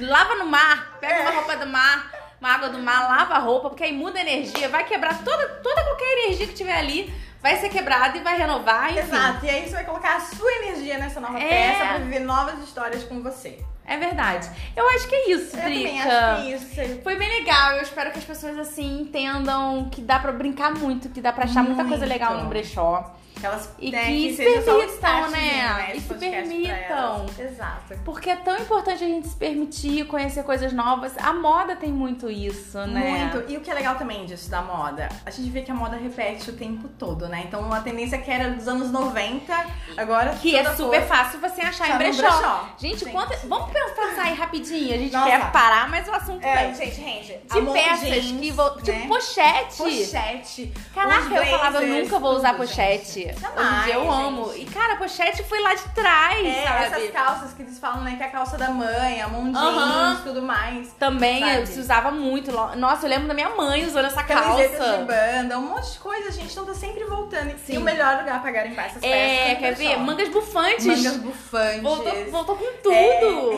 Lava 0.00 0.34
no 0.36 0.46
mar, 0.46 0.96
pega 1.00 1.14
É. 1.14 1.20
uma 1.22 1.30
roupa 1.30 1.56
do 1.56 1.66
mar, 1.66 2.12
uma 2.40 2.50
água 2.54 2.68
do 2.68 2.78
mar, 2.78 3.08
lava 3.08 3.34
a 3.34 3.38
roupa, 3.38 3.68
porque 3.70 3.84
aí 3.84 3.92
muda 3.92 4.18
a 4.18 4.22
energia, 4.22 4.68
vai 4.68 4.84
quebrar 4.84 5.22
toda, 5.24 5.46
toda 5.62 5.82
qualquer 5.84 6.18
energia 6.24 6.46
que 6.48 6.54
tiver 6.54 6.76
ali, 6.76 7.12
vai 7.46 7.56
ser 7.60 7.68
quebrada 7.68 8.18
e 8.18 8.22
vai 8.22 8.36
renovar, 8.36 8.90
enfim. 8.90 8.98
Exato, 9.00 9.46
e 9.46 9.50
aí 9.50 9.64
você 9.68 9.74
vai 9.76 9.84
colocar 9.84 10.16
a 10.16 10.20
sua 10.20 10.52
energia 10.56 10.98
nessa 10.98 11.20
nova 11.20 11.38
É. 11.38 11.48
peça 11.48 11.86
pra 11.86 11.98
viver 11.98 12.18
novas 12.18 12.58
histórias 12.60 13.04
com 13.04 13.22
você. 13.22 13.64
É 13.86 13.96
verdade. 13.96 14.50
Eu 14.74 14.88
acho 14.90 15.08
que 15.08 15.14
é 15.14 15.30
isso, 15.30 15.56
Eu 15.56 15.62
Drica. 15.62 16.32
acho 16.34 16.42
que 16.42 16.52
isso. 16.54 17.02
Foi 17.02 17.16
bem 17.16 17.28
legal, 17.28 17.72
eu 17.72 17.82
espero 17.82 18.10
que 18.10 18.18
as 18.18 18.24
pessoas 18.24 18.58
assim 18.58 19.00
entendam 19.02 19.88
que 19.90 20.00
dá 20.00 20.18
pra 20.18 20.32
brincar 20.32 20.72
muito, 20.74 21.08
que 21.08 21.20
dá 21.20 21.32
pra 21.32 21.44
achar 21.44 21.62
muita 21.62 21.82
coisa 21.84 21.98
Muito. 22.06 22.08
legal 22.12 22.36
no 22.38 22.48
brechó. 22.48 23.12
Que 23.38 23.44
elas 23.44 23.70
E 23.78 23.90
né, 23.90 24.06
que 24.06 24.34
se 24.34 24.42
permitam, 24.42 25.30
né? 25.30 25.90
Esse 25.90 25.98
E 25.98 26.00
se 26.00 26.14
permitam. 26.14 27.26
Exato. 27.38 27.94
Porque 28.02 28.30
é 28.30 28.36
tão 28.36 28.56
importante 28.56 29.04
a 29.04 29.06
gente 29.06 29.28
se 29.28 29.36
permitir 29.36 30.06
conhecer 30.06 30.42
coisas 30.42 30.72
novas. 30.72 31.12
A 31.18 31.34
moda 31.34 31.76
tem 31.76 31.92
muito 31.92 32.30
isso, 32.30 32.78
né? 32.86 33.30
Muito. 33.34 33.52
E 33.52 33.58
o 33.58 33.60
que 33.60 33.70
é 33.70 33.74
legal 33.74 33.96
também 33.96 34.24
disso 34.24 34.50
da 34.50 34.62
moda, 34.62 35.10
a 35.26 35.30
gente 35.30 35.50
vê 35.50 35.60
que 35.60 35.70
a 35.70 35.74
moda 35.74 35.96
repete 35.98 36.48
o 36.48 36.54
tempo 36.54 36.88
todo, 36.98 37.28
né? 37.28 37.44
Então 37.46 37.60
uma 37.60 37.82
tendência 37.82 38.16
que 38.16 38.30
era 38.30 38.48
dos 38.52 38.66
anos 38.66 38.90
90, 38.90 39.54
agora 39.98 40.30
Que 40.36 40.56
é 40.56 40.74
super 40.74 41.02
fácil 41.06 41.38
você 41.38 41.60
achar 41.60 41.84
em 41.88 41.88
Tá 41.88 41.92
no 41.92 41.98
brechó. 41.98 42.22
brechó. 42.22 42.68
Gente, 42.78 43.00
Gente. 43.00 43.12
quanta- 43.12 43.36
vamos 43.46 43.70
pensar 43.94 44.22
aí 44.22 44.34
rapidinho. 44.34 44.94
A 44.94 44.98
gente 44.98 45.12
Nossa. 45.12 45.30
quer 45.30 45.50
parar, 45.52 45.88
mas 45.88 46.06
o 46.08 46.12
assunto 46.12 46.44
É, 46.44 46.56
vem. 46.56 46.74
gente, 46.74 46.94
gente. 46.96 47.40
De 47.50 47.58
amor 47.58 47.72
peças 47.74 48.08
jeans, 48.08 48.40
que 48.40 48.50
vão. 48.50 48.76
Tipo, 48.76 48.90
né? 48.92 49.06
pochete. 49.08 49.76
Pochete. 49.76 50.72
Caraca, 50.94 51.34
eu 51.34 51.46
falava, 51.46 51.82
eu 51.84 52.02
nunca 52.04 52.18
vou 52.18 52.36
usar 52.36 52.54
pochete. 52.54 53.20
gente. 53.22 53.28
Hoje 53.28 53.36
em 53.36 53.40
Jamais, 53.40 53.84
dia 53.84 53.94
eu 53.94 54.10
amo. 54.10 54.52
gente. 54.52 54.62
E, 54.62 54.64
cara, 54.66 54.96
pochete 54.96 55.42
foi 55.44 55.60
lá 55.60 55.74
de 55.74 55.82
trás, 55.94 56.46
É, 56.46 56.62
sabe? 56.66 56.84
essas 56.84 57.10
calças 57.10 57.52
que 57.54 57.62
eles 57.62 57.78
falam, 57.78 58.02
né? 58.02 58.14
Que 58.16 58.22
é 58.22 58.26
a 58.26 58.30
calça 58.30 58.56
da 58.56 58.70
mãe, 58.70 59.20
a 59.20 59.28
mão 59.28 59.52
jeans, 59.52 60.20
tudo 60.24 60.42
mais. 60.42 60.92
Também 60.98 61.40
Sabe? 61.40 61.66
se 61.66 61.80
usava 61.80 62.10
muito. 62.10 62.50
Nossa, 62.76 63.06
eu 63.06 63.10
lembro 63.10 63.28
da 63.28 63.34
minha 63.34 63.50
mãe 63.50 63.84
usando 63.84 64.06
essa 64.06 64.22
Camisetas 64.22 64.78
calça. 64.78 64.98
de 64.98 65.04
banda, 65.04 65.58
um 65.58 65.62
monte 65.62 65.92
de 65.92 65.98
coisa, 65.98 66.30
gente. 66.32 66.50
Então 66.52 66.64
tá 66.64 66.74
sempre 66.74 67.04
voltando. 67.04 67.50
E 67.50 67.58
Sim. 67.58 67.78
o 67.78 67.80
melhor 67.80 68.18
lugar 68.18 68.40
pra 68.40 68.50
garimpar 68.50 68.86
essas 68.86 69.00
peças 69.00 69.16
É, 69.16 69.54
quer 69.56 69.74
ver? 69.74 69.98
Mangas 69.98 70.28
bufantes. 70.28 70.86
Mangas 70.86 71.16
bufantes. 71.16 71.82
Voltou, 71.82 72.30
voltou 72.30 72.56
com 72.56 72.64
tudo. 72.82 72.92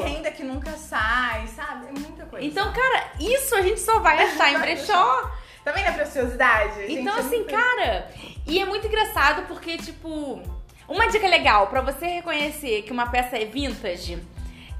É, 0.05 0.08
renda 0.09 0.31
que 0.31 0.42
nunca 0.42 0.73
sai, 0.73 1.47
sabe? 1.49 1.87
É 1.88 1.92
muita 1.92 2.25
coisa. 2.27 2.44
Então, 2.47 2.73
cara, 2.73 3.12
isso 3.21 3.55
a 3.55 3.62
gente 3.62 3.81
só 3.81 3.99
vai 4.01 4.18
achar 4.27 4.53
em 4.53 4.59
brechó. 4.59 5.31
Tá 5.64 5.73
vendo 5.73 5.88
a 5.88 5.92
preciosidade? 5.92 6.85
Então, 6.92 7.16
é 7.16 7.21
assim, 7.21 7.44
cara, 7.44 8.11
e 8.47 8.59
é 8.61 8.64
muito 8.64 8.87
engraçado 8.87 9.42
porque, 9.47 9.77
tipo, 9.77 10.40
uma 10.88 11.07
dica 11.09 11.27
legal 11.29 11.66
pra 11.66 11.81
você 11.83 12.07
reconhecer 12.07 12.83
que 12.83 12.92
uma 12.92 13.09
peça 13.11 13.37
é 13.37 13.44
vintage. 13.44 14.18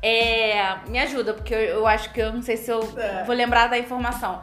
É. 0.03 0.77
Me 0.87 0.99
ajuda, 1.01 1.35
porque 1.35 1.53
eu, 1.53 1.59
eu 1.61 1.87
acho 1.87 2.13
que 2.13 2.21
eu 2.21 2.33
não 2.33 2.43
sei 2.43 2.57
se 2.57 2.71
eu 2.71 2.81
É. 2.97 3.25
vou 3.25 3.35
lembrar 3.35 3.67
da 3.69 3.77
informação. 3.79 4.41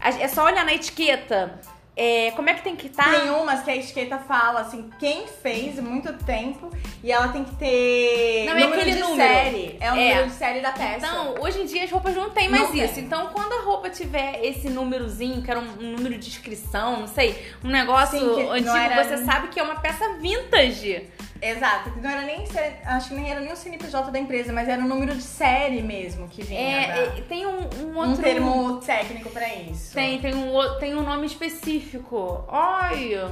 É 0.00 0.26
só 0.28 0.44
olhar 0.44 0.64
na 0.64 0.72
etiqueta. 0.74 1.60
É, 2.00 2.30
como 2.36 2.48
é 2.48 2.54
que 2.54 2.62
tem 2.62 2.76
que 2.76 2.86
estar? 2.86 3.10
Tem 3.10 3.28
umas 3.30 3.62
que 3.64 3.70
a 3.72 3.76
etiqueta 3.76 4.18
fala 4.18 4.60
assim, 4.60 4.88
quem 5.00 5.26
fez 5.26 5.80
muito 5.80 6.12
tempo 6.24 6.70
e 7.02 7.10
ela 7.10 7.26
tem 7.28 7.42
que 7.42 7.56
ter 7.56 8.44
Não, 8.46 8.52
é 8.56 8.60
número 8.60 8.80
aquele 8.80 8.94
de 8.96 9.00
número. 9.00 9.16
série. 9.34 9.76
É 9.80 9.92
o 9.92 9.96
É. 9.96 10.08
número 10.10 10.26
de 10.28 10.34
série 10.34 10.60
da 10.60 10.70
peça. 10.70 10.96
Então, 11.06 11.34
hoje 11.40 11.60
em 11.60 11.66
dia 11.66 11.82
as 11.82 11.90
roupas 11.90 12.14
não 12.14 12.30
tem 12.30 12.48
mais 12.48 12.68
Não 12.68 12.74
isso. 12.84 12.94
tem. 12.94 13.02
Então, 13.04 13.30
quando 13.32 13.52
a 13.52 13.62
roupa 13.64 13.90
tiver 13.90 14.38
esse 14.44 14.68
númerozinho, 14.70 15.42
que 15.42 15.50
era 15.50 15.58
um, 15.58 15.68
um 15.80 15.90
número 15.96 16.16
de 16.18 16.28
inscrição, 16.28 17.00
não 17.00 17.08
sei, 17.08 17.36
um 17.64 17.68
negócio 17.68 18.16
Sim, 18.16 18.48
antigo, 18.48 18.76
era- 18.76 19.02
você 19.04 19.24
sabe 19.24 19.48
que 19.48 19.58
é 19.58 19.62
uma 19.64 19.80
peça 19.80 20.08
vintage. 20.20 21.02
Exato, 21.40 21.92
não 22.00 22.10
era 22.10 22.22
nem 22.22 22.44
acho 22.84 23.08
que 23.08 23.14
nem 23.14 23.30
era 23.30 23.40
nem 23.40 23.52
o 23.52 23.56
CNPJ 23.56 24.10
da 24.10 24.18
empresa, 24.18 24.52
mas 24.52 24.68
era 24.68 24.82
o 24.82 24.86
número 24.86 25.14
de 25.14 25.22
série 25.22 25.82
mesmo 25.82 26.28
que 26.28 26.42
vinha. 26.42 26.60
É, 26.60 26.86
da- 26.88 27.16
é, 27.18 27.20
tem 27.28 27.46
um, 27.46 27.60
um 27.82 27.96
outro. 27.96 28.12
um 28.12 28.16
termo 28.16 28.76
técnico 28.80 29.30
pra 29.30 29.46
isso. 29.54 29.94
Tem, 29.94 30.18
tem 30.20 30.34
um, 30.34 30.78
tem 30.80 30.94
um 30.96 31.02
nome 31.02 31.26
específico. 31.26 32.44
Olha. 32.48 33.30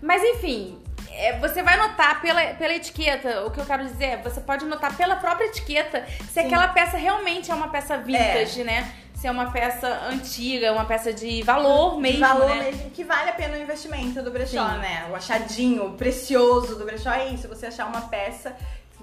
Mas 0.00 0.22
enfim, 0.22 0.82
é, 1.12 1.38
você 1.38 1.62
vai 1.62 1.76
notar 1.76 2.20
pela, 2.20 2.42
pela 2.54 2.74
etiqueta, 2.74 3.44
o 3.46 3.50
que 3.50 3.60
eu 3.60 3.64
quero 3.66 3.84
dizer 3.84 4.04
é, 4.04 4.16
você 4.16 4.40
pode 4.40 4.64
notar 4.64 4.96
pela 4.96 5.16
própria 5.16 5.46
etiqueta 5.46 6.04
se 6.28 6.40
Sim. 6.40 6.46
aquela 6.46 6.68
peça 6.68 6.96
realmente 6.96 7.50
é 7.50 7.54
uma 7.54 7.68
peça 7.68 7.96
vintage, 7.98 8.64
né? 8.64 8.90
Se 9.22 9.28
é 9.28 9.30
uma 9.30 9.52
peça 9.52 9.86
antiga, 10.10 10.72
uma 10.72 10.84
peça 10.84 11.12
de 11.12 11.44
valor 11.44 11.96
mesmo, 11.96 12.16
de 12.16 12.20
valor 12.20 12.48
né? 12.48 12.64
mesmo, 12.64 12.90
que 12.90 13.04
vale 13.04 13.30
a 13.30 13.32
pena 13.32 13.56
o 13.56 13.62
investimento 13.62 14.20
do 14.20 14.32
brechó, 14.32 14.68
Sim. 14.68 14.78
né? 14.78 15.06
O 15.12 15.14
achadinho, 15.14 15.90
precioso 15.90 16.74
do 16.74 16.84
brechó 16.84 17.12
é 17.12 17.28
isso, 17.28 17.46
você 17.46 17.66
achar 17.66 17.86
uma 17.86 18.00
peça 18.00 18.52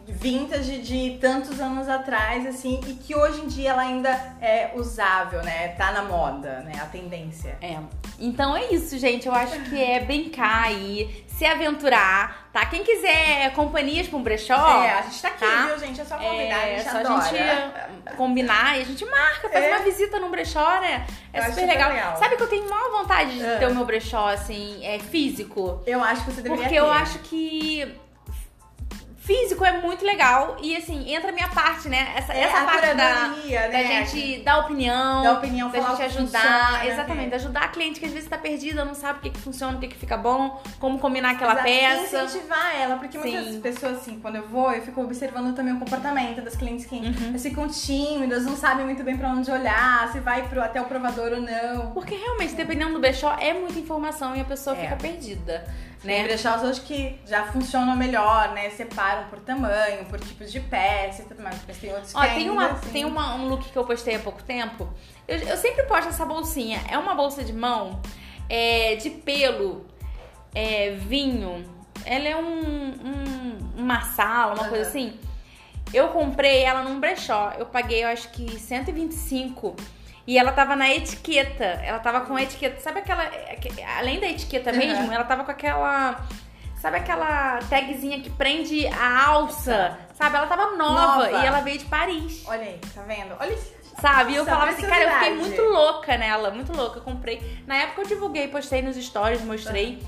vintage 0.06 0.80
de 0.80 1.18
tantos 1.22 1.62
anos 1.62 1.88
atrás, 1.88 2.46
assim, 2.46 2.82
e 2.86 2.96
que 2.96 3.16
hoje 3.16 3.40
em 3.40 3.48
dia 3.48 3.70
ela 3.70 3.84
ainda 3.84 4.10
é 4.42 4.74
usável, 4.76 5.42
né? 5.42 5.70
Tá 5.70 5.94
na 5.94 6.04
moda, 6.04 6.64
né? 6.66 6.74
A 6.82 6.86
tendência. 6.86 7.58
É. 7.62 7.78
Então 8.20 8.58
é 8.58 8.74
isso, 8.74 8.98
gente. 8.98 9.26
Eu 9.26 9.34
acho 9.34 9.58
que 9.70 9.82
é 9.82 10.02
brincar 10.02 10.66
aí, 10.66 11.24
se 11.40 11.46
aventurar, 11.46 12.50
tá? 12.52 12.66
Quem 12.66 12.84
quiser 12.84 13.54
companhias 13.54 14.08
pra 14.10 14.18
um 14.20 14.22
brechó. 14.24 14.54
é, 14.84 14.92
a 15.00 15.02
gente 15.04 15.22
tá 15.22 15.30
aqui, 15.30 15.40
tá? 15.40 15.68
viu, 15.68 15.80
gente? 15.80 16.02
É 16.02 16.04
só 16.04 16.18
convidar, 16.18 16.56
a 16.58 16.68
É, 16.68 16.78
gente 16.80 16.92
só 16.92 16.98
adora. 16.98 17.16
a 17.16 17.22
gente 17.22 18.16
combinar 18.18 18.78
e 18.78 18.82
a 18.82 18.86
gente 18.86 19.06
marca, 19.06 19.48
faz 19.48 19.64
É. 19.64 19.70
uma 19.70 19.80
visita 19.80 20.20
num 20.20 20.30
brechó, 20.30 20.82
né? 20.82 21.08
É 21.32 21.40
Eu 21.40 21.44
super 21.46 21.66
legal. 21.66 21.92
legal. 21.94 22.18
Sabe 22.18 22.36
que 22.36 22.44
eu 22.44 22.48
tenho 22.48 22.70
maior 22.70 22.92
vontade 22.92 23.38
de 23.38 23.46
É. 23.46 23.58
ter 23.58 23.68
o 23.68 23.74
meu 23.74 23.86
brechó, 23.86 24.28
assim, 24.28 24.86
é, 24.86 25.00
físico? 25.00 25.82
Eu 25.88 26.04
acho 26.04 26.26
que 26.26 26.32
você 26.32 26.42
deveria 26.42 26.58
Porque 26.66 26.76
ter. 26.76 26.82
eu 26.82 26.92
acho 26.92 27.20
que 27.20 27.96
físico 29.30 29.64
é 29.64 29.80
muito 29.80 30.04
legal 30.04 30.58
e, 30.60 30.76
assim, 30.76 31.14
entra 31.14 31.30
a 31.30 31.32
minha 31.32 31.48
parte, 31.50 31.88
né? 31.88 32.14
Essa, 32.16 32.34
É, 32.34 32.42
essa 32.42 32.58
a 32.62 32.66
parte 32.66 32.96
da, 32.96 33.06
curadoria, 33.06 33.62
da 33.62 33.68
né? 33.68 34.06
gente 34.06 34.42
dar 34.44 34.58
opinião, 34.60 35.22
Dar 35.24 35.34
opinião, 35.34 35.70
da 35.70 35.80
gente 35.80 36.02
ajudar, 36.02 36.40
funciona, 36.42 36.86
exatamente, 36.88 37.30
né? 37.30 37.36
ajudar 37.36 37.62
a 37.64 37.68
cliente 37.68 38.00
que 38.00 38.06
às 38.08 38.12
vezes 38.12 38.28
tá 38.28 38.38
perdida, 38.40 38.84
não 38.84 38.96
sabe 38.96 39.20
o 39.20 39.22
que, 39.22 39.30
que 39.30 39.40
funciona, 39.40 39.78
o 39.78 39.80
que, 39.80 39.88
que 39.90 39.96
fica 39.98 40.18
bom, 40.18 40.60
como 40.80 40.98
combinar 40.98 41.32
aquela 41.34 41.54
Exato. 41.54 41.68
peça. 41.70 42.24
Incentivar 42.24 42.76
ela, 42.76 42.96
porque 42.98 43.18
muitas 43.20 43.46
Sim. 43.46 43.62
pessoas, 43.62 43.98
assim, 43.98 44.20
quando 44.20 44.38
eu 44.38 44.48
vou, 44.48 44.72
eu 44.72 44.82
fico 44.82 45.00
observando 45.04 45.56
também 45.56 45.74
o 45.76 45.80
comportamento 45.80 46.42
das 46.42 46.56
clientes 46.56 46.86
que 46.88 46.96
Uhum. 46.96 47.14
elas 47.30 47.44
ficam 47.44 47.68
tímidas, 47.68 48.46
não 48.46 48.56
sabem 48.58 48.84
muito 48.86 49.04
bem 49.04 49.16
pra 49.16 49.30
onde 49.30 49.52
olhar, 49.52 50.12
se 50.12 50.20
vai 50.20 50.48
pro, 50.48 50.62
até 50.62 50.82
o 50.82 50.86
provador 50.86 51.34
ou 51.34 51.42
não. 51.42 51.92
Porque 51.92 52.16
realmente, 52.16 52.56
dependendo 52.56 52.94
do 52.94 53.00
brechó, 53.00 53.38
é 53.40 53.54
muita 53.54 53.78
informação 53.78 54.36
e 54.36 54.42
a 54.42 54.46
pessoa 54.46 54.76
É. 54.76 54.82
fica 54.82 54.96
perdida, 54.96 55.66
né? 56.04 56.24
brechós 56.24 56.64
hoje 56.64 56.82
que 56.82 57.20
já 57.26 57.46
funcionam 57.52 57.96
melhor, 57.96 58.54
né? 58.54 58.70
Separam 58.70 59.28
por 59.30 59.40
tamanho, 59.40 60.06
por 60.06 60.20
tipos 60.20 60.52
de 60.52 60.60
peça 60.60 61.22
e 61.22 61.26
tudo 61.26 61.42
mais. 61.42 61.60
Mas 61.68 61.78
tem 61.78 61.94
outros 61.94 62.16
Ó, 62.16 62.22
que 62.22 62.28
tem, 62.28 62.38
ainda, 62.38 62.52
uma, 62.52 62.66
assim, 62.68 62.92
tem 62.92 63.06
uma, 63.06 63.36
um 63.36 63.48
look 63.48 63.70
que 63.70 63.78
eu 63.78 63.86
postei 63.86 64.16
há 64.16 64.20
pouco 64.20 64.42
tempo. 64.44 64.90
Eu, 65.28 65.38
eu 65.40 65.58
sempre 65.58 65.84
posto 65.84 66.10
essa 66.10 66.26
bolsinha. 66.26 66.82
É 66.90 66.98
uma 66.98 67.14
bolsa 67.14 67.44
de 67.44 67.54
mão 67.54 68.02
é, 68.50 68.96
de 68.96 69.10
pelo, 69.10 69.86
é, 70.56 70.92
vinho. 70.92 71.66
Ela 72.06 72.28
é 72.30 72.36
um, 72.36 72.90
um, 72.90 73.58
uma 73.78 74.02
sala, 74.02 74.54
uma 74.54 74.64
Aham. 74.64 74.70
coisa 74.70 74.88
assim. 74.88 75.20
Eu 75.94 76.10
comprei 76.10 76.64
ela 76.64 76.84
num 76.84 77.00
brechó. 77.00 77.54
Eu 77.58 77.66
paguei, 77.66 78.04
eu 78.04 78.08
acho 78.08 78.30
que 78.30 78.60
125. 78.60 79.76
E 80.30 80.38
ela 80.38 80.52
tava 80.52 80.76
na 80.76 80.88
etiqueta. 80.94 81.64
Ela 81.84 81.98
tava 81.98 82.22
com 82.22 82.36
a 82.36 82.44
etiqueta. 82.44 82.80
Sabe 82.80 83.00
aquela. 83.00 83.24
aque- 83.24 83.82
Além 83.98 84.20
da 84.20 84.28
etiqueta 84.28 84.70
Aham. 84.70 84.78
mesmo, 84.78 85.12
ela 85.12 85.24
tava 85.24 85.44
com 85.44 85.50
aquela. 85.50 86.24
Sabe 86.80 86.98
aquela 86.98 87.58
tagzinha 87.68 88.22
que 88.22 88.30
prende 88.30 88.86
a 88.88 89.26
alça? 89.26 89.98
Sabe? 90.14 90.38
Ela 90.38 90.46
tava 90.46 90.76
nova, 90.78 91.26
Nova. 91.26 91.32
e 91.32 91.46
ela 91.48 91.62
veio 91.62 91.80
de 91.80 91.86
Paris. 91.86 92.44
Olha 92.48 92.62
aí, 92.62 92.80
tá 92.94 93.02
vendo? 93.08 93.36
Olha 93.40 93.52
isso. 93.54 93.74
Sabe? 94.00 94.34
E 94.34 94.36
eu 94.36 94.46
falava 94.46 94.70
assim, 94.70 94.84
cara, 94.86 95.04
eu 95.04 95.12
fiquei 95.14 95.34
muito 95.36 95.62
louca 95.64 96.16
nela, 96.16 96.52
muito 96.52 96.72
louca. 96.78 97.00
Eu 97.00 97.04
comprei. 97.04 97.42
Na 97.66 97.76
época 97.76 98.04
eu 98.04 98.08
divulguei, 98.08 98.48
postei 98.50 98.84
nos 98.84 98.96
stories, 98.98 99.42
mostrei. 99.44 100.00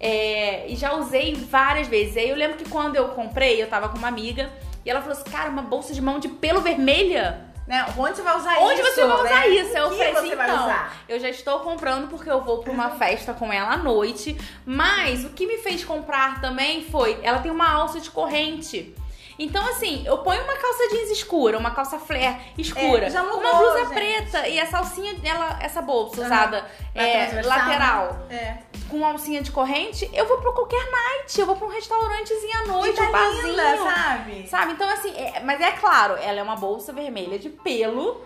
É, 0.00 0.66
e 0.66 0.76
já 0.76 0.94
usei 0.94 1.34
várias 1.34 1.88
vezes. 1.88 2.16
Aí 2.16 2.30
eu 2.30 2.36
lembro 2.36 2.56
que 2.56 2.68
quando 2.70 2.96
eu 2.96 3.08
comprei, 3.10 3.62
eu 3.62 3.68
tava 3.68 3.90
com 3.90 3.98
uma 3.98 4.08
amiga. 4.08 4.50
E 4.84 4.90
ela 4.90 5.02
falou 5.02 5.12
assim, 5.16 5.30
cara, 5.30 5.50
uma 5.50 5.60
bolsa 5.62 5.92
de 5.92 6.00
mão 6.00 6.18
de 6.18 6.28
pelo 6.28 6.62
vermelha? 6.62 7.46
Né? 7.68 7.84
Onde 7.98 8.16
você 8.16 8.22
vai 8.22 8.34
usar 8.38 8.58
Onde 8.60 8.80
isso? 8.80 8.94
você 8.94 9.06
vai 9.06 9.16
usar 9.20 9.40
né? 9.40 9.48
isso? 9.48 9.72
O 9.74 9.76
Eu 9.76 9.90
que 9.90 9.96
falei 9.98 10.12
você 10.12 10.18
assim, 10.20 10.34
vai 10.34 10.48
então, 10.50 10.64
usar? 10.64 10.96
eu 11.06 11.20
já 11.20 11.28
estou 11.28 11.60
comprando 11.60 12.08
porque 12.08 12.30
eu 12.30 12.40
vou 12.40 12.58
pra 12.62 12.72
uma 12.72 12.90
festa 12.96 13.34
com 13.34 13.52
ela 13.52 13.72
à 13.72 13.76
noite. 13.76 14.38
Mas 14.64 15.22
o 15.26 15.28
que 15.28 15.46
me 15.46 15.58
fez 15.58 15.84
comprar 15.84 16.40
também 16.40 16.82
foi, 16.90 17.20
ela 17.22 17.40
tem 17.40 17.52
uma 17.52 17.70
alça 17.70 18.00
de 18.00 18.10
corrente. 18.10 18.94
Então, 19.38 19.64
assim, 19.68 20.02
eu 20.04 20.18
ponho 20.18 20.42
uma 20.42 20.54
calça 20.56 20.88
jeans 20.90 21.10
escura, 21.10 21.56
uma 21.58 21.70
calça 21.70 21.98
flare 21.98 22.36
escura, 22.58 23.06
É, 23.06 23.10
mudou, 23.22 23.38
uma 23.38 23.54
blusa 23.54 23.78
gente. 23.84 23.94
preta 23.94 24.48
e 24.48 24.58
essa 24.58 24.78
alcinha, 24.78 25.14
ela, 25.22 25.58
essa 25.62 25.80
bolsa 25.80 26.16
Aham. 26.20 26.26
usada 26.26 26.66
é, 26.94 27.40
lateral, 27.42 28.26
É. 28.28 28.56
com 28.90 28.96
uma 28.96 29.12
alcinha 29.12 29.40
de 29.40 29.52
corrente, 29.52 30.10
eu 30.12 30.26
vou 30.26 30.38
pra 30.38 30.50
qualquer 30.52 30.84
night, 30.90 31.38
eu 31.40 31.46
vou 31.46 31.54
pra 31.54 31.68
um 31.68 31.70
restaurantezinho 31.70 32.58
à 32.62 32.66
noite, 32.66 32.96
tá 32.96 33.04
um 33.04 33.12
barzinho. 33.12 33.46
linda, 33.48 33.76
sabe? 33.76 34.48
Sabe? 34.48 34.72
Então, 34.72 34.88
assim, 34.90 35.16
é- 35.16 35.40
mas 35.44 35.60
é 35.60 35.70
claro, 35.72 36.16
ela 36.16 36.40
é 36.40 36.42
uma 36.42 36.56
bolsa 36.56 36.92
vermelha 36.92 37.38
de 37.38 37.48
pelo. 37.48 38.20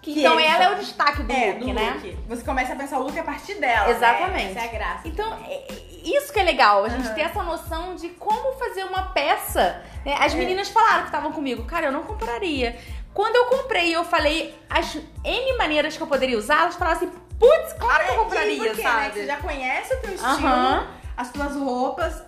Que 0.00 0.20
então, 0.20 0.38
ela 0.38 0.64
é 0.64 0.70
o 0.72 0.74
destaque 0.76 1.22
do 1.22 1.32
É, 1.32 1.46
look, 1.52 1.58
do 1.60 1.72
né? 1.74 1.90
look. 1.94 2.18
Você 2.28 2.42
começa 2.44 2.72
a 2.72 2.76
pensar 2.76 2.98
o 2.98 3.02
look 3.02 3.18
a 3.18 3.22
partir 3.24 3.54
dela. 3.56 3.90
Exatamente. 3.90 4.44
Né? 4.44 4.50
Essa 4.52 4.60
é 4.60 4.64
a 4.64 4.72
graça. 4.72 5.08
Então, 5.08 5.32
é- 5.44 5.72
é 5.72 6.16
isso 6.16 6.32
que 6.32 6.38
é 6.38 6.42
legal, 6.44 6.84
a 6.84 6.88
gente 6.88 7.06
Aham. 7.06 7.14
ter 7.14 7.20
essa 7.22 7.42
noção 7.42 7.94
de 7.96 8.08
como 8.10 8.52
fazer 8.58 8.84
uma 8.84 9.02
peça. 9.10 9.82
né? 10.06 10.16
As 10.20 10.32
É. 10.32 10.36
meninas 10.36 10.68
falaram 10.70 11.00
que 11.00 11.06
estavam 11.08 11.32
comigo, 11.32 11.64
cara, 11.64 11.86
eu 11.86 11.92
não 11.92 12.02
compraria. 12.04 12.78
Quando 13.12 13.34
eu 13.36 13.46
comprei 13.46 13.94
eu 13.94 14.04
falei 14.04 14.54
as 14.70 14.96
N 15.24 15.58
maneiras 15.58 15.96
que 15.96 16.02
eu 16.02 16.06
poderia 16.06 16.38
usar, 16.38 16.60
elas 16.62 16.76
falaram 16.76 16.96
assim, 16.98 17.10
putz, 17.38 17.72
claro 17.74 18.04
que 18.04 18.10
eu 18.10 18.14
É, 18.14 18.18
compraria, 18.18 18.56
porque, 18.68 18.82
Né, 18.82 18.88
sabe? 18.90 19.10
que 19.10 19.18
você 19.18 19.26
já 19.26 19.36
conhece 19.38 19.94
o 19.94 20.00
teu 20.00 20.14
estilo, 20.14 20.46
Aham. 20.46 20.86
as 21.16 21.30
tuas 21.30 21.56
roupas, 21.56 22.22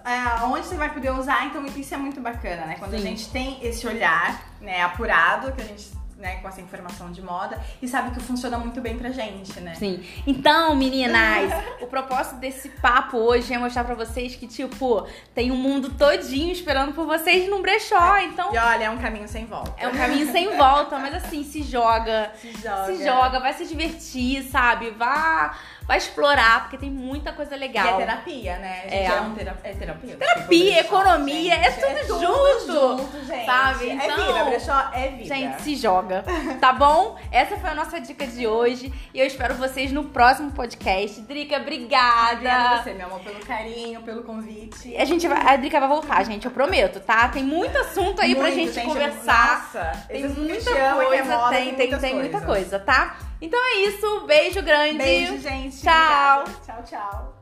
onde 0.44 0.66
você 0.66 0.74
vai 0.74 0.92
poder 0.92 1.10
usar, 1.12 1.46
então 1.46 1.64
isso 1.64 1.94
é 1.94 1.96
muito 1.96 2.20
bacana, 2.20 2.66
né? 2.66 2.76
Quando 2.78 2.94
a 2.94 2.98
Sim. 2.98 3.04
gente 3.04 3.30
tem 3.30 3.58
esse 3.64 3.86
olhar, 3.86 4.42
né, 4.60 4.82
apurado, 4.82 5.52
que 5.52 5.62
a 5.62 5.64
gente, 5.64 5.90
né, 6.20 6.36
com 6.36 6.48
essa 6.48 6.60
informação 6.60 7.10
de 7.10 7.22
moda, 7.22 7.58
e 7.80 7.88
sabe 7.88 8.10
que 8.10 8.20
funciona 8.20 8.58
muito 8.58 8.80
bem 8.80 8.96
pra 8.98 9.10
gente, 9.10 9.58
né? 9.60 9.74
Sim. 9.74 10.04
Então, 10.26 10.76
meninas, 10.76 11.50
o 11.80 11.86
propósito 11.86 12.36
desse 12.36 12.68
papo 12.68 13.16
hoje 13.16 13.52
é 13.54 13.58
mostrar 13.58 13.84
pra 13.84 13.94
vocês 13.94 14.36
que, 14.36 14.46
tipo, 14.46 15.06
tem 15.34 15.50
um 15.50 15.56
mundo 15.56 15.90
todinho 15.90 16.52
esperando 16.52 16.92
por 16.92 17.06
vocês 17.06 17.48
num 17.48 17.62
brechó. 17.62 18.18
Então, 18.18 18.54
E 18.54 18.58
olha, 18.58 18.84
é 18.84 18.90
um 18.90 18.98
caminho 18.98 19.26
sem 19.26 19.46
volta. 19.46 19.72
é 19.78 19.88
um 19.88 19.92
caminho 19.96 20.30
sem 20.30 20.56
volta, 20.56 20.98
mas 20.98 21.14
assim, 21.14 21.42
se 21.42 21.62
joga. 21.62 22.30
Se 22.40 22.52
joga. 22.52 22.86
Se 22.86 23.04
joga, 23.04 23.40
vai 23.40 23.54
se 23.54 23.66
divertir, 23.66 24.42
sabe? 24.44 24.90
Vá, 24.90 25.56
vai 25.90 25.98
explorar, 25.98 26.60
porque 26.60 26.78
tem 26.78 26.88
muita 26.88 27.32
coisa 27.32 27.50
E 27.50 27.56
é 27.56 27.58
legal. 27.58 27.96
terapia, 27.96 28.58
né? 28.58 28.82
Gente 28.84 28.94
É. 28.94 29.04
é, 29.06 29.20
um 29.22 29.34
tera... 29.34 29.58
é 29.64 29.72
terapia. 29.72 30.14
Terapia, 30.14 30.80
economia, 30.82 31.54
é 31.56 31.72
gente. 31.72 32.04
tudo 32.06 32.20
junto, 32.20 32.96
junto, 32.96 33.26
gente. 33.26 33.44
sabe? 33.44 33.90
É 33.90 33.94
Então, 33.94 34.16
vida, 34.16 34.44
brechó 34.44 34.90
é 34.94 35.08
vida. 35.08 35.34
Gente, 35.34 35.62
se 35.62 35.74
joga, 35.74 36.24
tá 36.60 36.72
bom? 36.72 37.18
Essa 37.32 37.56
foi 37.56 37.70
a 37.70 37.74
nossa 37.74 38.00
dica 38.00 38.24
de 38.24 38.46
hoje 38.46 38.94
e 39.12 39.18
eu 39.18 39.26
espero 39.26 39.56
vocês 39.56 39.90
no 39.90 40.04
próximo 40.04 40.52
podcast. 40.52 41.22
Drica, 41.22 41.56
obrigada. 41.56 42.34
Obrigada 42.34 42.68
a 42.68 42.82
você, 42.84 42.94
meu 42.94 43.06
amor, 43.06 43.18
pelo 43.22 43.40
carinho, 43.40 44.00
pelo 44.02 44.22
convite. 44.22 44.96
A 44.96 45.04
gente 45.04 45.26
vai, 45.26 45.44
a 45.44 45.56
Drica 45.56 45.80
vai 45.80 45.88
voltar, 45.88 46.22
gente, 46.24 46.44
eu 46.44 46.52
prometo, 46.52 47.00
tá? 47.00 47.26
Tem 47.30 47.42
muito 47.42 47.76
assunto 47.76 48.22
aí 48.22 48.36
pra 48.36 48.44
Muito, 48.44 48.54
gente 48.54 48.74
tem 48.74 48.86
conversar. 48.86 49.64
Nossa, 49.74 50.06
Tem 50.06 50.28
muita 50.28 50.70
é 50.70 50.92
coisa, 50.92 51.48
tem, 51.50 51.74
tem, 51.74 51.98
tem 51.98 52.14
muita 52.14 52.40
coisa, 52.42 52.78
tá? 52.78 53.29
Então 53.40 53.58
é 53.58 53.76
isso, 53.86 54.20
beijo 54.26 54.62
grande. 54.62 54.98
Beijo, 54.98 55.38
gente. 55.38 55.80
Tchau. 55.80 56.40
Obrigada. 56.40 56.60
Tchau, 56.66 56.82
tchau. 56.84 57.39